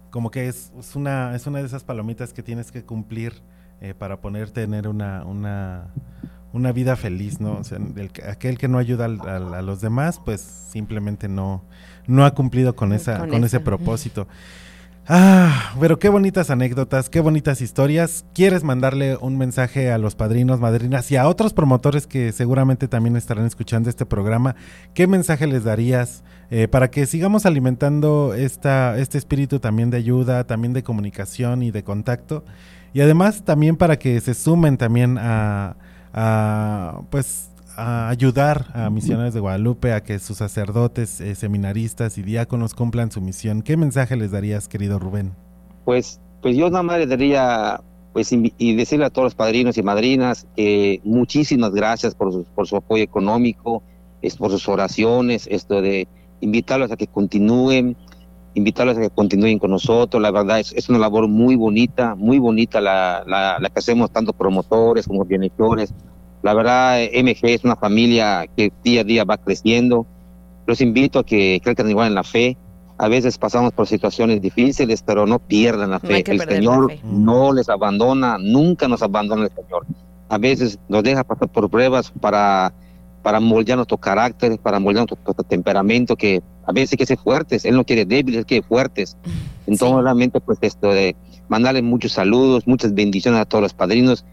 como 0.08 0.30
que 0.30 0.48
es, 0.48 0.72
es 0.78 0.96
una, 0.96 1.36
es 1.36 1.46
una 1.46 1.58
de 1.58 1.66
esas 1.66 1.84
palomitas 1.84 2.32
que 2.32 2.42
tienes 2.42 2.72
que 2.72 2.82
cumplir 2.86 3.42
eh, 3.80 3.94
para 3.96 4.20
poder 4.20 4.50
tener 4.50 4.88
una, 4.88 5.24
una, 5.24 5.86
una 6.52 6.72
vida 6.72 6.96
feliz, 6.96 7.40
¿no? 7.40 7.52
O 7.58 7.64
sea, 7.64 7.78
el 7.96 8.10
que- 8.10 8.24
aquel 8.24 8.58
que 8.58 8.68
no 8.68 8.78
ayuda 8.78 9.04
a 9.06 9.62
los 9.62 9.80
demás, 9.80 10.20
pues 10.24 10.40
simplemente 10.40 11.28
no, 11.28 11.62
no 12.06 12.24
ha 12.24 12.34
cumplido 12.34 12.74
con, 12.74 12.92
esa, 12.92 13.18
Con 13.18 13.30
con 13.30 13.44
ese 13.44 13.60
propósito. 13.60 14.26
Ah, 15.10 15.72
pero 15.80 15.98
qué 15.98 16.10
bonitas 16.10 16.50
anécdotas, 16.50 17.08
qué 17.08 17.20
bonitas 17.20 17.62
historias. 17.62 18.26
¿Quieres 18.34 18.62
mandarle 18.62 19.16
un 19.16 19.38
mensaje 19.38 19.90
a 19.90 19.96
los 19.96 20.14
padrinos, 20.14 20.60
madrinas 20.60 21.10
y 21.10 21.16
a 21.16 21.26
otros 21.26 21.54
promotores 21.54 22.06
que 22.06 22.30
seguramente 22.30 22.88
también 22.88 23.16
estarán 23.16 23.46
escuchando 23.46 23.88
este 23.88 24.04
programa? 24.04 24.54
¿Qué 24.92 25.06
mensaje 25.06 25.46
les 25.46 25.64
darías 25.64 26.24
eh, 26.50 26.68
para 26.68 26.90
que 26.90 27.06
sigamos 27.06 27.46
alimentando 27.46 28.34
esta, 28.34 28.98
este 28.98 29.16
espíritu 29.16 29.60
también 29.60 29.88
de 29.88 29.96
ayuda, 29.96 30.44
también 30.44 30.74
de 30.74 30.82
comunicación 30.82 31.62
y 31.62 31.70
de 31.70 31.82
contacto? 31.84 32.44
Y 32.92 33.00
además 33.00 33.44
también 33.44 33.76
para 33.76 33.98
que 33.98 34.20
se 34.20 34.34
sumen 34.34 34.76
también 34.76 35.18
a, 35.18 35.76
a, 36.12 37.02
pues 37.10 37.50
a 37.76 38.08
ayudar 38.08 38.66
a 38.74 38.90
misioneros 38.90 39.34
de 39.34 39.40
Guadalupe 39.40 39.92
a 39.92 40.02
que 40.02 40.18
sus 40.18 40.38
sacerdotes, 40.38 41.20
eh, 41.20 41.36
seminaristas 41.36 42.18
y 42.18 42.22
diáconos 42.22 42.74
cumplan 42.74 43.12
su 43.12 43.20
misión. 43.20 43.62
¿Qué 43.62 43.76
mensaje 43.76 44.16
les 44.16 44.32
darías, 44.32 44.66
querido 44.66 44.98
Rubén? 44.98 45.32
Pues, 45.84 46.20
pues 46.42 46.56
yo 46.56 46.70
nada 46.70 46.82
más 46.82 46.98
le 46.98 47.06
daría, 47.06 47.80
pues, 48.12 48.32
y 48.32 48.74
decirle 48.74 49.04
a 49.04 49.10
todos 49.10 49.26
los 49.26 49.34
padrinos 49.36 49.78
y 49.78 49.82
madrinas 49.84 50.46
que 50.56 51.00
muchísimas 51.04 51.72
gracias 51.72 52.16
por 52.16 52.32
su, 52.32 52.44
por 52.52 52.66
su 52.66 52.74
apoyo 52.74 53.04
económico, 53.04 53.84
es 54.22 54.36
por 54.36 54.50
sus 54.50 54.68
oraciones, 54.68 55.46
esto 55.48 55.80
de 55.80 56.08
invitarlos 56.40 56.90
a 56.90 56.96
que 56.96 57.06
continúen, 57.06 57.96
invitarlos 58.58 58.96
a 58.98 59.00
que 59.00 59.10
continúen 59.10 59.58
con 59.58 59.70
nosotros. 59.70 60.22
La 60.22 60.30
verdad 60.30 60.60
es, 60.60 60.72
es 60.72 60.88
una 60.88 60.98
labor 60.98 61.28
muy 61.28 61.56
bonita, 61.56 62.14
muy 62.14 62.38
bonita 62.38 62.80
la, 62.80 63.24
la, 63.26 63.58
la 63.58 63.70
que 63.70 63.78
hacemos 63.78 64.10
tanto 64.10 64.32
promotores 64.32 65.06
como 65.06 65.24
bienhechores. 65.24 65.94
La 66.42 66.54
verdad, 66.54 66.98
MG 67.00 67.38
es 67.46 67.64
una 67.64 67.76
familia 67.76 68.46
que 68.56 68.72
día 68.84 69.00
a 69.00 69.04
día 69.04 69.24
va 69.24 69.38
creciendo. 69.38 70.06
Los 70.66 70.80
invito 70.80 71.18
a 71.20 71.24
que 71.24 71.60
crezcan 71.64 71.88
igual 71.90 72.08
en 72.08 72.14
la 72.14 72.22
fe. 72.24 72.56
A 72.98 73.08
veces 73.08 73.38
pasamos 73.38 73.72
por 73.72 73.86
situaciones 73.86 74.40
difíciles, 74.42 75.02
pero 75.02 75.26
no 75.26 75.38
pierdan 75.38 75.90
la 75.90 76.00
No 76.02 76.08
fe. 76.08 76.22
que 76.24 76.32
el 76.32 76.40
Señor 76.40 76.90
fe. 76.92 77.00
no 77.04 77.52
les 77.52 77.68
abandona, 77.68 78.36
nunca 78.38 78.88
nos 78.88 79.02
abandona 79.02 79.44
el 79.44 79.50
Señor. 79.52 79.86
A 80.28 80.36
veces 80.38 80.78
nos 80.88 81.02
deja 81.02 81.24
pasar 81.24 81.48
por 81.48 81.70
pruebas 81.70 82.10
para, 82.20 82.74
para 83.22 83.40
moldear 83.40 83.78
nuestro 83.78 83.96
carácter, 83.98 84.58
para 84.58 84.78
moldear 84.80 85.02
nuestro, 85.08 85.18
nuestro 85.24 85.44
temperamento, 85.44 86.16
que 86.16 86.42
a 86.68 86.72
veces 86.72 86.98
que 86.98 87.06
ser 87.06 87.18
fuertes. 87.18 87.64
Él 87.64 87.74
no 87.76 87.84
quiere 87.84 88.04
débiles, 88.04 88.40
él 88.40 88.46
quiere 88.46 88.62
fuertes. 88.62 89.16
Entonces, 89.66 89.96
Sí. 89.96 90.02
realmente, 90.04 90.38
pues 90.40 90.58
esto 90.60 90.90
de 90.92 91.16
mandarle 91.48 91.80
muchos 91.80 92.12
saludos, 92.12 92.66
muchas 92.66 92.92
bendiciones 92.94 93.40
a 93.40 93.46
todos 93.46 93.62
los 93.62 93.72
padrinos. 93.72 94.26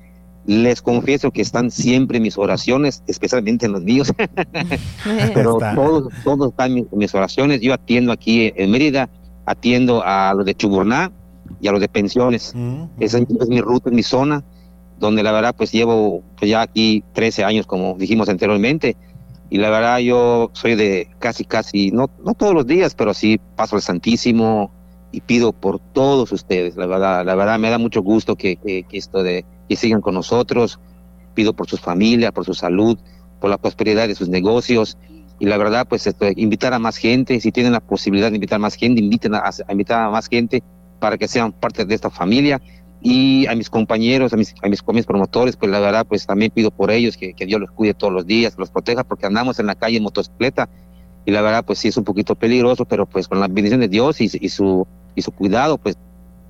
Les 0.45 0.81
confieso 0.81 1.31
que 1.31 1.41
están 1.41 1.71
siempre 1.71 2.17
en 2.17 2.23
mis 2.23 2.37
oraciones, 2.37 3.03
especialmente 3.07 3.65
en 3.65 3.71
los 3.71 3.83
míos, 3.83 4.13
pero 5.33 5.53
Está. 5.53 5.75
todos, 5.75 6.13
todos 6.23 6.49
están 6.49 6.77
en 6.77 6.87
mis, 6.91 7.15
oraciones. 7.15 7.61
Yo 7.61 7.73
atiendo 7.73 8.11
aquí 8.11 8.51
en 8.55 8.69
Mérida, 8.69 9.09
atiendo 9.45 10.03
a 10.05 10.33
los 10.35 10.45
de 10.45 10.53
Chuburná 10.55 11.11
y 11.61 11.67
a 11.67 11.71
los 11.71 11.79
de 11.79 11.87
pensiones. 11.87 12.53
Esa 12.99 13.17
es, 13.19 13.25
es 13.39 13.47
mi 13.47 13.61
ruta, 13.61 13.89
es 13.89 13.95
mi 13.95 14.03
zona, 14.03 14.43
donde 14.99 15.23
la 15.23 15.31
verdad 15.31 15.55
pues 15.57 15.71
llevo 15.71 16.21
pues, 16.37 16.51
ya 16.51 16.61
aquí 16.61 17.03
13 17.13 17.43
años, 17.45 17.65
como 17.65 17.95
dijimos 17.97 18.27
anteriormente, 18.29 18.97
y 19.55 19.57
la 19.57 19.69
verdad 19.69 19.99
yo 19.99 20.51
soy 20.51 20.75
de 20.75 21.07
casi, 21.19 21.45
casi, 21.45 21.89
no, 21.89 22.09
no 22.25 22.33
todos 22.33 22.53
los 22.53 22.67
días, 22.67 22.93
pero 22.93 23.13
sí 23.13 23.39
paso 23.55 23.77
al 23.77 23.81
Santísimo 23.81 24.69
y 25.13 25.21
pido 25.21 25.53
por 25.53 25.79
todos 25.79 26.33
ustedes, 26.33 26.75
la 26.75 26.85
verdad, 26.87 27.25
la 27.25 27.35
verdad 27.35 27.57
me 27.57 27.69
da 27.69 27.77
mucho 27.77 28.01
gusto 28.01 28.35
que, 28.35 28.57
que, 28.57 28.85
esto 28.91 29.23
de 29.23 29.45
que 29.69 29.77
sigan 29.77 30.01
con 30.01 30.13
nosotros, 30.13 30.77
pido 31.35 31.53
por 31.53 31.69
sus 31.69 31.79
familias, 31.79 32.33
por 32.33 32.43
su 32.43 32.53
salud, 32.53 32.97
por 33.39 33.49
la 33.49 33.57
prosperidad 33.57 34.09
de 34.09 34.15
sus 34.15 34.27
negocios, 34.27 34.97
y 35.39 35.45
la 35.45 35.55
verdad 35.55 35.87
pues 35.87 36.05
esto, 36.05 36.25
invitar 36.35 36.73
a 36.73 36.79
más 36.79 36.97
gente, 36.97 37.39
si 37.39 37.53
tienen 37.53 37.71
la 37.71 37.79
posibilidad 37.79 38.31
de 38.31 38.35
invitar 38.35 38.59
más 38.59 38.75
gente, 38.75 38.99
inviten 38.99 39.35
a 39.35 39.51
invitar 39.69 40.01
a 40.01 40.09
más 40.09 40.27
gente 40.27 40.63
para 40.99 41.17
que 41.17 41.29
sean 41.29 41.53
parte 41.53 41.85
de 41.85 41.95
esta 41.95 42.09
familia 42.09 42.61
y 43.07 43.45
a 43.45 43.53
mis 43.53 43.69
compañeros, 43.69 44.33
a 44.33 44.35
mis, 44.35 44.55
a 44.63 44.67
mis, 44.67 44.81
a 44.81 44.91
mis 44.91 45.05
promotores, 45.05 45.55
pues 45.55 45.69
la 45.69 45.79
verdad, 45.79 46.07
pues 46.07 46.25
también 46.25 46.49
pido 46.49 46.71
por 46.71 46.89
ellos 46.89 47.15
que, 47.15 47.35
que 47.35 47.45
Dios 47.45 47.61
los 47.61 47.69
cuide 47.69 47.93
todos 47.93 48.11
los 48.11 48.25
días, 48.25 48.55
que 48.55 48.61
los 48.61 48.71
proteja, 48.71 49.03
porque 49.03 49.27
andamos 49.27 49.59
en 49.59 49.67
la 49.67 49.75
calle 49.75 49.97
en 49.97 50.03
motocicleta 50.03 50.67
y 51.23 51.29
la 51.29 51.41
verdad, 51.41 51.63
pues 51.63 51.77
sí 51.77 51.89
es 51.89 51.97
un 51.97 52.03
poquito 52.03 52.33
peligroso, 52.33 52.83
pero 52.85 53.05
pues 53.05 53.27
con 53.27 53.39
la 53.39 53.47
bendición 53.47 53.79
de 53.81 53.89
Dios 53.89 54.21
y, 54.21 54.31
y 54.41 54.49
su, 54.49 54.87
y 55.13 55.21
su 55.21 55.31
cuidado, 55.31 55.77
pues 55.77 55.99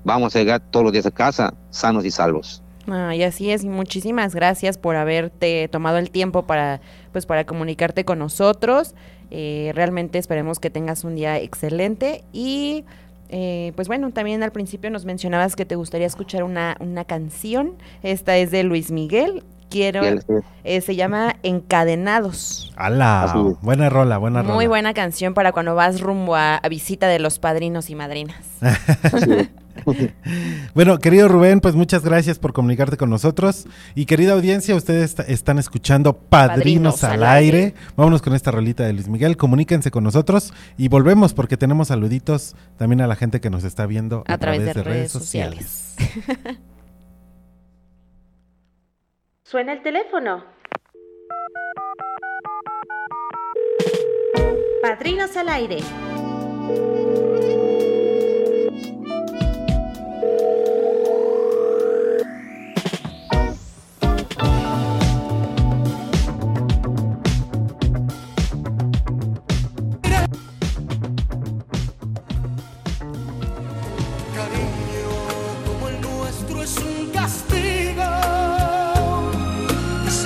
vamos 0.02 0.34
a 0.34 0.38
llegar 0.38 0.62
todos 0.70 0.84
los 0.84 0.94
días 0.94 1.04
a 1.04 1.10
casa 1.10 1.52
sanos 1.68 2.06
y 2.06 2.10
salvos. 2.10 2.62
Ay, 2.88 3.22
así 3.22 3.50
es, 3.50 3.62
y 3.62 3.68
muchísimas 3.68 4.34
gracias 4.34 4.78
por 4.78 4.96
haberte 4.96 5.68
tomado 5.68 5.98
el 5.98 6.10
tiempo 6.10 6.46
para, 6.46 6.80
pues, 7.12 7.26
para 7.26 7.44
comunicarte 7.44 8.06
con 8.06 8.18
nosotros. 8.18 8.94
Eh, 9.30 9.72
realmente 9.74 10.18
esperemos 10.18 10.58
que 10.58 10.70
tengas 10.70 11.04
un 11.04 11.16
día 11.16 11.38
excelente 11.38 12.24
y 12.32 12.84
eh, 13.28 13.72
pues 13.76 13.88
bueno, 13.88 14.10
también 14.10 14.42
al 14.42 14.52
principio 14.52 14.90
nos 14.90 15.04
mencionabas 15.04 15.56
que 15.56 15.64
te 15.64 15.76
gustaría 15.76 16.06
escuchar 16.06 16.42
una, 16.42 16.76
una 16.80 17.04
canción. 17.04 17.72
Esta 18.02 18.36
es 18.36 18.50
de 18.50 18.62
Luis 18.64 18.90
Miguel. 18.90 19.42
Quiero, 19.68 20.02
eh, 20.62 20.80
se 20.80 20.94
llama 20.94 21.36
Encadenados. 21.42 22.72
¡Hala! 22.76 23.54
Buena 23.62 23.90
rola, 23.90 24.16
buena 24.16 24.42
rola. 24.42 24.54
Muy 24.54 24.68
buena 24.68 24.94
canción 24.94 25.34
para 25.34 25.50
cuando 25.50 25.74
vas 25.74 26.00
rumbo 26.00 26.36
a, 26.36 26.56
a 26.56 26.68
visita 26.68 27.08
de 27.08 27.18
los 27.18 27.40
padrinos 27.40 27.90
y 27.90 27.96
madrinas. 27.96 28.38
Bueno, 30.74 30.98
querido 30.98 31.28
Rubén, 31.28 31.60
pues 31.60 31.74
muchas 31.74 32.02
gracias 32.04 32.38
por 32.38 32.52
comunicarte 32.52 32.96
con 32.96 33.10
nosotros. 33.10 33.66
Y 33.94 34.06
querida 34.06 34.32
audiencia, 34.32 34.74
ustedes 34.74 35.18
est- 35.18 35.28
están 35.30 35.58
escuchando 35.58 36.14
Padrinos, 36.14 37.00
Padrinos 37.00 37.04
al 37.04 37.12
al 37.12 37.24
aire. 37.36 37.58
aire. 37.58 37.74
Vámonos 37.96 38.22
con 38.22 38.34
esta 38.34 38.50
rolita 38.50 38.84
de 38.84 38.92
Luis 38.92 39.08
Miguel. 39.08 39.36
Comuníquense 39.36 39.90
con 39.90 40.04
nosotros 40.04 40.52
y 40.76 40.88
volvemos 40.88 41.34
porque 41.34 41.56
tenemos 41.56 41.88
saluditos 41.88 42.56
también 42.76 43.00
a 43.00 43.06
la 43.06 43.16
gente 43.16 43.40
que 43.40 43.50
nos 43.50 43.64
está 43.64 43.86
viendo 43.86 44.24
A 44.26 44.38
través 44.38 44.64
de 44.64 44.72
redes 44.82 45.12
sociales. 45.12 45.94
Suena 49.44 49.72
el 49.72 49.82
teléfono. 49.82 50.44
Padrinos 54.82 55.36
al 55.36 55.48
aire. 55.48 55.78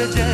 Que 0.08 0.29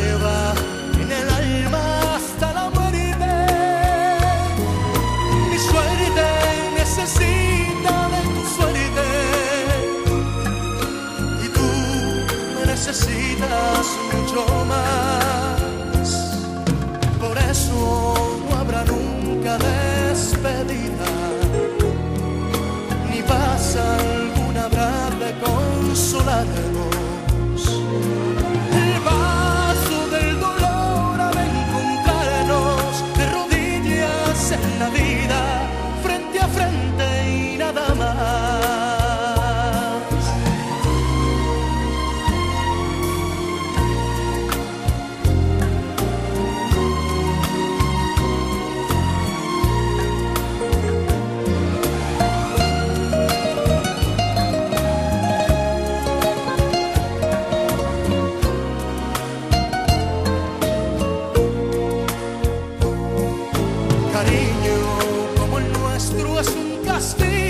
stay 67.17 67.46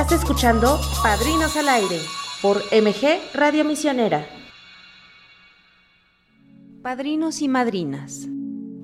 Estás 0.00 0.20
escuchando 0.20 0.78
Padrinos 1.02 1.56
al 1.56 1.68
Aire 1.68 1.98
por 2.40 2.58
MG 2.58 3.18
Radio 3.34 3.64
Misionera. 3.64 4.24
Padrinos 6.82 7.42
y 7.42 7.48
madrinas, 7.48 8.28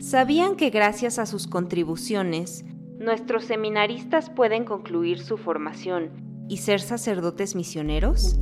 ¿sabían 0.01 0.57
que 0.57 0.71
gracias 0.71 1.21
a 1.21 1.27
sus 1.27 1.47
contribuciones, 1.47 2.65
nuestros 2.99 3.45
seminaristas 3.45 4.29
pueden 4.29 4.65
concluir 4.65 5.21
su 5.21 5.37
formación 5.37 6.11
y 6.49 6.57
ser 6.57 6.81
sacerdotes 6.81 7.55
misioneros? 7.55 8.41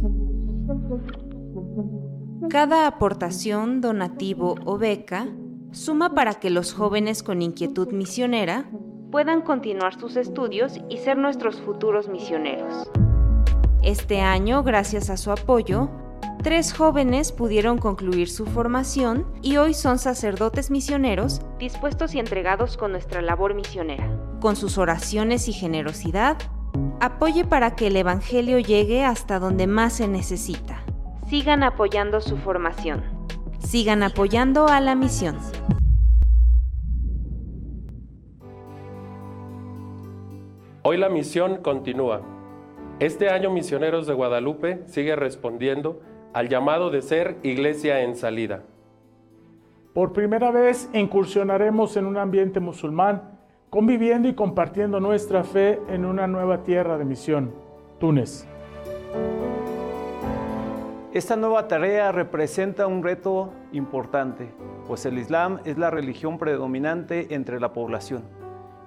Cada 2.49 2.87
aportación, 2.87 3.83
donativo 3.83 4.55
o 4.65 4.79
beca 4.79 5.29
suma 5.73 6.15
para 6.15 6.37
que 6.37 6.49
los 6.49 6.73
jóvenes 6.73 7.23
con 7.23 7.43
inquietud 7.43 7.93
misionera 7.93 8.71
puedan 9.13 9.43
continuar 9.43 9.95
sus 10.01 10.17
estudios 10.17 10.81
y 10.89 10.97
ser 10.97 11.19
nuestros 11.19 11.61
futuros 11.61 12.09
misioneros. 12.09 12.91
Este 13.83 14.23
año, 14.23 14.63
gracias 14.63 15.11
a 15.11 15.19
su 15.19 15.31
apoyo, 15.31 15.91
tres 16.43 16.73
jóvenes 16.73 17.31
pudieron 17.31 17.77
concluir 17.77 18.31
su 18.31 18.47
formación 18.47 19.27
y 19.43 19.59
hoy 19.59 19.75
son 19.75 19.99
sacerdotes 19.99 20.71
misioneros 20.71 21.43
dispuestos 21.59 22.15
y 22.15 22.21
entregados 22.21 22.79
con 22.79 22.93
nuestra 22.93 23.21
labor 23.21 23.55
misionera. 23.55 24.09
Con 24.41 24.57
sus 24.57 24.79
oraciones 24.79 25.47
y 25.47 25.53
generosidad, 25.53 26.39
apoye 27.01 27.45
para 27.45 27.77
que 27.77 27.89
el 27.89 27.97
Evangelio 27.97 28.59
llegue 28.59 29.05
hasta 29.05 29.39
donde 29.39 29.67
más 29.67 29.93
se 29.93 30.09
necesita. 30.09 30.83
Sigan 31.29 31.63
apoyando 31.63 32.23
su 32.23 32.39
formación. 32.39 33.05
Sigan 33.59 34.03
apoyando 34.03 34.69
a 34.69 34.81
la 34.81 34.95
misión. 34.95 35.37
Hoy 40.85 40.97
la 40.97 41.09
misión 41.09 41.59
continúa. 41.59 42.23
Este 42.99 43.31
año 43.31 43.51
Misioneros 43.51 44.09
de 44.09 44.15
Guadalupe 44.15 44.83
sigue 44.87 45.15
respondiendo 45.15 46.01
al 46.33 46.49
llamado 46.49 46.91
de 46.91 47.03
ser 47.03 47.37
iglesia 47.45 48.01
en 48.01 48.17
salida. 48.17 48.65
Por 49.95 50.13
primera 50.13 50.51
vez 50.51 50.91
incursionaremos 50.93 51.97
en 51.97 52.07
un 52.07 52.17
ambiente 52.17 52.59
musulmán, 52.59 53.39
conviviendo 53.71 54.27
y 54.29 54.35
compartiendo 54.35 54.99
nuestra 54.99 55.45
fe 55.45 55.79
en 55.89 56.05
una 56.05 56.27
nueva 56.27 56.65
tierra 56.65 56.99
de 56.99 57.05
misión, 57.05 57.55
Túnez. 58.01 58.45
Esta 61.13 61.37
nueva 61.37 61.69
tarea 61.69 62.11
representa 62.11 62.89
un 62.89 63.05
reto 63.05 63.53
importante, 63.71 64.49
pues 64.89 65.07
el 65.07 65.17
Islam 65.19 65.61
es 65.65 65.79
la 65.79 65.91
religión 65.91 66.39
predominante 66.39 67.33
entre 67.33 67.61
la 67.61 67.73
población 67.73 68.42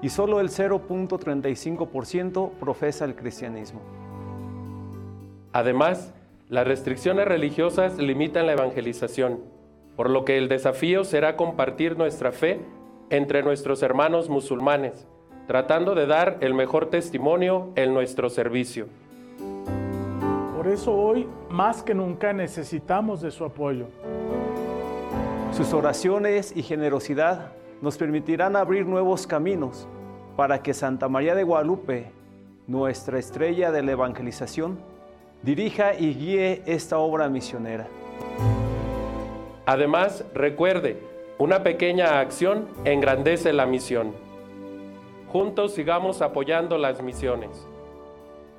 y 0.06 0.10
solo 0.10 0.40
el 0.40 0.50
0.35% 0.50 2.52
profesa 2.60 3.06
el 3.06 3.16
cristianismo. 3.16 3.82
Además, 5.52 6.14
las 6.48 6.68
restricciones 6.68 7.28
religiosas 7.28 7.98
limitan 7.98 8.46
la 8.46 8.52
evangelización, 8.52 9.40
por 9.96 10.12
lo 10.12 10.24
que 10.24 10.38
el 10.38 10.48
desafío 10.48 11.06
será 11.06 11.36
compartir 11.36 11.98
nuestra 11.98 12.32
fe 12.32 12.60
entre 13.10 13.42
nuestros 13.42 13.82
hermanos 13.82 14.30
musulmanes, 14.30 15.08
tratando 15.48 15.96
de 15.96 16.06
dar 16.06 16.38
el 16.42 16.54
mejor 16.54 16.92
testimonio 16.92 17.72
en 17.76 17.96
nuestro 17.96 18.30
servicio. 18.30 18.86
Por 20.56 20.68
eso 20.68 20.96
hoy, 20.96 21.28
más 21.50 21.82
que 21.82 21.96
nunca, 21.96 22.32
necesitamos 22.32 23.22
de 23.22 23.32
su 23.32 23.44
apoyo. 23.44 23.88
Sus 25.52 25.74
oraciones 25.74 26.56
y 26.56 26.62
generosidad 26.62 27.54
nos 27.82 27.98
permitirán 27.98 28.56
abrir 28.56 28.86
nuevos 28.86 29.26
caminos 29.26 29.88
para 30.36 30.62
que 30.62 30.74
Santa 30.74 31.08
María 31.08 31.36
de 31.36 31.44
Guadalupe, 31.44 32.12
nuestra 32.68 33.20
estrella 33.20 33.72
de 33.72 33.84
la 33.84 33.94
evangelización, 33.94 34.78
dirija 35.44 35.94
y 35.94 36.14
guíe 36.14 36.64
esta 36.66 36.98
obra 36.98 37.30
misionera. 37.30 37.88
Además, 39.66 40.26
recuerde, 40.34 40.98
una 41.38 41.64
pequeña 41.64 42.20
acción 42.20 42.68
engrandece 42.84 43.54
la 43.54 43.66
misión. 43.66 44.14
Juntos 45.32 45.74
sigamos 45.74 46.22
apoyando 46.22 46.78
las 46.78 47.02
misiones. 47.02 47.68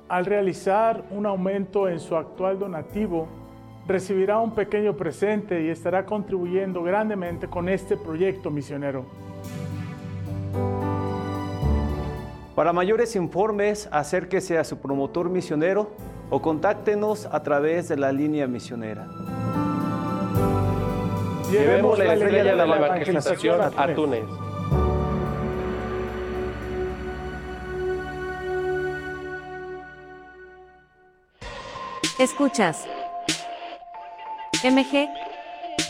Al 0.09 0.25
realizar 0.25 1.03
un 1.11 1.25
aumento 1.25 1.89
en 1.89 1.99
su 1.99 2.15
actual 2.15 2.59
donativo, 2.59 3.27
recibirá 3.87 4.39
un 4.39 4.51
pequeño 4.51 4.95
presente 4.95 5.63
y 5.63 5.69
estará 5.69 6.05
contribuyendo 6.05 6.83
grandemente 6.83 7.47
con 7.47 7.67
este 7.69 7.97
proyecto 7.97 8.51
misionero. 8.51 9.05
Para 12.57 12.73
mayores 12.73 13.15
informes, 13.15 13.87
acérquese 13.91 14.57
a 14.57 14.63
su 14.63 14.79
promotor 14.79 15.29
misionero 15.29 15.91
o 16.31 16.41
contáctenos 16.41 17.27
a 17.31 17.43
través 17.43 17.87
de 17.87 17.97
la 17.97 18.11
línea 18.11 18.47
misionera. 18.47 19.07
Llevemos 21.51 21.99
la 21.99 22.15
estrella 22.15 22.43
de 22.43 22.55
la 22.55 22.77
evangelización 22.77 23.61
a 23.61 23.93
Túnez. 23.93 24.25
Escuchas 32.17 32.87
MG 34.63 35.07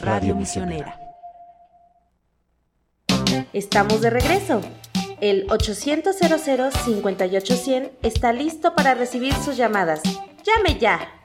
Radio 0.01 0.35
Misionera. 0.35 0.99
Estamos 3.53 4.01
de 4.01 4.09
regreso. 4.09 4.59
El 5.19 5.47
800 5.49 6.15
58100 6.85 7.91
está 8.03 8.33
listo 8.33 8.75
para 8.75 8.93
recibir 8.93 9.33
sus 9.33 9.57
llamadas. 9.57 10.01
¡Llame 10.43 10.77
ya! 10.79 11.16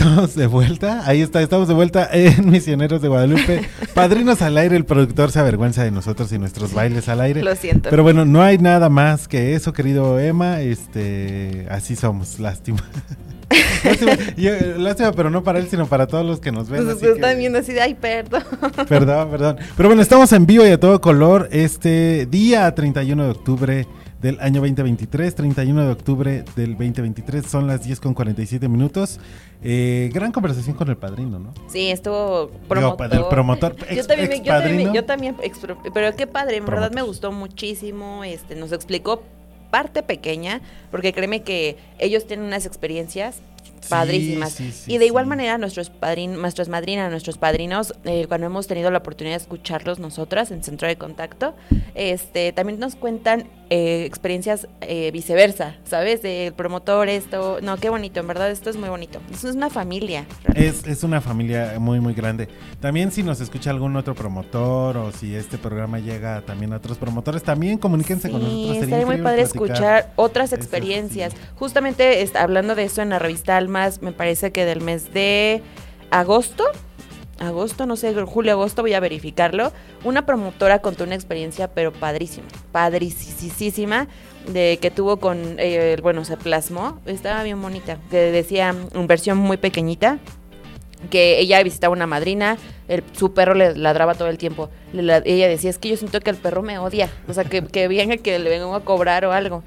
Estamos 0.00 0.34
de 0.34 0.46
vuelta, 0.46 1.02
ahí 1.04 1.20
está, 1.20 1.42
estamos 1.42 1.68
de 1.68 1.74
vuelta 1.74 2.08
en 2.10 2.48
Misioneros 2.50 3.02
de 3.02 3.08
Guadalupe. 3.08 3.68
Padrinos 3.94 4.40
al 4.40 4.56
aire, 4.56 4.74
el 4.74 4.86
productor 4.86 5.30
se 5.30 5.40
avergüenza 5.40 5.84
de 5.84 5.90
nosotros 5.90 6.32
y 6.32 6.38
nuestros 6.38 6.72
bailes 6.72 7.06
al 7.10 7.20
aire. 7.20 7.42
Lo 7.42 7.54
siento. 7.54 7.90
Pero 7.90 8.02
bueno, 8.02 8.24
no 8.24 8.40
hay 8.42 8.56
nada 8.56 8.88
más 8.88 9.28
que 9.28 9.54
eso, 9.54 9.74
querido 9.74 10.18
Emma. 10.18 10.62
Este, 10.62 11.66
así 11.70 11.96
somos, 11.96 12.40
lástima. 12.40 12.78
lástima, 13.84 14.12
yo- 14.38 14.78
lástima, 14.78 15.12
pero 15.12 15.28
no 15.28 15.44
para 15.44 15.58
él, 15.58 15.68
sino 15.68 15.84
para 15.84 16.06
todos 16.06 16.24
los 16.24 16.40
que 16.40 16.50
nos 16.50 16.70
ven. 16.70 16.82
Nos 16.86 16.94
así 16.94 17.04
que- 17.04 17.12
están 17.12 17.36
viendo 17.36 17.58
así 17.58 17.74
de, 17.74 17.82
ay, 17.82 17.92
perdón. 17.92 18.42
Perdón, 18.88 19.30
perdón. 19.30 19.56
Pero 19.76 19.90
bueno, 19.90 20.00
estamos 20.00 20.32
en 20.32 20.46
vivo 20.46 20.64
y 20.66 20.70
a 20.70 20.80
todo 20.80 21.02
color 21.02 21.46
este 21.52 22.24
día 22.24 22.74
31 22.74 23.22
de 23.22 23.30
octubre 23.30 23.86
del 24.20 24.38
año 24.40 24.60
2023, 24.60 25.34
31 25.34 25.84
de 25.86 25.92
octubre 25.92 26.44
del 26.56 26.70
2023, 26.72 27.46
son 27.46 27.66
las 27.66 27.82
10 27.84 28.00
con 28.00 28.12
47 28.14 28.68
minutos. 28.68 29.18
Eh, 29.62 30.10
gran 30.12 30.30
conversación 30.32 30.76
con 30.76 30.88
el 30.88 30.96
padrino, 30.96 31.38
¿no? 31.38 31.52
Sí, 31.68 31.90
estuvo 31.90 32.46
Digo, 32.48 32.60
promotor. 32.68 33.08
del 33.10 33.24
promotor, 33.26 33.76
yo 33.76 33.84
ex- 33.88 34.06
también, 34.06 34.28
me- 34.30 34.38
yo 34.42 34.52
también, 34.52 34.92
yo 34.92 35.04
también 35.04 35.36
pero 35.94 36.14
qué 36.16 36.26
padre, 36.26 36.56
en 36.58 36.66
verdad 36.66 36.92
me 36.92 37.02
gustó 37.02 37.32
muchísimo, 37.32 38.22
este, 38.24 38.56
nos 38.56 38.72
explicó 38.72 39.22
parte 39.70 40.02
pequeña, 40.02 40.60
porque 40.90 41.12
créeme 41.12 41.42
que 41.42 41.76
ellos 41.98 42.26
tienen 42.26 42.46
unas 42.46 42.66
experiencias 42.66 43.36
padrísimas. 43.88 44.52
sí, 44.52 44.72
sí, 44.72 44.92
y 44.92 44.98
de 44.98 45.06
igual 45.06 45.26
manera, 45.26 45.58
nuestros 45.58 45.90
padrinos, 45.90 46.38
nuestras 46.38 46.68
madrinas, 46.68 47.10
nuestros 47.10 47.38
padrinos, 47.38 47.94
eh, 48.04 48.26
cuando 48.28 48.46
hemos 48.46 48.66
tenido 48.66 48.90
la 48.90 48.98
oportunidad 48.98 49.36
de 49.36 49.42
escucharlos 49.42 49.98
nosotras 49.98 50.50
en 50.50 50.62
Centro 50.62 50.86
de 50.88 50.96
Contacto, 50.96 51.54
este, 51.94 52.52
también 52.52 52.78
nos 52.78 52.94
cuentan 52.96 53.48
eh, 53.70 54.04
experiencias 54.04 54.66
eh, 54.80 55.10
viceversa, 55.12 55.76
¿sabes? 55.84 56.22
Del 56.22 56.52
promotor, 56.52 57.08
esto, 57.08 57.58
no, 57.62 57.76
qué 57.76 57.88
bonito, 57.88 58.18
en 58.20 58.26
verdad, 58.26 58.50
esto 58.50 58.68
es 58.70 58.76
muy 58.76 58.88
bonito. 58.88 59.20
Esto 59.32 59.48
es 59.48 59.54
una 59.54 59.70
familia. 59.70 60.24
Es, 60.54 60.84
es 60.86 61.04
una 61.04 61.20
familia 61.20 61.74
muy, 61.78 62.00
muy 62.00 62.14
grande. 62.14 62.48
También 62.80 63.12
si 63.12 63.22
nos 63.22 63.40
escucha 63.40 63.70
algún 63.70 63.94
otro 63.96 64.14
promotor 64.14 64.96
o 64.96 65.12
si 65.12 65.34
este 65.36 65.56
programa 65.56 66.00
llega 66.00 66.40
también 66.42 66.72
a 66.72 66.76
otros 66.78 66.98
promotores, 66.98 67.42
también 67.44 67.78
comuníquense 67.78 68.28
con 68.30 68.42
nosotros. 68.42 68.78
Sería 68.78 69.06
muy 69.06 69.18
padre 69.18 69.42
escuchar 69.42 70.12
otras 70.16 70.52
Eso 70.52 70.56
experiencias. 70.56 71.32
Justamente 71.56 72.22
est- 72.22 72.36
hablando 72.36 72.74
de 72.74 72.84
eso 72.84 73.02
en 73.02 73.10
la 73.10 73.18
revista 73.20 73.56
Almas, 73.70 74.02
me 74.02 74.10
parece 74.10 74.50
que 74.50 74.64
del 74.64 74.80
mes 74.80 75.14
de 75.14 75.62
agosto, 76.10 76.64
agosto, 77.38 77.86
no 77.86 77.94
sé, 77.94 78.12
julio, 78.14 78.52
agosto, 78.52 78.82
voy 78.82 78.94
a 78.94 79.00
verificarlo. 79.00 79.72
Una 80.02 80.26
promotora 80.26 80.80
contó 80.80 81.04
una 81.04 81.14
experiencia, 81.14 81.68
pero 81.68 81.92
padrísima, 81.92 82.48
padricísima, 82.72 84.08
de 84.48 84.78
que 84.82 84.90
tuvo 84.90 85.18
con, 85.18 85.54
eh, 85.58 85.96
bueno, 86.02 86.24
se 86.24 86.36
plasmó, 86.36 87.00
estaba 87.06 87.44
bien 87.44 87.62
bonita, 87.62 87.98
que 88.10 88.16
decía, 88.32 88.74
en 88.92 89.06
versión 89.06 89.38
muy 89.38 89.56
pequeñita, 89.56 90.18
que 91.08 91.38
ella 91.38 91.62
visitaba 91.62 91.92
una 91.92 92.08
madrina, 92.08 92.58
el, 92.88 93.04
su 93.12 93.32
perro 93.32 93.54
le 93.54 93.76
ladraba 93.76 94.14
todo 94.14 94.28
el 94.28 94.36
tiempo. 94.36 94.68
Ella 94.92 95.48
decía, 95.48 95.70
es 95.70 95.78
que 95.78 95.88
yo 95.88 95.96
siento 95.96 96.20
que 96.20 96.30
el 96.30 96.36
perro 96.36 96.62
me 96.62 96.78
odia, 96.78 97.08
o 97.28 97.32
sea, 97.32 97.44
que, 97.44 97.64
que 97.64 98.18
que 98.22 98.38
le 98.40 98.50
vengo 98.50 98.74
a 98.74 98.84
cobrar 98.84 99.24
o 99.24 99.32
algo. 99.32 99.62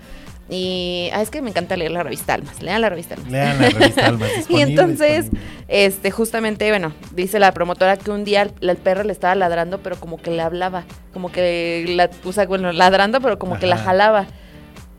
Y 0.50 1.10
ah, 1.14 1.22
es 1.22 1.30
que 1.30 1.42
me 1.42 1.50
encanta 1.50 1.78
leer 1.78 1.92
la 1.92 2.04
revista 2.04 2.34
Almas, 2.34 2.62
lean 2.62 2.82
la 2.82 2.90
revista 2.90 3.16
Almas. 3.16 3.32
Lean 3.32 3.62
la 3.62 3.70
revista 3.70 4.06
Almas, 4.08 4.30
y 4.34 4.38
disponible, 4.38 4.72
entonces, 4.72 5.30
este, 5.68 6.12
justamente, 6.12 6.70
bueno, 6.70 6.94
dice 7.14 7.40
la 7.40 7.54
promotora 7.54 7.98
que 7.98 8.12
un 8.12 8.24
día 8.26 8.42
el, 8.44 8.70
el 8.70 8.78
perro 8.78 9.04
le 9.04 9.14
estaba 9.14 9.36
ladrando, 9.36 9.80
pero 9.80 9.96
como 9.98 10.18
que 10.18 10.32
le 10.32 10.42
hablaba, 10.42 10.84
como 11.14 11.32
que, 11.32 11.86
la, 11.88 12.10
o 12.26 12.34
sea, 12.34 12.46
bueno, 12.46 12.72
ladrando, 12.74 13.22
pero 13.22 13.40
como 13.40 13.58
que 13.58 13.68
la 13.68 13.78
jalaba. 13.78 14.26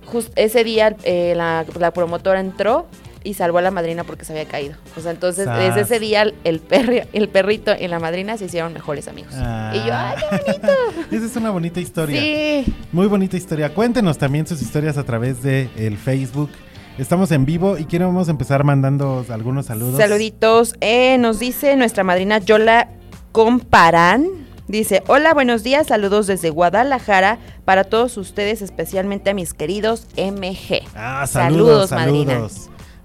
Just, 0.06 0.32
ese 0.36 0.64
día 0.64 0.96
eh, 1.04 1.32
la, 1.34 1.64
la 1.78 1.92
promotora 1.92 2.38
entró 2.38 2.86
y 3.24 3.34
salvó 3.34 3.58
a 3.58 3.62
la 3.62 3.70
madrina 3.72 4.04
porque 4.04 4.24
se 4.24 4.32
había 4.32 4.44
caído. 4.44 4.76
O 4.96 5.00
sea, 5.00 5.10
entonces 5.10 5.46
Sas. 5.46 5.58
desde 5.58 5.80
ese 5.80 5.98
día 5.98 6.22
el, 6.44 6.62
perri- 6.68 7.08
el 7.12 7.28
perrito 7.28 7.72
y 7.78 7.88
la 7.88 7.98
madrina 7.98 8.36
se 8.36 8.44
hicieron 8.44 8.72
mejores 8.72 9.08
amigos. 9.08 9.32
Y 9.34 9.78
yo, 9.86 9.92
¡ay, 9.92 10.16
qué 10.30 10.52
bonito! 10.52 10.72
Esa 11.10 11.26
es 11.26 11.36
una 11.36 11.50
bonita 11.50 11.80
historia. 11.80 12.20
Sí. 12.20 12.72
Muy 12.92 13.06
bonita 13.06 13.36
historia. 13.36 13.74
Cuéntenos 13.74 14.18
también 14.18 14.46
sus 14.46 14.62
historias 14.62 14.96
a 14.98 15.02
través 15.04 15.42
de 15.42 15.68
el 15.76 15.96
Facebook. 15.98 16.50
Estamos 16.98 17.32
en 17.32 17.44
vivo 17.44 17.76
y 17.78 17.86
queremos 17.86 18.28
empezar 18.28 18.62
mandando 18.62 19.24
algunos 19.30 19.66
saludos. 19.66 19.98
Saluditos. 19.98 20.74
Eh, 20.80 21.18
nos 21.18 21.40
dice 21.40 21.74
nuestra 21.76 22.04
madrina 22.04 22.38
Yola 22.38 22.88
Comparán. 23.32 24.26
Dice, 24.68 25.02
hola, 25.08 25.34
buenos 25.34 25.62
días, 25.62 25.88
saludos 25.88 26.26
desde 26.26 26.48
Guadalajara 26.48 27.38
para 27.66 27.84
todos 27.84 28.16
ustedes, 28.16 28.62
especialmente 28.62 29.28
a 29.30 29.34
mis 29.34 29.52
queridos 29.52 30.06
MG. 30.16 30.80
Ah, 30.94 31.26
saludos, 31.26 31.90
saludos. 31.90 31.90
madrina. 31.90 32.48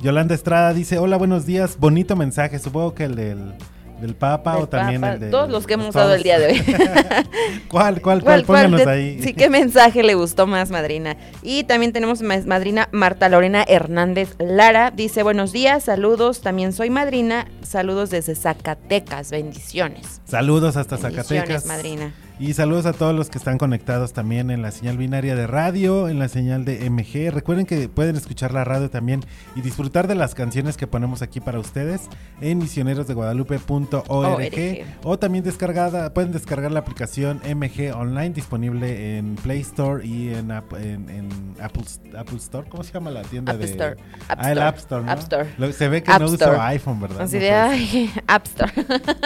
Yolanda 0.02 0.34
Estrada 0.36 0.74
dice, 0.74 0.98
hola, 0.98 1.18
buenos 1.18 1.46
días. 1.46 1.78
Bonito 1.78 2.16
mensaje. 2.16 2.58
Supongo 2.60 2.94
que 2.96 3.04
el 3.04 3.16
del, 3.16 3.54
del 4.00 4.16
Papa 4.16 4.54
Del 4.54 4.64
o 4.64 4.68
también 4.70 5.02
Papa, 5.02 5.14
el 5.16 5.20
de... 5.20 5.30
todos 5.30 5.50
los 5.50 5.68
que 5.68 5.74
hemos 5.74 5.90
usado 5.90 6.14
el 6.16 6.24
día 6.24 6.40
de 6.40 6.48
hoy. 6.54 6.64
¿Cuál, 7.68 8.02
cuál, 8.02 8.24
cuál? 8.24 8.44
Pónganos 8.46 8.86
de- 8.86 8.90
ahí. 8.90 9.22
Sí, 9.22 9.34
qué 9.34 9.50
mensaje 9.50 10.02
le 10.04 10.16
gustó 10.16 10.48
más, 10.48 10.70
madrina. 10.72 11.18
Y 11.42 11.66
también 11.66 11.92
tenemos 11.92 12.22
ma- 12.22 12.40
madrina 12.46 12.88
Marta 12.94 13.28
Lorena 13.28 13.66
Hernández 13.68 14.36
Lara. 14.40 14.92
Dice, 14.92 15.22
buenos 15.24 15.52
días, 15.52 15.84
saludos. 15.84 16.40
También 16.42 16.72
soy 16.72 16.90
madrina. 16.90 17.48
Saludos 17.62 18.10
desde 18.10 18.36
Zacatecas. 18.36 19.32
Bendiciones. 19.32 20.22
Saludos 20.26 20.78
hasta 20.78 20.96
Bendiciones, 20.96 21.28
Zacatecas. 21.28 21.66
madrina. 21.66 22.14
Y 22.42 22.54
saludos 22.54 22.86
a 22.86 22.94
todos 22.94 23.14
los 23.14 23.30
que 23.30 23.38
están 23.38 23.58
conectados 23.58 24.14
también 24.14 24.50
en 24.50 24.62
la 24.62 24.72
señal 24.72 24.98
binaria 24.98 25.36
de 25.36 25.46
radio, 25.46 26.08
en 26.08 26.20
la 26.20 26.30
señal 26.30 26.64
de 26.64 26.90
MG. 26.90 27.34
Recuerden 27.34 27.66
que 27.66 27.90
pueden 27.90 28.16
escuchar 28.16 28.54
la 28.54 28.64
radio 28.64 28.90
también 28.90 29.26
y 29.58 29.62
disfrutar 29.62 30.08
de 30.08 30.16
las 30.16 30.36
canciones 30.36 30.78
que 30.78 30.88
ponemos 30.88 31.22
aquí 31.22 31.42
para 31.42 31.60
ustedes 31.60 32.04
en 32.40 32.60
misionerosdeguadalupe.org 32.60 34.06
ORG. 34.08 34.86
o 35.04 35.20
también 35.20 35.44
descargada, 35.44 36.14
pueden 36.14 36.32
descargar 36.32 36.72
la 36.72 36.80
aplicación 36.80 37.42
MG 37.44 37.94
Online 37.94 38.30
disponible 38.30 39.18
en 39.18 39.36
Play 39.36 39.60
Store 39.60 40.08
y 40.08 40.30
en, 40.34 40.50
en- 40.80 41.10
en 41.10 41.30
Apple, 41.62 41.84
Apple 42.18 42.38
Store. 42.38 42.70
¿Cómo 42.70 42.84
se 42.86 42.94
llama 42.94 43.12
la 43.12 43.24
tienda 43.24 43.52
App 43.52 43.60
de 43.60 43.66
Store. 43.66 43.98
App 44.30 44.40
ah, 44.42 44.52
el. 44.54 44.60
App 44.62 44.78
Store, 44.78 45.04
¿no? 45.04 45.12
App 45.12 45.20
Store. 45.20 45.50
Lo- 45.58 45.74
se 45.74 45.90
ve 45.90 46.04
que 46.04 46.12
App 46.12 46.22
no 46.22 46.28
Store. 46.28 46.52
uso 46.54 46.62
iPhone, 46.62 47.02
¿verdad? 47.02 47.22
Así 47.24 47.36
No 47.36 47.42
de, 47.42 47.52
ay, 47.52 48.10
App 48.28 48.46
Store. 48.46 48.72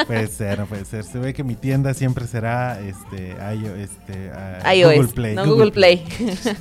Puede 0.08 0.28
ser, 0.30 0.58
no 0.58 0.66
puede 0.66 0.86
ser. 0.86 1.04
Se 1.04 1.20
ve 1.20 1.32
que 1.36 1.44
mi 1.44 1.54
tienda 1.54 1.94
siempre 1.94 2.26
será 2.26 2.80
este, 3.04 3.36
iO- 3.56 3.76
este 3.76 4.32
iOS, 4.78 4.96
Google 4.96 5.14
Play. 5.14 5.36
no 5.36 5.46
Google 5.46 5.72
Play. 5.72 6.04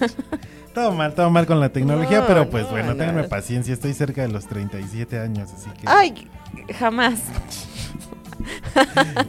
todo 0.75 0.93
mal, 0.93 1.15
todo 1.15 1.31
mal 1.31 1.47
con 1.47 1.61
la 1.61 1.71
tecnología, 1.71 2.21
No, 2.21 2.27
pero 2.27 2.51
pues 2.51 2.65
no, 2.65 2.71
bueno, 2.71 2.89
no. 2.93 2.97
ténganme 2.97 3.25
paciencia. 3.25 3.75
Estoy 3.75 3.93
cerca 3.95 4.23
de 4.23 4.29
los 4.29 4.47
37 4.47 5.19
años, 5.19 5.51
así 5.53 5.71
que. 5.71 5.83
Ay, 5.87 6.29
jamás. 6.79 7.21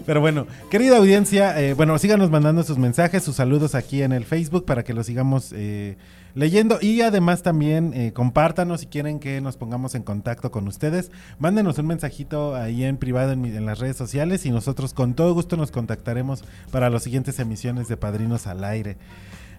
Pero 0.05 0.21
bueno, 0.21 0.47
querida 0.71 0.97
audiencia, 0.97 1.59
eh, 1.59 1.73
bueno, 1.73 1.97
síganos 1.99 2.31
mandando 2.31 2.63
sus 2.63 2.77
mensajes, 2.77 3.23
sus 3.23 3.35
saludos 3.35 3.75
aquí 3.75 4.01
en 4.01 4.11
el 4.11 4.25
Facebook 4.25 4.65
para 4.65 4.83
que 4.83 4.93
los 4.93 5.05
sigamos 5.05 5.51
eh, 5.55 5.97
leyendo 6.35 6.79
y 6.81 7.01
además 7.01 7.43
también 7.43 7.93
eh, 7.93 8.13
compártanos 8.13 8.81
si 8.81 8.87
quieren 8.87 9.19
que 9.19 9.41
nos 9.41 9.57
pongamos 9.57 9.95
en 9.95 10.03
contacto 10.03 10.51
con 10.51 10.67
ustedes. 10.67 11.11
Mándenos 11.39 11.77
un 11.77 11.87
mensajito 11.87 12.55
ahí 12.55 12.83
en 12.83 12.97
privado 12.97 13.31
en, 13.31 13.45
en 13.45 13.65
las 13.65 13.79
redes 13.79 13.97
sociales 13.97 14.45
y 14.45 14.51
nosotros 14.51 14.93
con 14.93 15.13
todo 15.13 15.33
gusto 15.33 15.57
nos 15.57 15.71
contactaremos 15.71 16.43
para 16.71 16.89
las 16.89 17.03
siguientes 17.03 17.39
emisiones 17.39 17.87
de 17.87 17.97
Padrinos 17.97 18.47
al 18.47 18.63
Aire. 18.63 18.97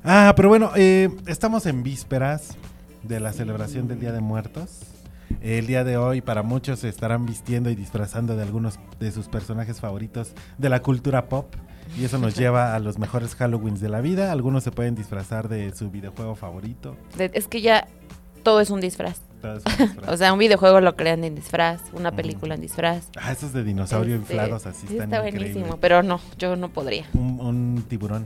Ah, 0.05 0.35
pero 0.37 0.51
bueno, 0.51 0.71
eh, 0.77 1.09
estamos 1.27 1.65
en 1.65 1.83
vísperas 1.83 2.57
de 3.03 3.21
la 3.21 3.33
celebración 3.33 3.89
del 3.89 4.01
Día 4.01 4.13
de 4.13 4.21
Muertos. 4.21 4.81
El 5.41 5.67
día 5.67 5.83
de 5.83 5.97
hoy 5.97 6.21
para 6.21 6.43
muchos 6.43 6.81
se 6.81 6.91
estarán 6.91 7.25
vistiendo 7.25 7.71
y 7.71 7.75
disfrazando 7.75 8.37
de 8.37 8.43
algunos 8.43 8.79
de 9.01 9.11
sus 9.13 9.29
personajes 9.29 9.81
favoritos 9.81 10.33
de 10.59 10.69
la 10.69 10.83
cultura 10.83 11.29
pop. 11.31 11.55
Y 11.99 12.05
eso 12.05 12.19
nos 12.19 12.35
lleva 12.37 12.75
a 12.75 12.79
los 12.81 12.99
mejores 12.99 13.35
Halloweens 13.41 13.81
de 13.81 13.89
la 13.89 14.01
vida. 14.01 14.33
Algunos 14.33 14.65
se 14.65 14.71
pueden 14.73 14.95
disfrazar 14.95 15.49
de 15.49 15.75
su 15.75 15.91
videojuego 15.91 16.35
favorito. 16.35 16.97
De- 17.17 17.31
es 17.35 17.47
que 17.49 17.61
ya 17.61 17.87
todo 18.43 18.61
es 18.61 18.71
un 18.71 18.81
disfraz. 18.81 19.21
Todo 19.41 19.57
es 19.59 19.65
un 19.67 19.77
disfraz. 19.87 20.09
o 20.13 20.17
sea, 20.17 20.33
un 20.33 20.39
videojuego 20.39 20.81
lo 20.81 20.97
crean 20.97 21.23
en 21.25 21.35
disfraz, 21.35 21.81
una 21.93 22.11
película 22.13 22.55
en 22.57 22.61
disfraz. 22.63 23.07
Ah, 23.21 23.31
esos 23.33 23.53
de 23.53 23.63
dinosaurio 23.63 24.17
Este, 24.17 24.33
inflados 24.35 24.67
así 24.67 24.87
sí, 24.89 24.95
están 24.95 25.13
está 25.13 25.27
increíbles. 25.27 25.53
buenísimo, 25.55 25.79
pero 25.81 26.03
no, 26.03 26.21
yo 26.39 26.57
no 26.57 26.69
podría. 26.71 27.07
Un, 27.15 27.39
un 27.41 27.85
tiburón. 27.89 28.25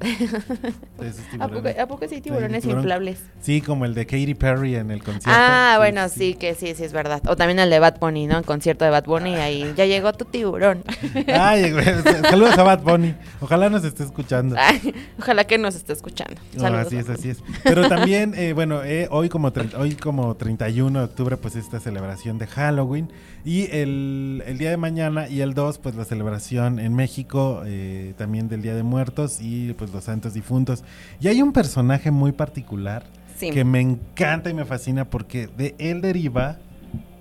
¿A 1.40 1.48
poco, 1.48 1.68
a 1.68 1.86
poco 1.86 2.08
sí 2.08 2.16
Sí, 2.16 2.20
tiburones 2.20 2.62
tiburón. 2.62 2.82
inflables? 2.82 3.18
Sí, 3.40 3.60
como 3.60 3.84
el 3.84 3.94
de 3.94 4.06
Katy 4.06 4.34
Perry 4.34 4.76
en 4.76 4.90
el 4.90 5.02
concierto. 5.02 5.30
Ah, 5.32 5.72
Sí, 5.74 5.78
bueno, 5.78 6.08
sí, 6.08 6.34
que 6.34 6.54
sí, 6.54 6.74
sí 6.74 6.84
es 6.84 6.92
verdad. 6.92 7.22
O 7.28 7.36
también 7.36 7.58
el 7.58 7.70
de 7.70 7.78
Bad 7.78 7.98
Bunny, 8.00 8.26
¿no? 8.26 8.38
El 8.38 8.44
concierto 8.44 8.84
de 8.84 8.90
Bad 8.90 9.04
Bunny, 9.04 9.34
ahí 9.36 9.72
ya 9.76 9.86
llegó 9.86 10.12
tu 10.12 10.24
tiburón. 10.24 10.82
Ay, 11.28 11.74
saludos 12.22 12.56
a 12.58 12.62
Bad 12.62 12.82
Bunny. 12.82 13.14
Ojalá 13.40 13.68
nos 13.70 13.84
esté 13.84 14.04
escuchando. 14.04 14.56
Ay, 14.58 14.94
ojalá 15.18 15.44
que 15.44 15.58
nos 15.58 15.74
esté 15.74 15.92
escuchando. 15.92 16.40
No, 16.54 16.60
Saludos. 16.60 16.86
así 16.86 16.96
es, 16.96 17.08
así 17.08 17.30
es. 17.30 17.42
Pero 17.62 17.88
también, 17.88 18.34
eh, 18.36 18.52
bueno, 18.52 18.82
eh, 18.84 19.08
hoy, 19.10 19.28
como 19.28 19.52
hoy 19.78 19.94
como 19.96 20.34
31 20.36 20.98
de 21.00 21.04
octubre, 21.04 21.36
pues 21.36 21.56
esta 21.56 21.80
celebración 21.80 22.38
de 22.38 22.46
Halloween. 22.46 23.10
Y 23.44 23.68
el, 23.72 24.42
el 24.46 24.56
día 24.56 24.70
de 24.70 24.76
mañana 24.78 25.28
y 25.28 25.42
el 25.42 25.52
2, 25.52 25.78
pues 25.78 25.94
la 25.96 26.04
celebración 26.06 26.78
en 26.78 26.94
México 26.94 27.62
eh, 27.66 28.14
también 28.16 28.48
del 28.48 28.62
Día 28.62 28.74
de 28.74 28.82
Muertos 28.82 29.38
y 29.40 29.74
pues 29.74 29.92
los 29.92 30.04
santos 30.04 30.32
difuntos. 30.32 30.82
Y 31.20 31.28
hay 31.28 31.42
un 31.42 31.52
personaje 31.52 32.10
muy 32.10 32.32
particular 32.32 33.04
Sí. 33.36 33.50
que 33.50 33.64
me 33.64 33.80
encanta 33.80 34.48
y 34.48 34.54
me 34.54 34.64
fascina 34.64 35.04
porque 35.10 35.48
de 35.48 35.74
él 35.78 36.00
deriva 36.00 36.56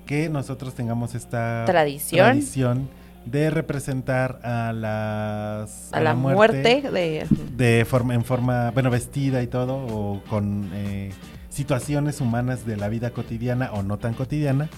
que 0.06 0.30
nosotros 0.30 0.76
tengamos 0.76 1.16
esta 1.16 1.64
Tradición. 1.66 2.26
tradición 2.28 2.90
de 3.26 3.50
representar 3.50 4.40
a 4.44 4.72
las 4.74 5.92
A 5.92 6.00
la 6.02 6.14
muerte 6.14 6.82
de- 6.92 7.26
de 7.58 7.84
forma 7.86 8.14
en 8.14 8.24
forma 8.24 8.70
bueno 8.72 8.92
vestida 8.92 9.42
y 9.42 9.48
todo 9.48 9.76
o 9.76 10.22
con 10.30 10.70
eh, 10.74 11.12
situaciones 11.50 12.22
humanas 12.22 12.66
de 12.66 12.78
la 12.78 12.90
vida 12.90 13.10
cotidiana 13.10 13.72
o 13.74 13.82
no 13.82 13.98
tan 13.98 14.14
cotidiana 14.14 14.70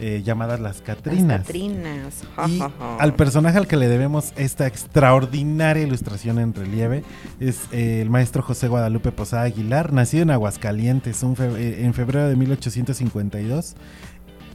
eh, 0.00 0.22
llamadas 0.24 0.60
las 0.60 0.78
Las 0.78 0.82
Catrinas. 0.82 1.42
Catrinas. 1.42 2.14
Y 2.48 2.60
al 2.98 3.14
personaje 3.14 3.58
al 3.58 3.66
que 3.66 3.76
le 3.76 3.88
debemos 3.88 4.32
esta 4.36 4.66
extraordinaria 4.66 5.82
ilustración 5.84 6.38
en 6.38 6.52
relieve 6.54 7.04
es 7.40 7.60
eh, 7.72 8.00
el 8.02 8.10
maestro 8.10 8.42
José 8.42 8.68
Guadalupe 8.68 9.12
Posada 9.12 9.42
Aguilar, 9.44 9.92
nacido 9.92 10.22
en 10.24 10.30
Aguascalientes 10.30 11.22
un 11.22 11.36
fe- 11.36 11.50
eh, 11.56 11.84
en 11.84 11.94
febrero 11.94 12.28
de 12.28 12.36
1852. 12.36 13.74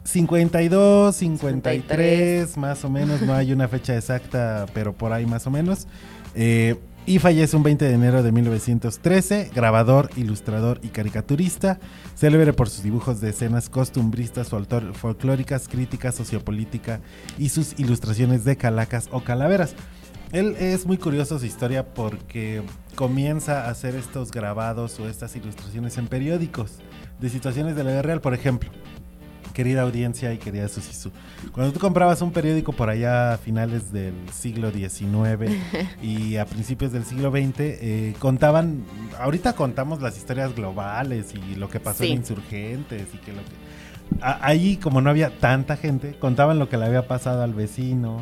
52, 0.04 1.16
53, 1.16 2.58
más 2.58 2.84
o 2.84 2.90
menos, 2.90 3.22
no 3.22 3.34
hay 3.34 3.52
una 3.54 3.68
fecha 3.68 3.96
exacta, 3.96 4.66
pero 4.74 4.94
por 4.94 5.14
ahí 5.14 5.26
más 5.26 5.46
o 5.46 5.52
menos. 5.52 5.88
Eh, 6.36 6.76
y 7.10 7.18
fallece 7.18 7.58
un 7.58 7.64
20 7.64 7.86
de 7.86 7.94
enero 7.96 8.22
de 8.22 8.32
1913, 8.32 9.50
grabador, 9.56 10.12
ilustrador 10.16 10.80
y 10.84 10.90
caricaturista, 10.90 11.80
célebre 12.14 12.54
por 12.54 12.70
sus 12.70 12.84
dibujos 12.84 13.20
de 13.20 13.32
escenas 13.32 13.68
costumbristas, 13.68 14.50
folclóricas, 14.94 15.68
crítica, 15.68 16.12
sociopolítica 16.12 17.02
y 17.40 17.50
sus 17.50 17.80
ilustraciones 17.80 18.46
de 18.46 18.58
calacas 18.58 19.10
o 19.12 19.24
calaveras. 19.24 19.74
Él 20.34 20.56
es 20.60 20.86
muy 20.86 21.00
curioso 21.00 21.40
su 21.40 21.48
historia 21.48 21.96
porque 21.96 22.62
comienza 22.94 23.66
a 23.66 23.72
hacer 23.72 23.96
estos 23.96 24.30
grabados 24.30 25.00
o 25.00 25.10
estas 25.10 25.36
ilustraciones 25.36 25.98
en 25.98 26.06
periódicos 26.06 26.74
de 27.20 27.30
situaciones 27.32 27.76
de 27.76 27.86
la 27.86 27.90
vida 27.90 28.02
real, 28.04 28.22
por 28.22 28.36
ejemplo 28.36 28.70
querida 29.60 29.82
audiencia 29.82 30.32
y 30.34 30.38
querida 30.38 30.70
Susisu. 30.70 31.12
Cuando 31.52 31.74
tú 31.74 31.82
comprabas 31.82 32.22
un 32.22 32.32
periódico 32.32 32.72
por 32.72 32.90
allá 32.90 33.34
a 33.34 33.38
finales 33.38 33.92
del 33.92 34.14
siglo 34.32 34.72
XIX 34.72 35.52
y 36.02 36.38
a 36.38 36.46
principios 36.46 36.94
del 36.94 37.04
siglo 37.04 37.30
XX, 37.30 37.60
eh, 37.60 38.14
contaban, 38.20 38.86
ahorita 39.20 39.52
contamos 39.52 40.02
las 40.02 40.16
historias 40.16 40.56
globales 40.56 41.34
y 41.36 41.56
lo 41.56 41.68
que 41.68 41.82
pasó 41.82 42.06
Sí. 42.06 42.12
en 42.12 42.20
insurgentes 42.20 43.08
y 43.14 43.18
que 43.18 43.34
lo 43.34 43.40
que... 43.40 44.22
A- 44.22 44.40
ahí, 44.48 44.78
como 44.78 45.02
no 45.02 45.10
había 45.10 45.30
tanta 45.30 45.76
gente, 45.76 46.16
contaban 46.20 46.58
lo 46.58 46.70
que 46.70 46.78
le 46.78 46.86
había 46.86 47.06
pasado 47.06 47.44
al 47.44 47.54
vecino, 47.54 48.22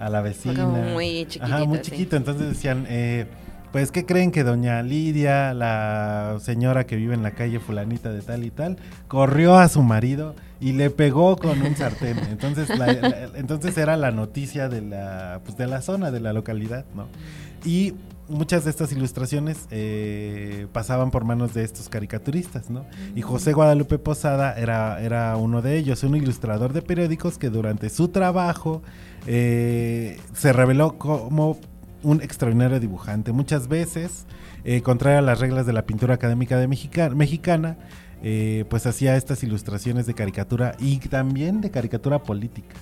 a 0.00 0.08
la 0.08 0.22
vecina. 0.22 0.64
Como 0.64 0.78
muy 0.94 1.26
Ajá, 1.38 1.64
muy 1.66 1.80
chiquitito, 1.80 1.84
sí. 1.84 1.90
chiquito. 1.90 2.16
Entonces 2.16 2.48
decían, 2.48 2.86
eh, 2.88 3.26
Pues, 3.72 3.92
¿qué 3.92 4.06
creen 4.06 4.30
que 4.32 4.44
doña 4.44 4.80
Lidia, 4.82 5.52
la 5.52 6.38
señora 6.40 6.86
que 6.86 6.96
vive 6.96 7.12
en 7.12 7.22
la 7.22 7.32
calle 7.32 7.60
fulanita 7.60 8.10
de 8.10 8.22
tal 8.22 8.42
y 8.46 8.50
tal, 8.50 8.78
corrió 9.08 9.58
a 9.58 9.68
su 9.68 9.82
marido 9.82 10.34
y 10.60 10.72
le 10.72 10.90
pegó 10.90 11.36
con 11.36 11.60
un 11.62 11.76
sartén? 11.76 12.18
Entonces, 12.30 12.68
la- 12.78 12.92
la- 12.92 13.28
entonces 13.36 13.76
era 13.78 13.96
la 13.96 14.10
noticia 14.10 14.68
de 14.68 14.82
la, 14.82 15.40
pues, 15.44 15.56
de 15.56 15.66
la 15.66 15.80
zona, 15.82 16.10
de 16.10 16.20
la 16.20 16.32
localidad, 16.32 16.84
¿no? 16.94 17.06
Y 17.64 17.94
muchas 18.28 18.64
de 18.64 18.70
estas 18.70 18.92
ilustraciones 18.92 19.66
eh, 19.70 20.66
pasaban 20.72 21.10
por 21.10 21.24
manos 21.24 21.54
de 21.54 21.64
estos 21.64 21.88
caricaturistas, 21.88 22.68
¿no? 22.70 22.84
Y 23.16 23.22
José 23.22 23.52
Guadalupe 23.52 23.98
Posada 23.98 24.52
era, 24.58 25.00
era 25.00 25.34
uno 25.36 25.62
de 25.62 25.78
ellos, 25.78 26.02
un 26.02 26.14
ilustrador 26.14 26.72
de 26.72 26.82
periódicos 26.82 27.38
que 27.38 27.48
durante 27.50 27.88
su 27.88 28.08
trabajo 28.08 28.82
eh, 29.26 30.18
se 30.34 30.52
reveló 30.52 30.98
como 30.98 31.58
un 32.02 32.20
extraordinario 32.22 32.78
dibujante. 32.80 33.32
Muchas 33.32 33.66
veces, 33.68 34.26
eh, 34.64 34.82
contrario 34.82 35.18
a 35.18 35.22
las 35.22 35.40
reglas 35.40 35.66
de 35.66 35.72
la 35.72 35.82
pintura 35.86 36.14
académica 36.14 36.58
de 36.58 36.68
Mexica- 36.68 37.10
mexicana, 37.10 37.76
eh, 38.22 38.64
pues 38.68 38.86
hacía 38.86 39.16
estas 39.16 39.42
ilustraciones 39.42 40.06
de 40.06 40.14
caricatura 40.14 40.74
y 40.78 40.98
también 40.98 41.60
de 41.60 41.70
caricatura 41.70 42.22
política. 42.22 42.74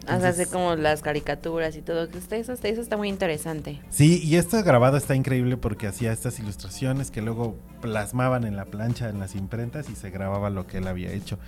Entonces- 0.00 0.38
así 0.40 0.50
como 0.52 0.76
las 0.76 1.02
caricaturas 1.02 1.74
y 1.76 1.82
todo. 1.82 2.04
Eso, 2.04 2.52
está- 2.52 2.68
eso 2.68 2.80
está 2.80 2.96
muy 2.96 3.08
interesante. 3.08 3.80
Sí, 3.90 4.20
y 4.22 4.36
este 4.36 4.62
grabado 4.62 4.96
está 4.96 5.16
increíble 5.16 5.56
porque 5.56 5.88
hacía 5.88 6.12
estas 6.12 6.38
ilustraciones 6.38 7.10
que 7.10 7.22
luego 7.22 7.56
plasmaban 7.80 8.44
en 8.44 8.54
la 8.54 8.66
plancha, 8.66 9.08
en 9.08 9.18
las 9.18 9.34
imprentas 9.34 9.90
y 9.90 9.96
se 9.96 10.10
grababa 10.10 10.48
lo 10.50 10.64
que 10.66 10.78
él 10.78 10.86
había 10.86 11.10
hecho. 11.12 11.38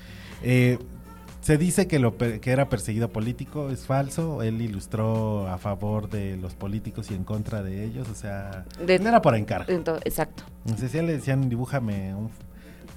Eh, 0.42 0.78
se 1.40 1.56
dice 1.56 1.86
que, 1.86 2.00
lo, 2.00 2.16
que 2.16 2.40
era 2.50 2.68
perseguido 2.68 3.10
político, 3.12 3.70
es 3.70 3.86
falso. 3.86 4.42
Él 4.42 4.60
ilustró 4.60 5.46
a 5.46 5.56
favor 5.58 6.10
de 6.10 6.36
los 6.36 6.56
políticos 6.56 7.12
y 7.12 7.14
en 7.14 7.22
contra 7.22 7.62
de 7.62 7.84
ellos, 7.84 8.08
o 8.08 8.14
sea, 8.16 8.64
De- 8.84 8.96
él 8.96 9.06
era 9.06 9.22
por 9.22 9.36
encargo. 9.36 9.70
Exacto. 10.04 10.42
Entonces 10.64 10.92
ya 10.92 11.02
le 11.02 11.12
decían, 11.12 11.48
dibújame 11.48 12.12
un 12.12 12.28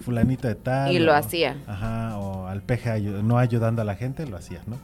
fulanito 0.02 0.48
de 0.48 0.56
tal. 0.56 0.92
Y 0.92 1.00
lo 1.00 1.12
o- 1.12 1.16
hacía. 1.16 1.58
Ajá, 1.68 2.18
o 2.18 2.48
al 2.48 2.62
peje 2.62 3.00
no 3.00 3.38
ayudando 3.38 3.82
a 3.82 3.86
la 3.86 3.96
gente, 3.96 4.26
lo 4.26 4.38
hacía, 4.38 4.62
¿no? 4.68 4.78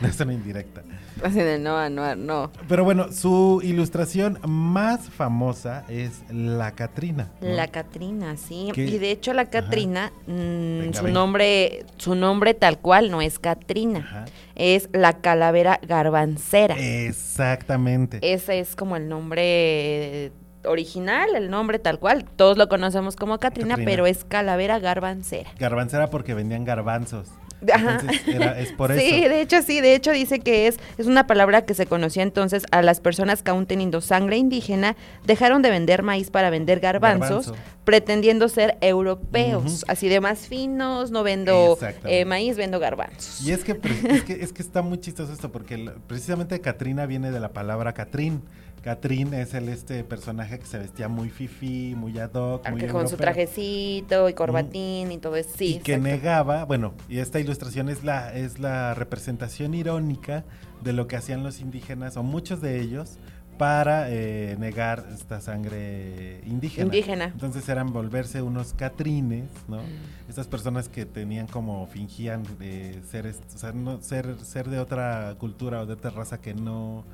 no 0.00 0.08
es 0.08 0.20
una 0.20 0.32
indirecta. 0.32 0.82
Así 1.22 1.38
de 1.38 1.58
no, 1.58 1.88
no, 1.90 2.14
no. 2.16 2.50
Pero 2.68 2.84
bueno, 2.84 3.12
su 3.12 3.60
ilustración 3.62 4.38
más 4.46 5.08
famosa 5.08 5.84
es 5.88 6.22
la 6.30 6.72
Catrina. 6.72 7.30
¿no? 7.40 7.48
La 7.48 7.68
Catrina, 7.68 8.36
sí. 8.36 8.70
¿Qué? 8.74 8.84
Y 8.84 8.98
de 8.98 9.10
hecho 9.12 9.32
la 9.32 9.46
Catrina, 9.46 10.12
mm, 10.26 10.78
Venga, 10.80 10.98
su 10.98 11.04
venga. 11.04 11.14
nombre, 11.20 11.86
su 11.98 12.14
nombre 12.14 12.54
tal 12.54 12.78
cual 12.78 13.10
no 13.10 13.22
es 13.22 13.38
Catrina, 13.38 14.26
es 14.56 14.88
la 14.92 15.14
calavera 15.14 15.78
garbancera. 15.86 16.76
Exactamente. 16.78 18.18
Ese 18.22 18.58
es 18.60 18.74
como 18.76 18.96
el 18.96 19.08
nombre 19.08 20.32
original, 20.66 21.34
el 21.34 21.50
nombre 21.50 21.78
tal 21.78 21.98
cual. 21.98 22.24
Todos 22.36 22.56
lo 22.58 22.68
conocemos 22.68 23.16
como 23.16 23.38
Catrina, 23.38 23.70
Catrina. 23.70 23.90
pero 23.90 24.06
es 24.06 24.24
calavera 24.24 24.78
garbancera. 24.78 25.50
Garbancera 25.58 26.10
porque 26.10 26.34
vendían 26.34 26.64
garbanzos. 26.64 27.28
Ajá. 27.72 27.98
Entonces 28.00 28.28
era- 28.28 28.58
es 28.60 28.72
por 28.72 28.92
sí, 28.98 29.00
eso. 29.22 29.28
de 29.30 29.40
hecho 29.40 29.62
sí, 29.62 29.80
de 29.80 29.94
hecho 29.94 30.10
dice 30.10 30.40
que 30.40 30.66
es, 30.66 30.78
es 30.98 31.06
una 31.06 31.26
palabra 31.26 31.62
que 31.64 31.72
se 31.72 31.86
conocía 31.86 32.22
entonces 32.22 32.64
a 32.72 32.82
las 32.82 33.00
personas 33.00 33.42
que 33.42 33.52
aún 33.52 33.64
teniendo 33.64 34.02
sangre 34.02 34.36
indígena 34.36 34.96
dejaron 35.24 35.62
de 35.62 35.70
vender 35.70 36.02
maíz 36.02 36.30
para 36.30 36.50
vender 36.50 36.80
garbanzos, 36.80 37.46
Garbanzo. 37.46 37.54
pretendiendo 37.86 38.48
ser 38.50 38.76
europeos, 38.82 39.84
así 39.88 40.08
de 40.10 40.20
más 40.20 40.40
finos, 40.46 41.10
no 41.10 41.22
vendo 41.22 41.78
eh, 42.04 42.26
maíz, 42.26 42.58
vendo 42.58 42.80
garbanzos. 42.80 43.40
Y 43.46 43.52
es 43.52 43.64
que, 43.64 43.74
pre- 43.74 43.96
es 44.14 44.24
que 44.24 44.32
es 44.42 44.52
que 44.52 44.60
está 44.60 44.82
muy 44.82 44.98
chistoso 45.00 45.32
esto 45.32 45.50
porque 45.50 45.90
precisamente 46.06 46.60
Catrina 46.60 47.06
viene 47.06 47.30
de 47.30 47.40
la 47.40 47.50
palabra 47.54 47.94
Catrín. 47.94 48.42
Catrín 48.84 49.32
es 49.32 49.54
el 49.54 49.70
este 49.70 50.04
personaje 50.04 50.58
que 50.58 50.66
se 50.66 50.78
vestía 50.78 51.08
muy 51.08 51.30
fifi, 51.30 51.94
muy 51.96 52.18
ad 52.18 52.34
hoc, 52.34 52.68
muy 52.68 52.86
con 52.88 53.08
su 53.08 53.16
trajecito 53.16 54.28
y 54.28 54.34
corbatín 54.34 55.10
y 55.10 55.16
todo 55.16 55.36
eso, 55.36 55.48
sí. 55.56 55.76
y 55.76 55.78
que 55.78 55.96
negaba, 55.96 56.64
bueno, 56.66 56.92
y 57.08 57.18
esta 57.18 57.40
ilustración 57.40 57.88
es 57.88 58.04
la, 58.04 58.34
es 58.34 58.58
la 58.58 58.92
representación 58.92 59.72
irónica 59.72 60.44
de 60.82 60.92
lo 60.92 61.06
que 61.06 61.16
hacían 61.16 61.42
los 61.42 61.60
indígenas, 61.60 62.18
o 62.18 62.22
muchos 62.22 62.60
de 62.60 62.78
ellos, 62.82 63.16
para 63.56 64.10
eh, 64.10 64.56
negar 64.58 65.06
esta 65.14 65.40
sangre 65.40 66.42
indígena. 66.44 66.84
Indígena. 66.86 67.24
Entonces 67.26 67.66
eran 67.70 67.90
volverse 67.92 68.42
unos 68.42 68.74
catrines, 68.74 69.48
¿no? 69.66 69.78
Mm. 69.78 70.28
Estas 70.28 70.46
personas 70.46 70.88
que 70.90 71.06
tenían 71.06 71.46
como, 71.46 71.86
fingían 71.86 72.42
de 72.58 73.00
ser, 73.10 73.26
est- 73.26 73.54
o 73.54 73.58
sea, 73.58 73.72
no, 73.72 74.02
ser, 74.02 74.36
ser 74.42 74.68
de 74.68 74.78
otra 74.78 75.36
cultura 75.38 75.80
o 75.82 75.86
de 75.86 75.94
otra 75.94 76.10
raza 76.10 76.38
que 76.38 76.52
no... 76.52 77.04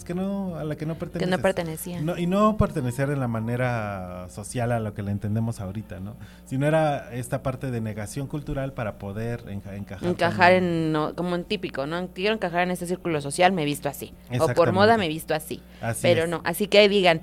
Pues 0.00 0.06
que 0.06 0.14
no, 0.14 0.56
a 0.56 0.64
la 0.64 0.76
que 0.76 0.86
no. 0.86 0.96
No, 2.00 2.16
y 2.16 2.26
no 2.26 2.56
pertenecer 2.56 3.10
en 3.10 3.20
la 3.20 3.28
manera 3.28 4.28
social 4.30 4.72
a 4.72 4.80
lo 4.80 4.94
que 4.94 5.02
la 5.02 5.10
entendemos 5.10 5.60
ahorita, 5.60 6.00
¿no? 6.00 6.16
Sino 6.46 6.66
era 6.66 7.12
esta 7.12 7.42
parte 7.42 7.70
de 7.70 7.82
negación 7.82 8.26
cultural 8.26 8.72
para 8.72 8.96
poder 8.96 9.44
encajar. 9.50 10.08
Encajar 10.08 10.52
en, 10.54 10.90
no, 10.90 11.14
como 11.14 11.34
en 11.34 11.44
típico, 11.44 11.86
¿no? 11.86 12.08
Quiero 12.14 12.34
encajar 12.34 12.62
en 12.62 12.70
este 12.70 12.86
círculo 12.86 13.20
social, 13.20 13.52
me 13.52 13.60
he 13.60 13.66
visto 13.66 13.90
así. 13.90 14.14
O 14.38 14.48
por 14.54 14.72
moda 14.72 14.96
me 14.96 15.04
he 15.04 15.08
visto 15.08 15.34
así. 15.34 15.62
Así 15.82 16.00
Pero 16.00 16.24
es. 16.24 16.30
no, 16.30 16.40
así 16.46 16.66
que 16.66 16.88
digan, 16.88 17.20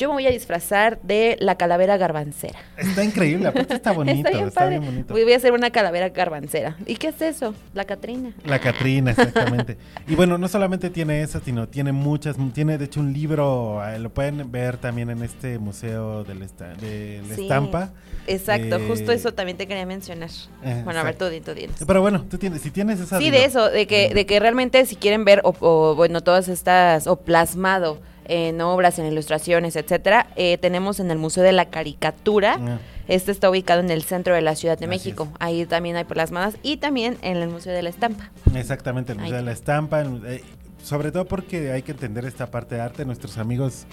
yo 0.00 0.08
me 0.08 0.14
voy 0.14 0.26
a 0.26 0.30
disfrazar 0.30 0.98
de 1.02 1.36
la 1.40 1.56
calavera 1.56 1.96
garbancera. 1.96 2.58
Está 2.76 3.04
increíble, 3.04 3.48
aparte 3.48 3.74
está 3.74 3.92
bonito, 3.94 4.28
está 4.28 4.30
bien 4.30 4.48
está 4.48 4.60
padre. 4.60 4.78
bien 4.78 4.90
bonito. 4.92 5.14
Voy 5.14 5.32
a 5.32 5.36
hacer 5.36 5.52
una 5.52 5.70
calavera 5.70 6.08
garbancera. 6.08 6.76
¿Y 6.86 6.96
qué 6.96 7.08
es 7.08 7.20
eso? 7.20 7.54
La 7.74 7.84
Catrina. 7.84 8.32
La 8.44 8.58
Catrina, 8.58 9.10
exactamente. 9.10 9.76
y 10.08 10.14
bueno, 10.14 10.38
no 10.38 10.48
solamente 10.48 10.90
tiene 10.90 11.22
esa, 11.22 11.40
sino 11.40 11.68
tiene 11.68 11.92
muchas, 11.92 12.36
tiene 12.54 12.78
de 12.78 12.86
hecho 12.86 13.00
un 13.00 13.12
libro, 13.12 13.80
eh, 13.86 13.98
lo 13.98 14.10
pueden 14.10 14.50
ver 14.50 14.78
también 14.78 15.10
en 15.10 15.22
este 15.22 15.58
museo 15.58 16.24
de 16.24 16.34
la 16.34 16.46
Sí, 16.48 17.42
estampa. 17.42 17.90
Exacto, 18.26 18.76
Eh, 18.76 18.84
justo 18.88 19.12
eso 19.12 19.32
también 19.34 19.56
te 19.58 19.66
quería 19.66 19.84
mencionar. 19.86 20.30
eh, 20.64 20.82
bueno, 20.84 21.00
a 21.00 21.02
ver, 21.02 21.16
tú, 21.16 21.26
tú 21.44 21.54
dinos. 21.54 21.76
Pero 21.86 22.00
bueno, 22.00 22.24
tú 22.30 22.38
tienes, 22.38 22.62
si 22.62 22.70
tienes 22.70 23.00
esa... 23.00 23.18
Sí, 23.18 23.24
dilo. 23.24 23.36
de 23.38 23.44
eso, 23.44 23.70
de 23.70 23.86
que, 23.86 24.14
de 24.14 24.26
que 24.26 24.40
realmente 24.40 24.84
si 24.86 24.96
quieren 24.96 25.24
ver, 25.24 25.40
o, 25.44 25.54
o, 25.60 25.94
bueno, 25.94 26.22
todas 26.22 26.48
estas, 26.48 27.06
o 27.06 27.16
plasmado 27.16 27.98
en 28.26 28.60
obras, 28.60 28.98
en 28.98 29.06
ilustraciones, 29.06 29.76
etcétera, 29.76 30.28
eh, 30.36 30.58
tenemos 30.58 31.00
en 31.00 31.10
el 31.10 31.18
Museo 31.18 31.42
de 31.42 31.52
la 31.52 31.66
Caricatura. 31.70 32.56
Ah. 32.60 32.78
Este 33.08 33.32
está 33.32 33.50
ubicado 33.50 33.80
en 33.80 33.90
el 33.90 34.02
centro 34.02 34.34
de 34.34 34.40
la 34.40 34.54
Ciudad 34.54 34.78
de 34.78 34.84
Así 34.84 34.90
México. 34.90 35.28
Ahí 35.40 35.66
también 35.66 35.96
hay 35.96 36.04
plasmadas 36.04 36.56
y 36.62 36.76
también 36.76 37.16
en 37.22 37.38
el 37.38 37.48
Museo 37.48 37.72
de 37.72 37.82
la 37.82 37.88
Estampa. 37.90 38.30
Exactamente, 38.54 39.12
el 39.12 39.18
Museo 39.18 39.34
Ahí. 39.36 39.40
de 39.40 39.46
la 39.46 39.52
Estampa, 39.52 40.02
eh, 40.02 40.42
sobre 40.82 41.10
todo 41.10 41.24
porque 41.24 41.72
hay 41.72 41.82
que 41.82 41.90
entender 41.92 42.24
esta 42.24 42.50
parte 42.50 42.76
de 42.76 42.80
arte. 42.82 43.04
Nuestros 43.04 43.36
amigos, 43.38 43.86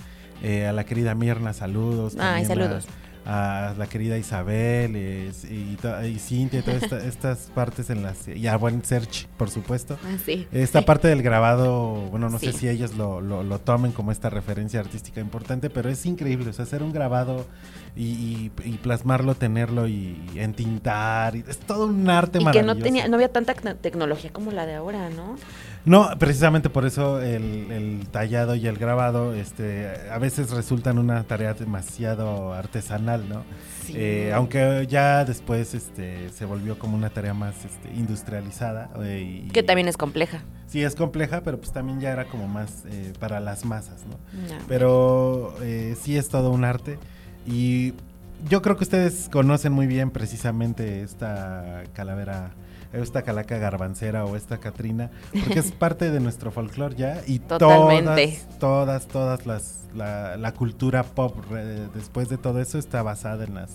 eh, 0.44 0.68
a 0.68 0.72
la 0.72 0.84
querida 0.86 1.16
Mirna, 1.16 1.54
saludos. 1.54 2.16
Ay, 2.20 2.44
a- 2.44 2.48
saludos. 2.48 2.86
A, 3.30 3.74
la 3.78 3.88
querida 3.88 4.18
Isabel 4.18 4.96
y, 4.96 5.76
y 6.08 6.20
Cintia, 6.20 6.60
y 6.62 6.64
todas 6.64 6.84
esta- 6.84 7.04
estas 7.06 7.38
partes 7.54 7.90
en 7.90 8.02
las... 8.02 8.26
Y 8.30 8.48
a 8.48 8.56
buen 8.56 8.86
Search, 8.86 9.28
por 9.38 9.50
supuesto. 9.50 9.98
Ah, 10.06 10.16
sí. 10.26 10.48
Esta 10.54 10.82
parte 10.86 11.10
del 11.10 11.22
grabado, 11.24 11.94
bueno, 12.10 12.30
no 12.30 12.40
sé 12.40 12.54
si 12.54 12.70
ellos 12.70 12.96
lo, 12.96 13.20
lo- 13.20 13.44
lo 13.44 13.60
tomen 13.60 13.92
como 13.92 14.14
esta 14.14 14.30
referencia 14.30 14.80
artística 14.80 15.20
importante, 15.20 15.70
pero 15.70 15.90
es 15.90 16.06
increíble, 16.06 16.50
o 16.50 16.54
sea, 16.54 16.64
hacer 16.64 16.82
un 16.82 16.94
grabado 16.94 17.46
y, 17.98 18.50
y- 18.64 18.78
plasmarlo, 18.82 19.36
tenerlo 19.36 19.88
y, 19.90 20.18
entintar, 20.36 21.36
y 21.36 21.44
es 21.48 21.58
todo 21.60 21.88
un 21.88 22.10
arte 22.10 22.38
Y 22.38 22.40
que 22.40 22.46
maravilloso. 22.46 22.76
no 22.78 22.82
tenía, 22.84 23.08
no 23.10 23.16
había 23.16 23.34
tanta 23.34 23.56
tec- 23.56 23.76
tecnología 23.82 24.32
como 24.32 24.52
la 24.52 24.66
de 24.66 24.76
ahora, 24.76 25.10
¿no? 25.10 25.36
No, 25.86 26.10
precisamente 26.20 26.70
por 26.70 26.86
eso 26.86 27.22
el, 27.22 27.72
el 27.72 28.08
tallado 28.12 28.56
y 28.56 28.68
el 28.68 28.78
grabado 28.78 29.34
este, 29.34 29.90
a 30.12 30.18
veces 30.18 30.52
resultan 30.52 30.98
una 31.00 31.24
tarea 31.24 31.54
demasiado 31.54 32.54
artesanal, 32.54 33.28
¿no? 33.30 33.44
Sí. 33.86 33.94
Eh, 33.96 34.34
aunque 34.34 34.86
ya 34.90 35.24
después 35.24 35.74
este, 35.74 36.28
se 36.30 36.44
volvió 36.44 36.78
como 36.78 36.98
una 36.98 37.10
tarea 37.10 37.34
más 37.34 37.56
este, 37.64 37.94
industrializada. 37.96 38.90
eh, 39.02 39.44
y- 39.46 39.50
Que 39.50 39.64
también 39.64 39.88
es 39.88 39.96
compleja. 39.96 40.42
Sí, 40.68 40.84
es 40.84 40.94
compleja, 40.96 41.40
pero 41.42 41.58
pues 41.58 41.72
también 41.72 42.02
ya 42.02 42.12
era 42.12 42.26
como 42.26 42.50
más 42.50 42.84
eh, 42.90 43.14
para 43.20 43.40
las 43.40 43.64
masas, 43.64 44.06
¿no? 44.06 44.18
No. 44.50 44.62
Pero 44.68 45.56
sí 46.02 46.18
es 46.18 46.28
todo 46.28 46.52
un 46.52 46.66
arte 46.66 47.00
y 47.46 47.94
yo 48.50 48.62
creo 48.62 48.76
que 48.76 48.84
ustedes 48.84 49.30
conocen 49.32 49.72
muy 49.72 49.88
bien 49.88 50.12
precisamente 50.12 51.02
esta 51.02 51.84
calavera, 51.94 52.52
esta 53.04 53.22
calaca 53.24 53.58
garbancera 53.58 54.26
o 54.26 54.36
esta 54.36 54.58
Catrina, 54.60 55.10
porque 55.44 55.60
es 55.60 55.72
parte 55.80 56.12
de 56.12 56.20
nuestro 56.20 56.52
folclore 56.52 56.96
ya 56.96 57.22
y 57.28 57.40
Totalmente. 57.40 58.40
todas, 58.60 58.60
todas, 58.60 59.08
todas 59.08 59.46
las, 59.46 59.76
la, 59.96 60.38
la 60.38 60.54
cultura 60.54 61.04
pop 61.04 61.36
re- 61.50 61.88
después 61.96 62.30
de 62.30 62.38
todo 62.38 62.60
eso 62.62 62.78
está 62.78 63.02
basada 63.04 63.44
en 63.46 63.56
las 63.56 63.72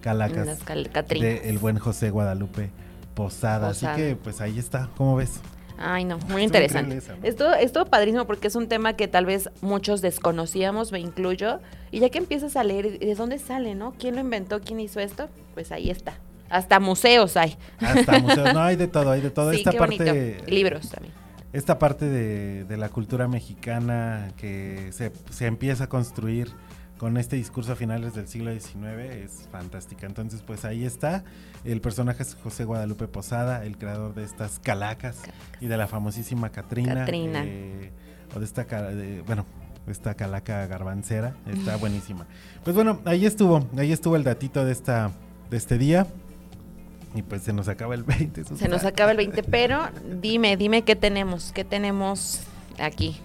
calacas 0.00 0.38
En 0.38 0.46
las 0.46 0.62
cal- 0.62 0.90
Catrinas. 0.90 1.22
de 1.42 1.48
el 1.50 1.58
buen 1.58 1.78
José 1.78 2.10
Guadalupe 2.10 2.70
Posada. 3.14 3.68
Posada. 3.68 3.92
Así 3.94 4.02
que 4.02 4.16
pues 4.16 4.40
ahí 4.40 4.58
está, 4.58 4.88
¿cómo 4.96 5.16
ves? 5.16 5.40
Ay, 5.80 6.04
no, 6.04 6.18
muy 6.28 6.42
interesante. 6.42 6.96
esa, 6.96 7.14
¿no? 7.14 7.24
Esto, 7.24 7.52
esto 7.54 7.86
padrísimo 7.86 8.24
porque 8.26 8.48
es 8.48 8.56
un 8.56 8.66
tema 8.68 8.94
que 8.94 9.06
tal 9.06 9.26
vez 9.26 9.48
muchos 9.60 10.00
desconocíamos, 10.00 10.90
me 10.90 10.98
incluyo. 10.98 11.60
Y 11.92 12.00
ya 12.00 12.10
que 12.10 12.18
empiezas 12.18 12.56
a 12.56 12.64
leer, 12.64 12.86
¿y 12.86 13.06
¿de 13.06 13.14
dónde 13.14 13.38
sale, 13.38 13.76
no? 13.76 13.94
¿Quién 13.96 14.16
lo 14.16 14.20
inventó? 14.20 14.60
¿Quién 14.60 14.80
hizo 14.80 14.98
esto? 14.98 15.28
Pues 15.54 15.70
ahí 15.70 15.88
está. 15.90 16.14
Hasta 16.50 16.80
museos 16.80 17.36
hay. 17.36 17.56
Hasta 17.80 18.18
museos, 18.20 18.54
no 18.54 18.60
hay 18.60 18.76
de 18.76 18.88
todo, 18.88 19.10
hay 19.10 19.20
de 19.20 19.30
todo. 19.30 19.50
Sí, 19.52 19.58
Esta 19.58 19.70
qué 19.72 19.78
parte 19.78 20.12
bonito. 20.12 20.44
Libros 20.50 20.90
también. 20.90 21.14
esta 21.52 21.78
parte 21.78 22.06
de, 22.06 22.64
de 22.64 22.76
la 22.76 22.88
cultura 22.88 23.28
mexicana 23.28 24.32
que 24.36 24.88
se, 24.92 25.12
se 25.30 25.46
empieza 25.46 25.84
a 25.84 25.88
construir 25.88 26.50
con 26.98 27.16
este 27.16 27.36
discurso 27.36 27.72
a 27.72 27.76
finales 27.76 28.14
del 28.14 28.26
siglo 28.26 28.52
XIX 28.52 28.84
es 29.12 29.48
fantástica. 29.52 30.06
Entonces, 30.06 30.42
pues 30.44 30.64
ahí 30.64 30.84
está. 30.84 31.22
El 31.64 31.80
personaje 31.80 32.24
es 32.24 32.34
José 32.42 32.64
Guadalupe 32.64 33.06
Posada, 33.06 33.64
el 33.64 33.78
creador 33.78 34.14
de 34.14 34.24
estas 34.24 34.58
calacas 34.58 35.18
y 35.60 35.66
de 35.68 35.76
la 35.76 35.86
famosísima 35.86 36.50
Catrina. 36.50 36.94
Catrina. 36.96 37.42
eh, 37.44 37.92
o 38.34 38.40
de 38.40 38.44
esta, 38.44 38.64
de- 38.64 39.22
bueno, 39.22 39.46
esta 39.86 40.14
calaca 40.14 40.66
garbancera. 40.66 41.36
Está 41.46 41.76
buenísima. 41.76 42.26
Pues 42.64 42.74
bueno, 42.74 43.00
ahí 43.04 43.26
estuvo. 43.26 43.64
Ahí 43.76 43.92
estuvo 43.92 44.16
el 44.16 44.24
datito 44.24 44.64
de, 44.64 44.72
esta, 44.72 45.12
de 45.50 45.56
este 45.56 45.78
día. 45.78 46.04
Y 47.18 47.22
pues 47.22 47.42
se 47.42 47.52
nos 47.52 47.66
acaba 47.66 47.96
el 47.96 48.04
20. 48.04 48.44
Se 48.44 48.68
nos 48.68 48.84
acaba 48.84 49.10
el 49.10 49.16
20, 49.16 49.42
pero 49.42 49.88
dime, 50.20 50.56
dime 50.56 50.82
qué 50.82 50.94
tenemos, 50.94 51.50
qué 51.52 51.64
tenemos 51.64 52.42
aquí. 52.78 53.20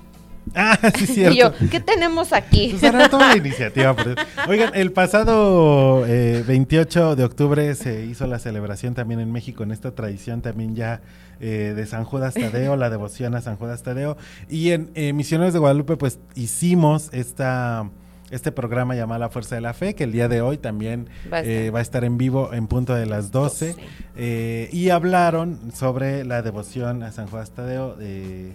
Ah, 0.55 0.79
sí, 0.97 1.05
cierto. 1.13 1.35
Y 1.35 1.39
yo, 1.39 1.53
¿qué 1.69 1.79
tenemos 1.79 2.33
aquí? 2.33 2.71
Susana, 2.71 3.07
toma 3.07 3.29
la 3.29 3.37
iniciativa. 3.37 3.95
por. 3.95 4.15
Oigan, 4.47 4.71
el 4.73 4.91
pasado 4.91 6.07
eh, 6.07 6.43
28 6.47 7.15
de 7.15 7.23
octubre 7.23 7.75
se 7.75 8.03
hizo 8.05 8.25
la 8.25 8.39
celebración 8.39 8.95
también 8.95 9.19
en 9.19 9.31
México, 9.31 9.61
en 9.61 9.71
esta 9.71 9.91
tradición 9.91 10.41
también 10.41 10.75
ya 10.75 11.01
eh, 11.39 11.73
de 11.75 11.85
San 11.85 12.03
Judas 12.03 12.33
Tadeo, 12.33 12.75
la 12.75 12.89
devoción 12.89 13.35
a 13.35 13.41
San 13.41 13.57
Judas 13.57 13.83
Tadeo. 13.83 14.17
Y 14.49 14.71
en 14.71 14.89
eh, 14.95 15.13
Misioneros 15.13 15.53
de 15.53 15.59
Guadalupe, 15.59 15.97
pues 15.97 16.17
hicimos 16.33 17.09
esta, 17.13 17.91
este 18.33 18.51
programa 18.51 18.95
llamado 18.95 19.19
La 19.19 19.29
Fuerza 19.29 19.55
de 19.55 19.61
la 19.61 19.73
Fe, 19.73 19.93
que 19.95 20.03
el 20.03 20.11
día 20.11 20.27
de 20.27 20.41
hoy 20.41 20.57
también 20.57 21.07
Va 21.31 21.37
a 21.37 21.39
estar. 21.41 21.53
eh, 21.53 21.69
va 21.71 21.79
a 21.79 21.81
estar 21.81 22.03
en 22.03 22.17
vivo 22.17 22.53
en 22.53 22.67
punto 22.67 22.93
de 22.95 23.05
las 23.05 23.31
12. 23.31 23.75
eh, 24.15 24.69
y 24.71 24.89
hablaron 24.89 25.59
sobre 25.73 26.23
la 26.25 26.41
devoción 26.41 27.03
a 27.03 27.11
San 27.11 27.27
Judas 27.27 27.51
Tadeo. 27.51 27.95
eh, 27.99 28.53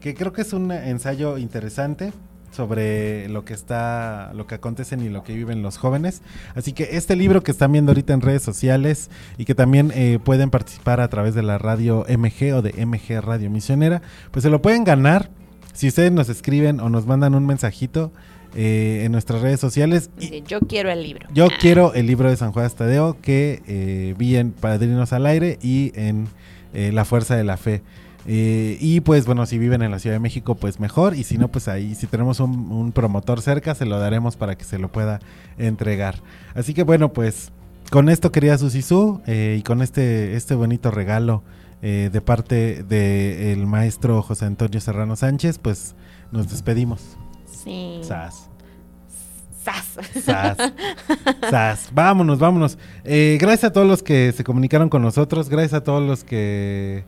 que 0.00 0.14
creo 0.14 0.32
que 0.32 0.42
es 0.42 0.52
un 0.52 0.70
ensayo 0.70 1.38
interesante 1.38 2.12
sobre 2.52 3.28
lo 3.28 3.44
que 3.44 3.52
está, 3.52 4.32
lo 4.34 4.46
que 4.46 4.54
acontecen 4.54 5.02
y 5.02 5.08
lo 5.08 5.22
que 5.24 5.34
viven 5.34 5.60
los 5.62 5.76
jóvenes. 5.76 6.22
Así 6.54 6.72
que 6.72 6.90
este 6.92 7.14
libro 7.16 7.42
que 7.42 7.50
están 7.50 7.72
viendo 7.72 7.90
ahorita 7.90 8.14
en 8.14 8.20
redes 8.20 8.42
sociales 8.42 9.10
y 9.36 9.44
que 9.44 9.54
también 9.54 9.92
eh, 9.94 10.18
pueden 10.24 10.50
participar 10.50 11.00
a 11.00 11.08
través 11.08 11.34
de 11.34 11.42
la 11.42 11.58
radio 11.58 12.06
MG 12.08 12.54
o 12.54 12.62
de 12.62 12.72
MG 12.86 13.20
Radio 13.20 13.50
Misionera, 13.50 14.00
pues 14.30 14.44
se 14.44 14.50
lo 14.50 14.62
pueden 14.62 14.84
ganar 14.84 15.30
si 15.74 15.88
ustedes 15.88 16.10
nos 16.10 16.28
escriben 16.28 16.80
o 16.80 16.88
nos 16.88 17.06
mandan 17.06 17.34
un 17.34 17.44
mensajito 17.46 18.12
eh, 18.54 19.02
en 19.04 19.12
nuestras 19.12 19.42
redes 19.42 19.60
sociales. 19.60 20.10
Yo 20.46 20.60
quiero 20.60 20.90
el 20.90 21.02
libro. 21.02 21.28
Yo 21.32 21.48
quiero 21.60 21.94
el 21.94 22.06
libro 22.06 22.30
de 22.30 22.36
San 22.36 22.52
Juan 22.52 22.70
Tadeo 22.70 23.16
que 23.20 23.62
eh, 23.66 24.14
vi 24.18 24.36
en 24.36 24.52
Padrinos 24.52 25.12
al 25.12 25.26
Aire 25.26 25.58
y 25.62 25.92
en 25.94 26.28
eh, 26.74 26.92
La 26.92 27.04
Fuerza 27.04 27.36
de 27.36 27.44
la 27.44 27.56
Fe. 27.56 27.82
Eh, 28.26 28.76
y 28.80 29.00
pues 29.00 29.24
bueno, 29.24 29.46
si 29.46 29.56
viven 29.56 29.80
en 29.82 29.90
la 29.90 29.98
Ciudad 29.98 30.16
de 30.16 30.20
México, 30.20 30.54
pues 30.54 30.80
mejor. 30.80 31.14
Y 31.14 31.24
si 31.24 31.38
no, 31.38 31.48
pues 31.48 31.68
ahí, 31.68 31.94
si 31.94 32.06
tenemos 32.06 32.40
un, 32.40 32.70
un 32.70 32.92
promotor 32.92 33.40
cerca, 33.40 33.74
se 33.74 33.86
lo 33.86 33.98
daremos 33.98 34.36
para 34.36 34.56
que 34.56 34.64
se 34.64 34.78
lo 34.78 34.88
pueda 34.90 35.20
entregar. 35.56 36.16
Así 36.54 36.74
que 36.74 36.82
bueno, 36.82 37.12
pues 37.12 37.52
con 37.90 38.10
esto 38.10 38.32
quería 38.32 38.58
Susisú 38.58 39.22
eh, 39.26 39.56
y 39.58 39.62
con 39.62 39.80
este, 39.80 40.36
este 40.36 40.54
bonito 40.54 40.90
regalo 40.90 41.42
eh, 41.80 42.10
de 42.12 42.20
parte 42.20 42.82
del 42.82 43.66
maestro 43.66 44.20
José 44.22 44.44
Antonio 44.44 44.80
Serrano 44.80 45.16
Sánchez, 45.16 45.58
pues 45.58 45.94
nos 46.30 46.50
despedimos. 46.50 47.17
Sí. 47.64 48.00
Sas. 48.02 48.48
Sas. 49.62 49.84
Sas. 50.24 50.56
Sas. 51.50 51.88
Vámonos, 51.92 52.38
vámonos. 52.38 52.78
Eh, 53.04 53.36
gracias 53.40 53.64
a 53.64 53.72
todos 53.72 53.86
los 53.86 54.02
que 54.02 54.32
se 54.32 54.44
comunicaron 54.44 54.88
con 54.88 55.02
nosotros. 55.02 55.48
Gracias 55.48 55.74
a 55.74 55.84
todos 55.84 56.02
los 56.06 56.24
que. 56.24 57.04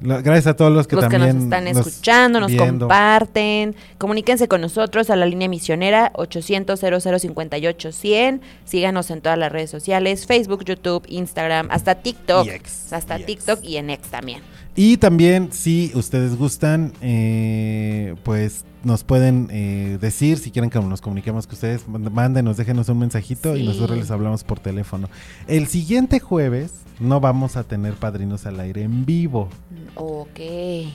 lo- 0.00 0.22
gracias 0.22 0.48
a 0.48 0.56
todos 0.56 0.72
los 0.72 0.86
que 0.86 0.96
los 0.96 1.04
que 1.06 1.10
también. 1.12 1.36
nos 1.36 1.44
están 1.44 1.66
escuchando, 1.68 2.40
nos 2.40 2.50
viendo. 2.50 2.86
comparten, 2.88 3.74
comuníquense 3.96 4.48
con 4.48 4.60
nosotros 4.60 5.08
a 5.08 5.16
la 5.16 5.24
línea 5.24 5.48
misionera 5.48 6.10
800 6.14 6.78
0058 6.80 7.92
100 7.92 8.42
síganos 8.64 9.10
en 9.10 9.20
todas 9.22 9.38
las 9.38 9.50
redes 9.52 9.70
sociales, 9.70 10.26
Facebook, 10.26 10.64
YouTube, 10.64 11.04
Instagram, 11.08 11.68
hasta 11.70 11.94
TikTok, 11.94 12.46
hasta 12.90 13.18
TikTok 13.18 13.60
y 13.62 13.76
en 13.78 13.88
X 13.90 14.10
también. 14.10 14.42
Y 14.76 14.96
también, 14.96 15.52
si 15.52 15.92
ustedes 15.94 16.36
gustan, 16.36 16.92
eh, 17.00 18.16
pues 18.24 18.64
nos 18.82 19.04
pueden 19.04 19.48
eh, 19.50 19.98
decir 20.00 20.38
si 20.38 20.50
quieren 20.50 20.68
que 20.68 20.80
nos 20.80 21.00
comuniquemos 21.00 21.46
con 21.46 21.54
ustedes. 21.54 21.86
Mándenos, 21.88 22.56
déjenos 22.56 22.88
un 22.88 22.98
mensajito 22.98 23.56
y 23.56 23.64
nosotros 23.64 23.98
les 23.98 24.10
hablamos 24.10 24.42
por 24.42 24.58
teléfono. 24.58 25.08
El 25.46 25.68
siguiente 25.68 26.18
jueves 26.18 26.72
no 27.00 27.20
vamos 27.20 27.56
a 27.56 27.64
tener 27.64 27.94
padrinos 27.94 28.46
al 28.46 28.58
aire 28.60 28.82
en 28.82 29.04
vivo. 29.04 29.48
Ok. 29.94 30.40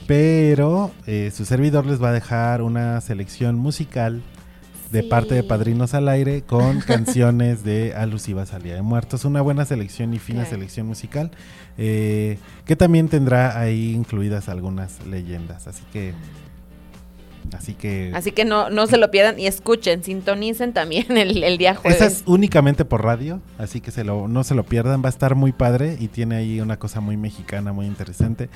Pero 0.06 0.90
eh, 1.06 1.32
su 1.34 1.44
servidor 1.44 1.86
les 1.86 2.02
va 2.02 2.10
a 2.10 2.12
dejar 2.12 2.62
una 2.62 3.00
selección 3.00 3.56
musical 3.56 4.22
de 4.90 5.02
parte 5.02 5.34
de 5.34 5.42
Padrinos 5.42 5.94
al 5.94 6.08
Aire 6.08 6.42
con 6.42 6.80
canciones 6.86 7.62
de 7.64 7.94
alusivas 7.94 8.52
al 8.52 8.62
Día 8.62 8.74
de 8.74 8.82
Muertos. 8.82 9.24
Una 9.24 9.40
buena 9.40 9.64
selección 9.64 10.12
y 10.14 10.18
fina 10.18 10.40
Claro. 10.40 10.56
selección 10.56 10.86
musical 10.86 11.30
eh, 11.78 12.38
que 12.66 12.76
también 12.76 13.08
tendrá 13.08 13.58
ahí 13.58 13.92
incluidas 13.94 14.48
algunas 14.48 15.06
leyendas. 15.06 15.66
Así 15.66 15.82
que... 15.92 16.12
Así 17.56 17.74
que... 17.74 18.12
Así 18.14 18.32
que 18.32 18.44
no, 18.44 18.68
no 18.70 18.86
se 18.86 18.96
lo 18.98 19.10
pierdan 19.10 19.40
y 19.40 19.46
escuchen, 19.46 20.04
sintonicen 20.04 20.72
también 20.72 21.16
el, 21.16 21.42
el 21.42 21.58
día 21.58 21.74
jueves. 21.74 22.00
Esa 22.00 22.06
es 22.10 22.22
únicamente 22.26 22.84
por 22.84 23.02
radio, 23.02 23.40
así 23.58 23.80
que 23.80 23.90
se 23.90 24.04
lo, 24.04 24.28
no 24.28 24.44
se 24.44 24.54
lo 24.54 24.64
pierdan, 24.64 25.02
va 25.02 25.06
a 25.06 25.10
estar 25.10 25.34
muy 25.34 25.52
padre 25.52 25.96
y 25.98 26.08
tiene 26.08 26.36
ahí 26.36 26.60
una 26.60 26.78
cosa 26.78 27.00
muy 27.00 27.16
mexicana, 27.16 27.72
muy 27.72 27.86
interesante. 27.86 28.50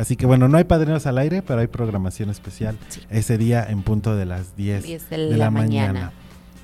Así 0.00 0.16
que 0.16 0.24
bueno, 0.24 0.48
no 0.48 0.56
hay 0.56 0.64
padrinos 0.64 1.06
al 1.06 1.18
aire, 1.18 1.42
pero 1.42 1.60
hay 1.60 1.66
programación 1.66 2.30
especial 2.30 2.78
ese 3.10 3.36
día 3.36 3.66
en 3.68 3.82
punto 3.82 4.16
de 4.16 4.24
las 4.24 4.56
10, 4.56 4.82
10 4.82 5.10
de 5.10 5.36
la 5.36 5.50
mañana. 5.50 6.12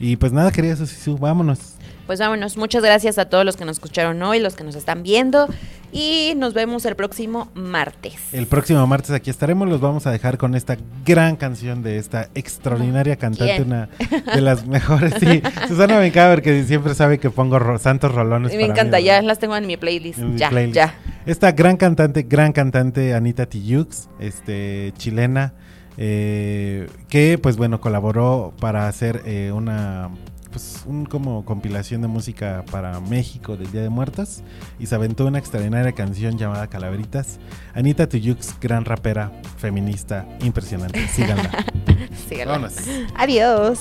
Y 0.00 0.16
pues 0.16 0.32
nada, 0.32 0.50
querida 0.52 0.74
Susisu, 0.74 1.18
vámonos. 1.18 1.75
Pues 2.06 2.20
vámonos, 2.20 2.56
muchas 2.56 2.84
gracias 2.84 3.18
a 3.18 3.24
todos 3.24 3.44
los 3.44 3.56
que 3.56 3.64
nos 3.64 3.76
escucharon 3.78 4.22
hoy, 4.22 4.38
los 4.38 4.54
que 4.54 4.62
nos 4.62 4.76
están 4.76 5.02
viendo 5.02 5.48
y 5.92 6.34
nos 6.36 6.54
vemos 6.54 6.84
el 6.84 6.94
próximo 6.94 7.48
martes. 7.54 8.14
El 8.32 8.46
próximo 8.46 8.86
martes 8.86 9.10
aquí 9.10 9.28
estaremos, 9.28 9.68
los 9.68 9.80
vamos 9.80 10.06
a 10.06 10.12
dejar 10.12 10.38
con 10.38 10.54
esta 10.54 10.76
gran 11.04 11.34
canción 11.34 11.82
de 11.82 11.98
esta 11.98 12.28
extraordinaria 12.36 13.16
cantante, 13.16 13.56
¿Quién? 13.56 13.66
una 13.66 13.88
de 14.34 14.40
las 14.40 14.66
mejores. 14.68 15.14
Sí, 15.18 15.42
Susana 15.66 15.98
Bencaber, 15.98 16.42
que 16.42 16.62
siempre 16.64 16.94
sabe 16.94 17.18
que 17.18 17.28
pongo 17.30 17.58
ro- 17.58 17.78
santos 17.78 18.14
rolones. 18.14 18.52
me 18.52 18.60
para 18.60 18.72
encanta, 18.72 19.00
ya 19.00 19.20
las 19.22 19.40
tengo 19.40 19.56
en 19.56 19.66
mi 19.66 19.76
playlist. 19.76 20.20
en 20.20 20.34
mi 20.34 20.38
ya, 20.38 20.48
playlist. 20.50 20.76
ya. 20.76 20.94
Esta 21.26 21.50
gran 21.52 21.76
cantante, 21.76 22.22
gran 22.22 22.52
cantante 22.52 23.14
Anita 23.14 23.46
Tijoux, 23.46 24.08
este, 24.20 24.92
chilena, 24.96 25.54
eh, 25.96 26.88
que 27.08 27.36
pues 27.38 27.56
bueno, 27.56 27.80
colaboró 27.80 28.52
para 28.60 28.86
hacer 28.86 29.22
eh, 29.24 29.50
una 29.52 30.10
pues 30.56 30.84
un 30.86 31.04
como 31.04 31.44
compilación 31.44 32.00
de 32.00 32.08
música 32.08 32.64
para 32.70 32.98
México 32.98 33.58
del 33.58 33.70
Día 33.70 33.82
de 33.82 33.90
Muertos 33.90 34.42
y 34.78 34.86
se 34.86 34.94
aventó 34.94 35.26
una 35.26 35.38
extraordinaria 35.38 35.92
canción 35.92 36.38
llamada 36.38 36.66
Calaveritas. 36.68 37.38
Anita 37.74 38.08
Tijoux, 38.08 38.58
gran 38.58 38.86
rapera, 38.86 39.30
feminista, 39.58 40.26
impresionante. 40.40 41.06
Síganla. 41.08 41.50
Síganla. 42.28 42.52
Vámonos. 42.54 42.76
Adiós. 43.16 43.80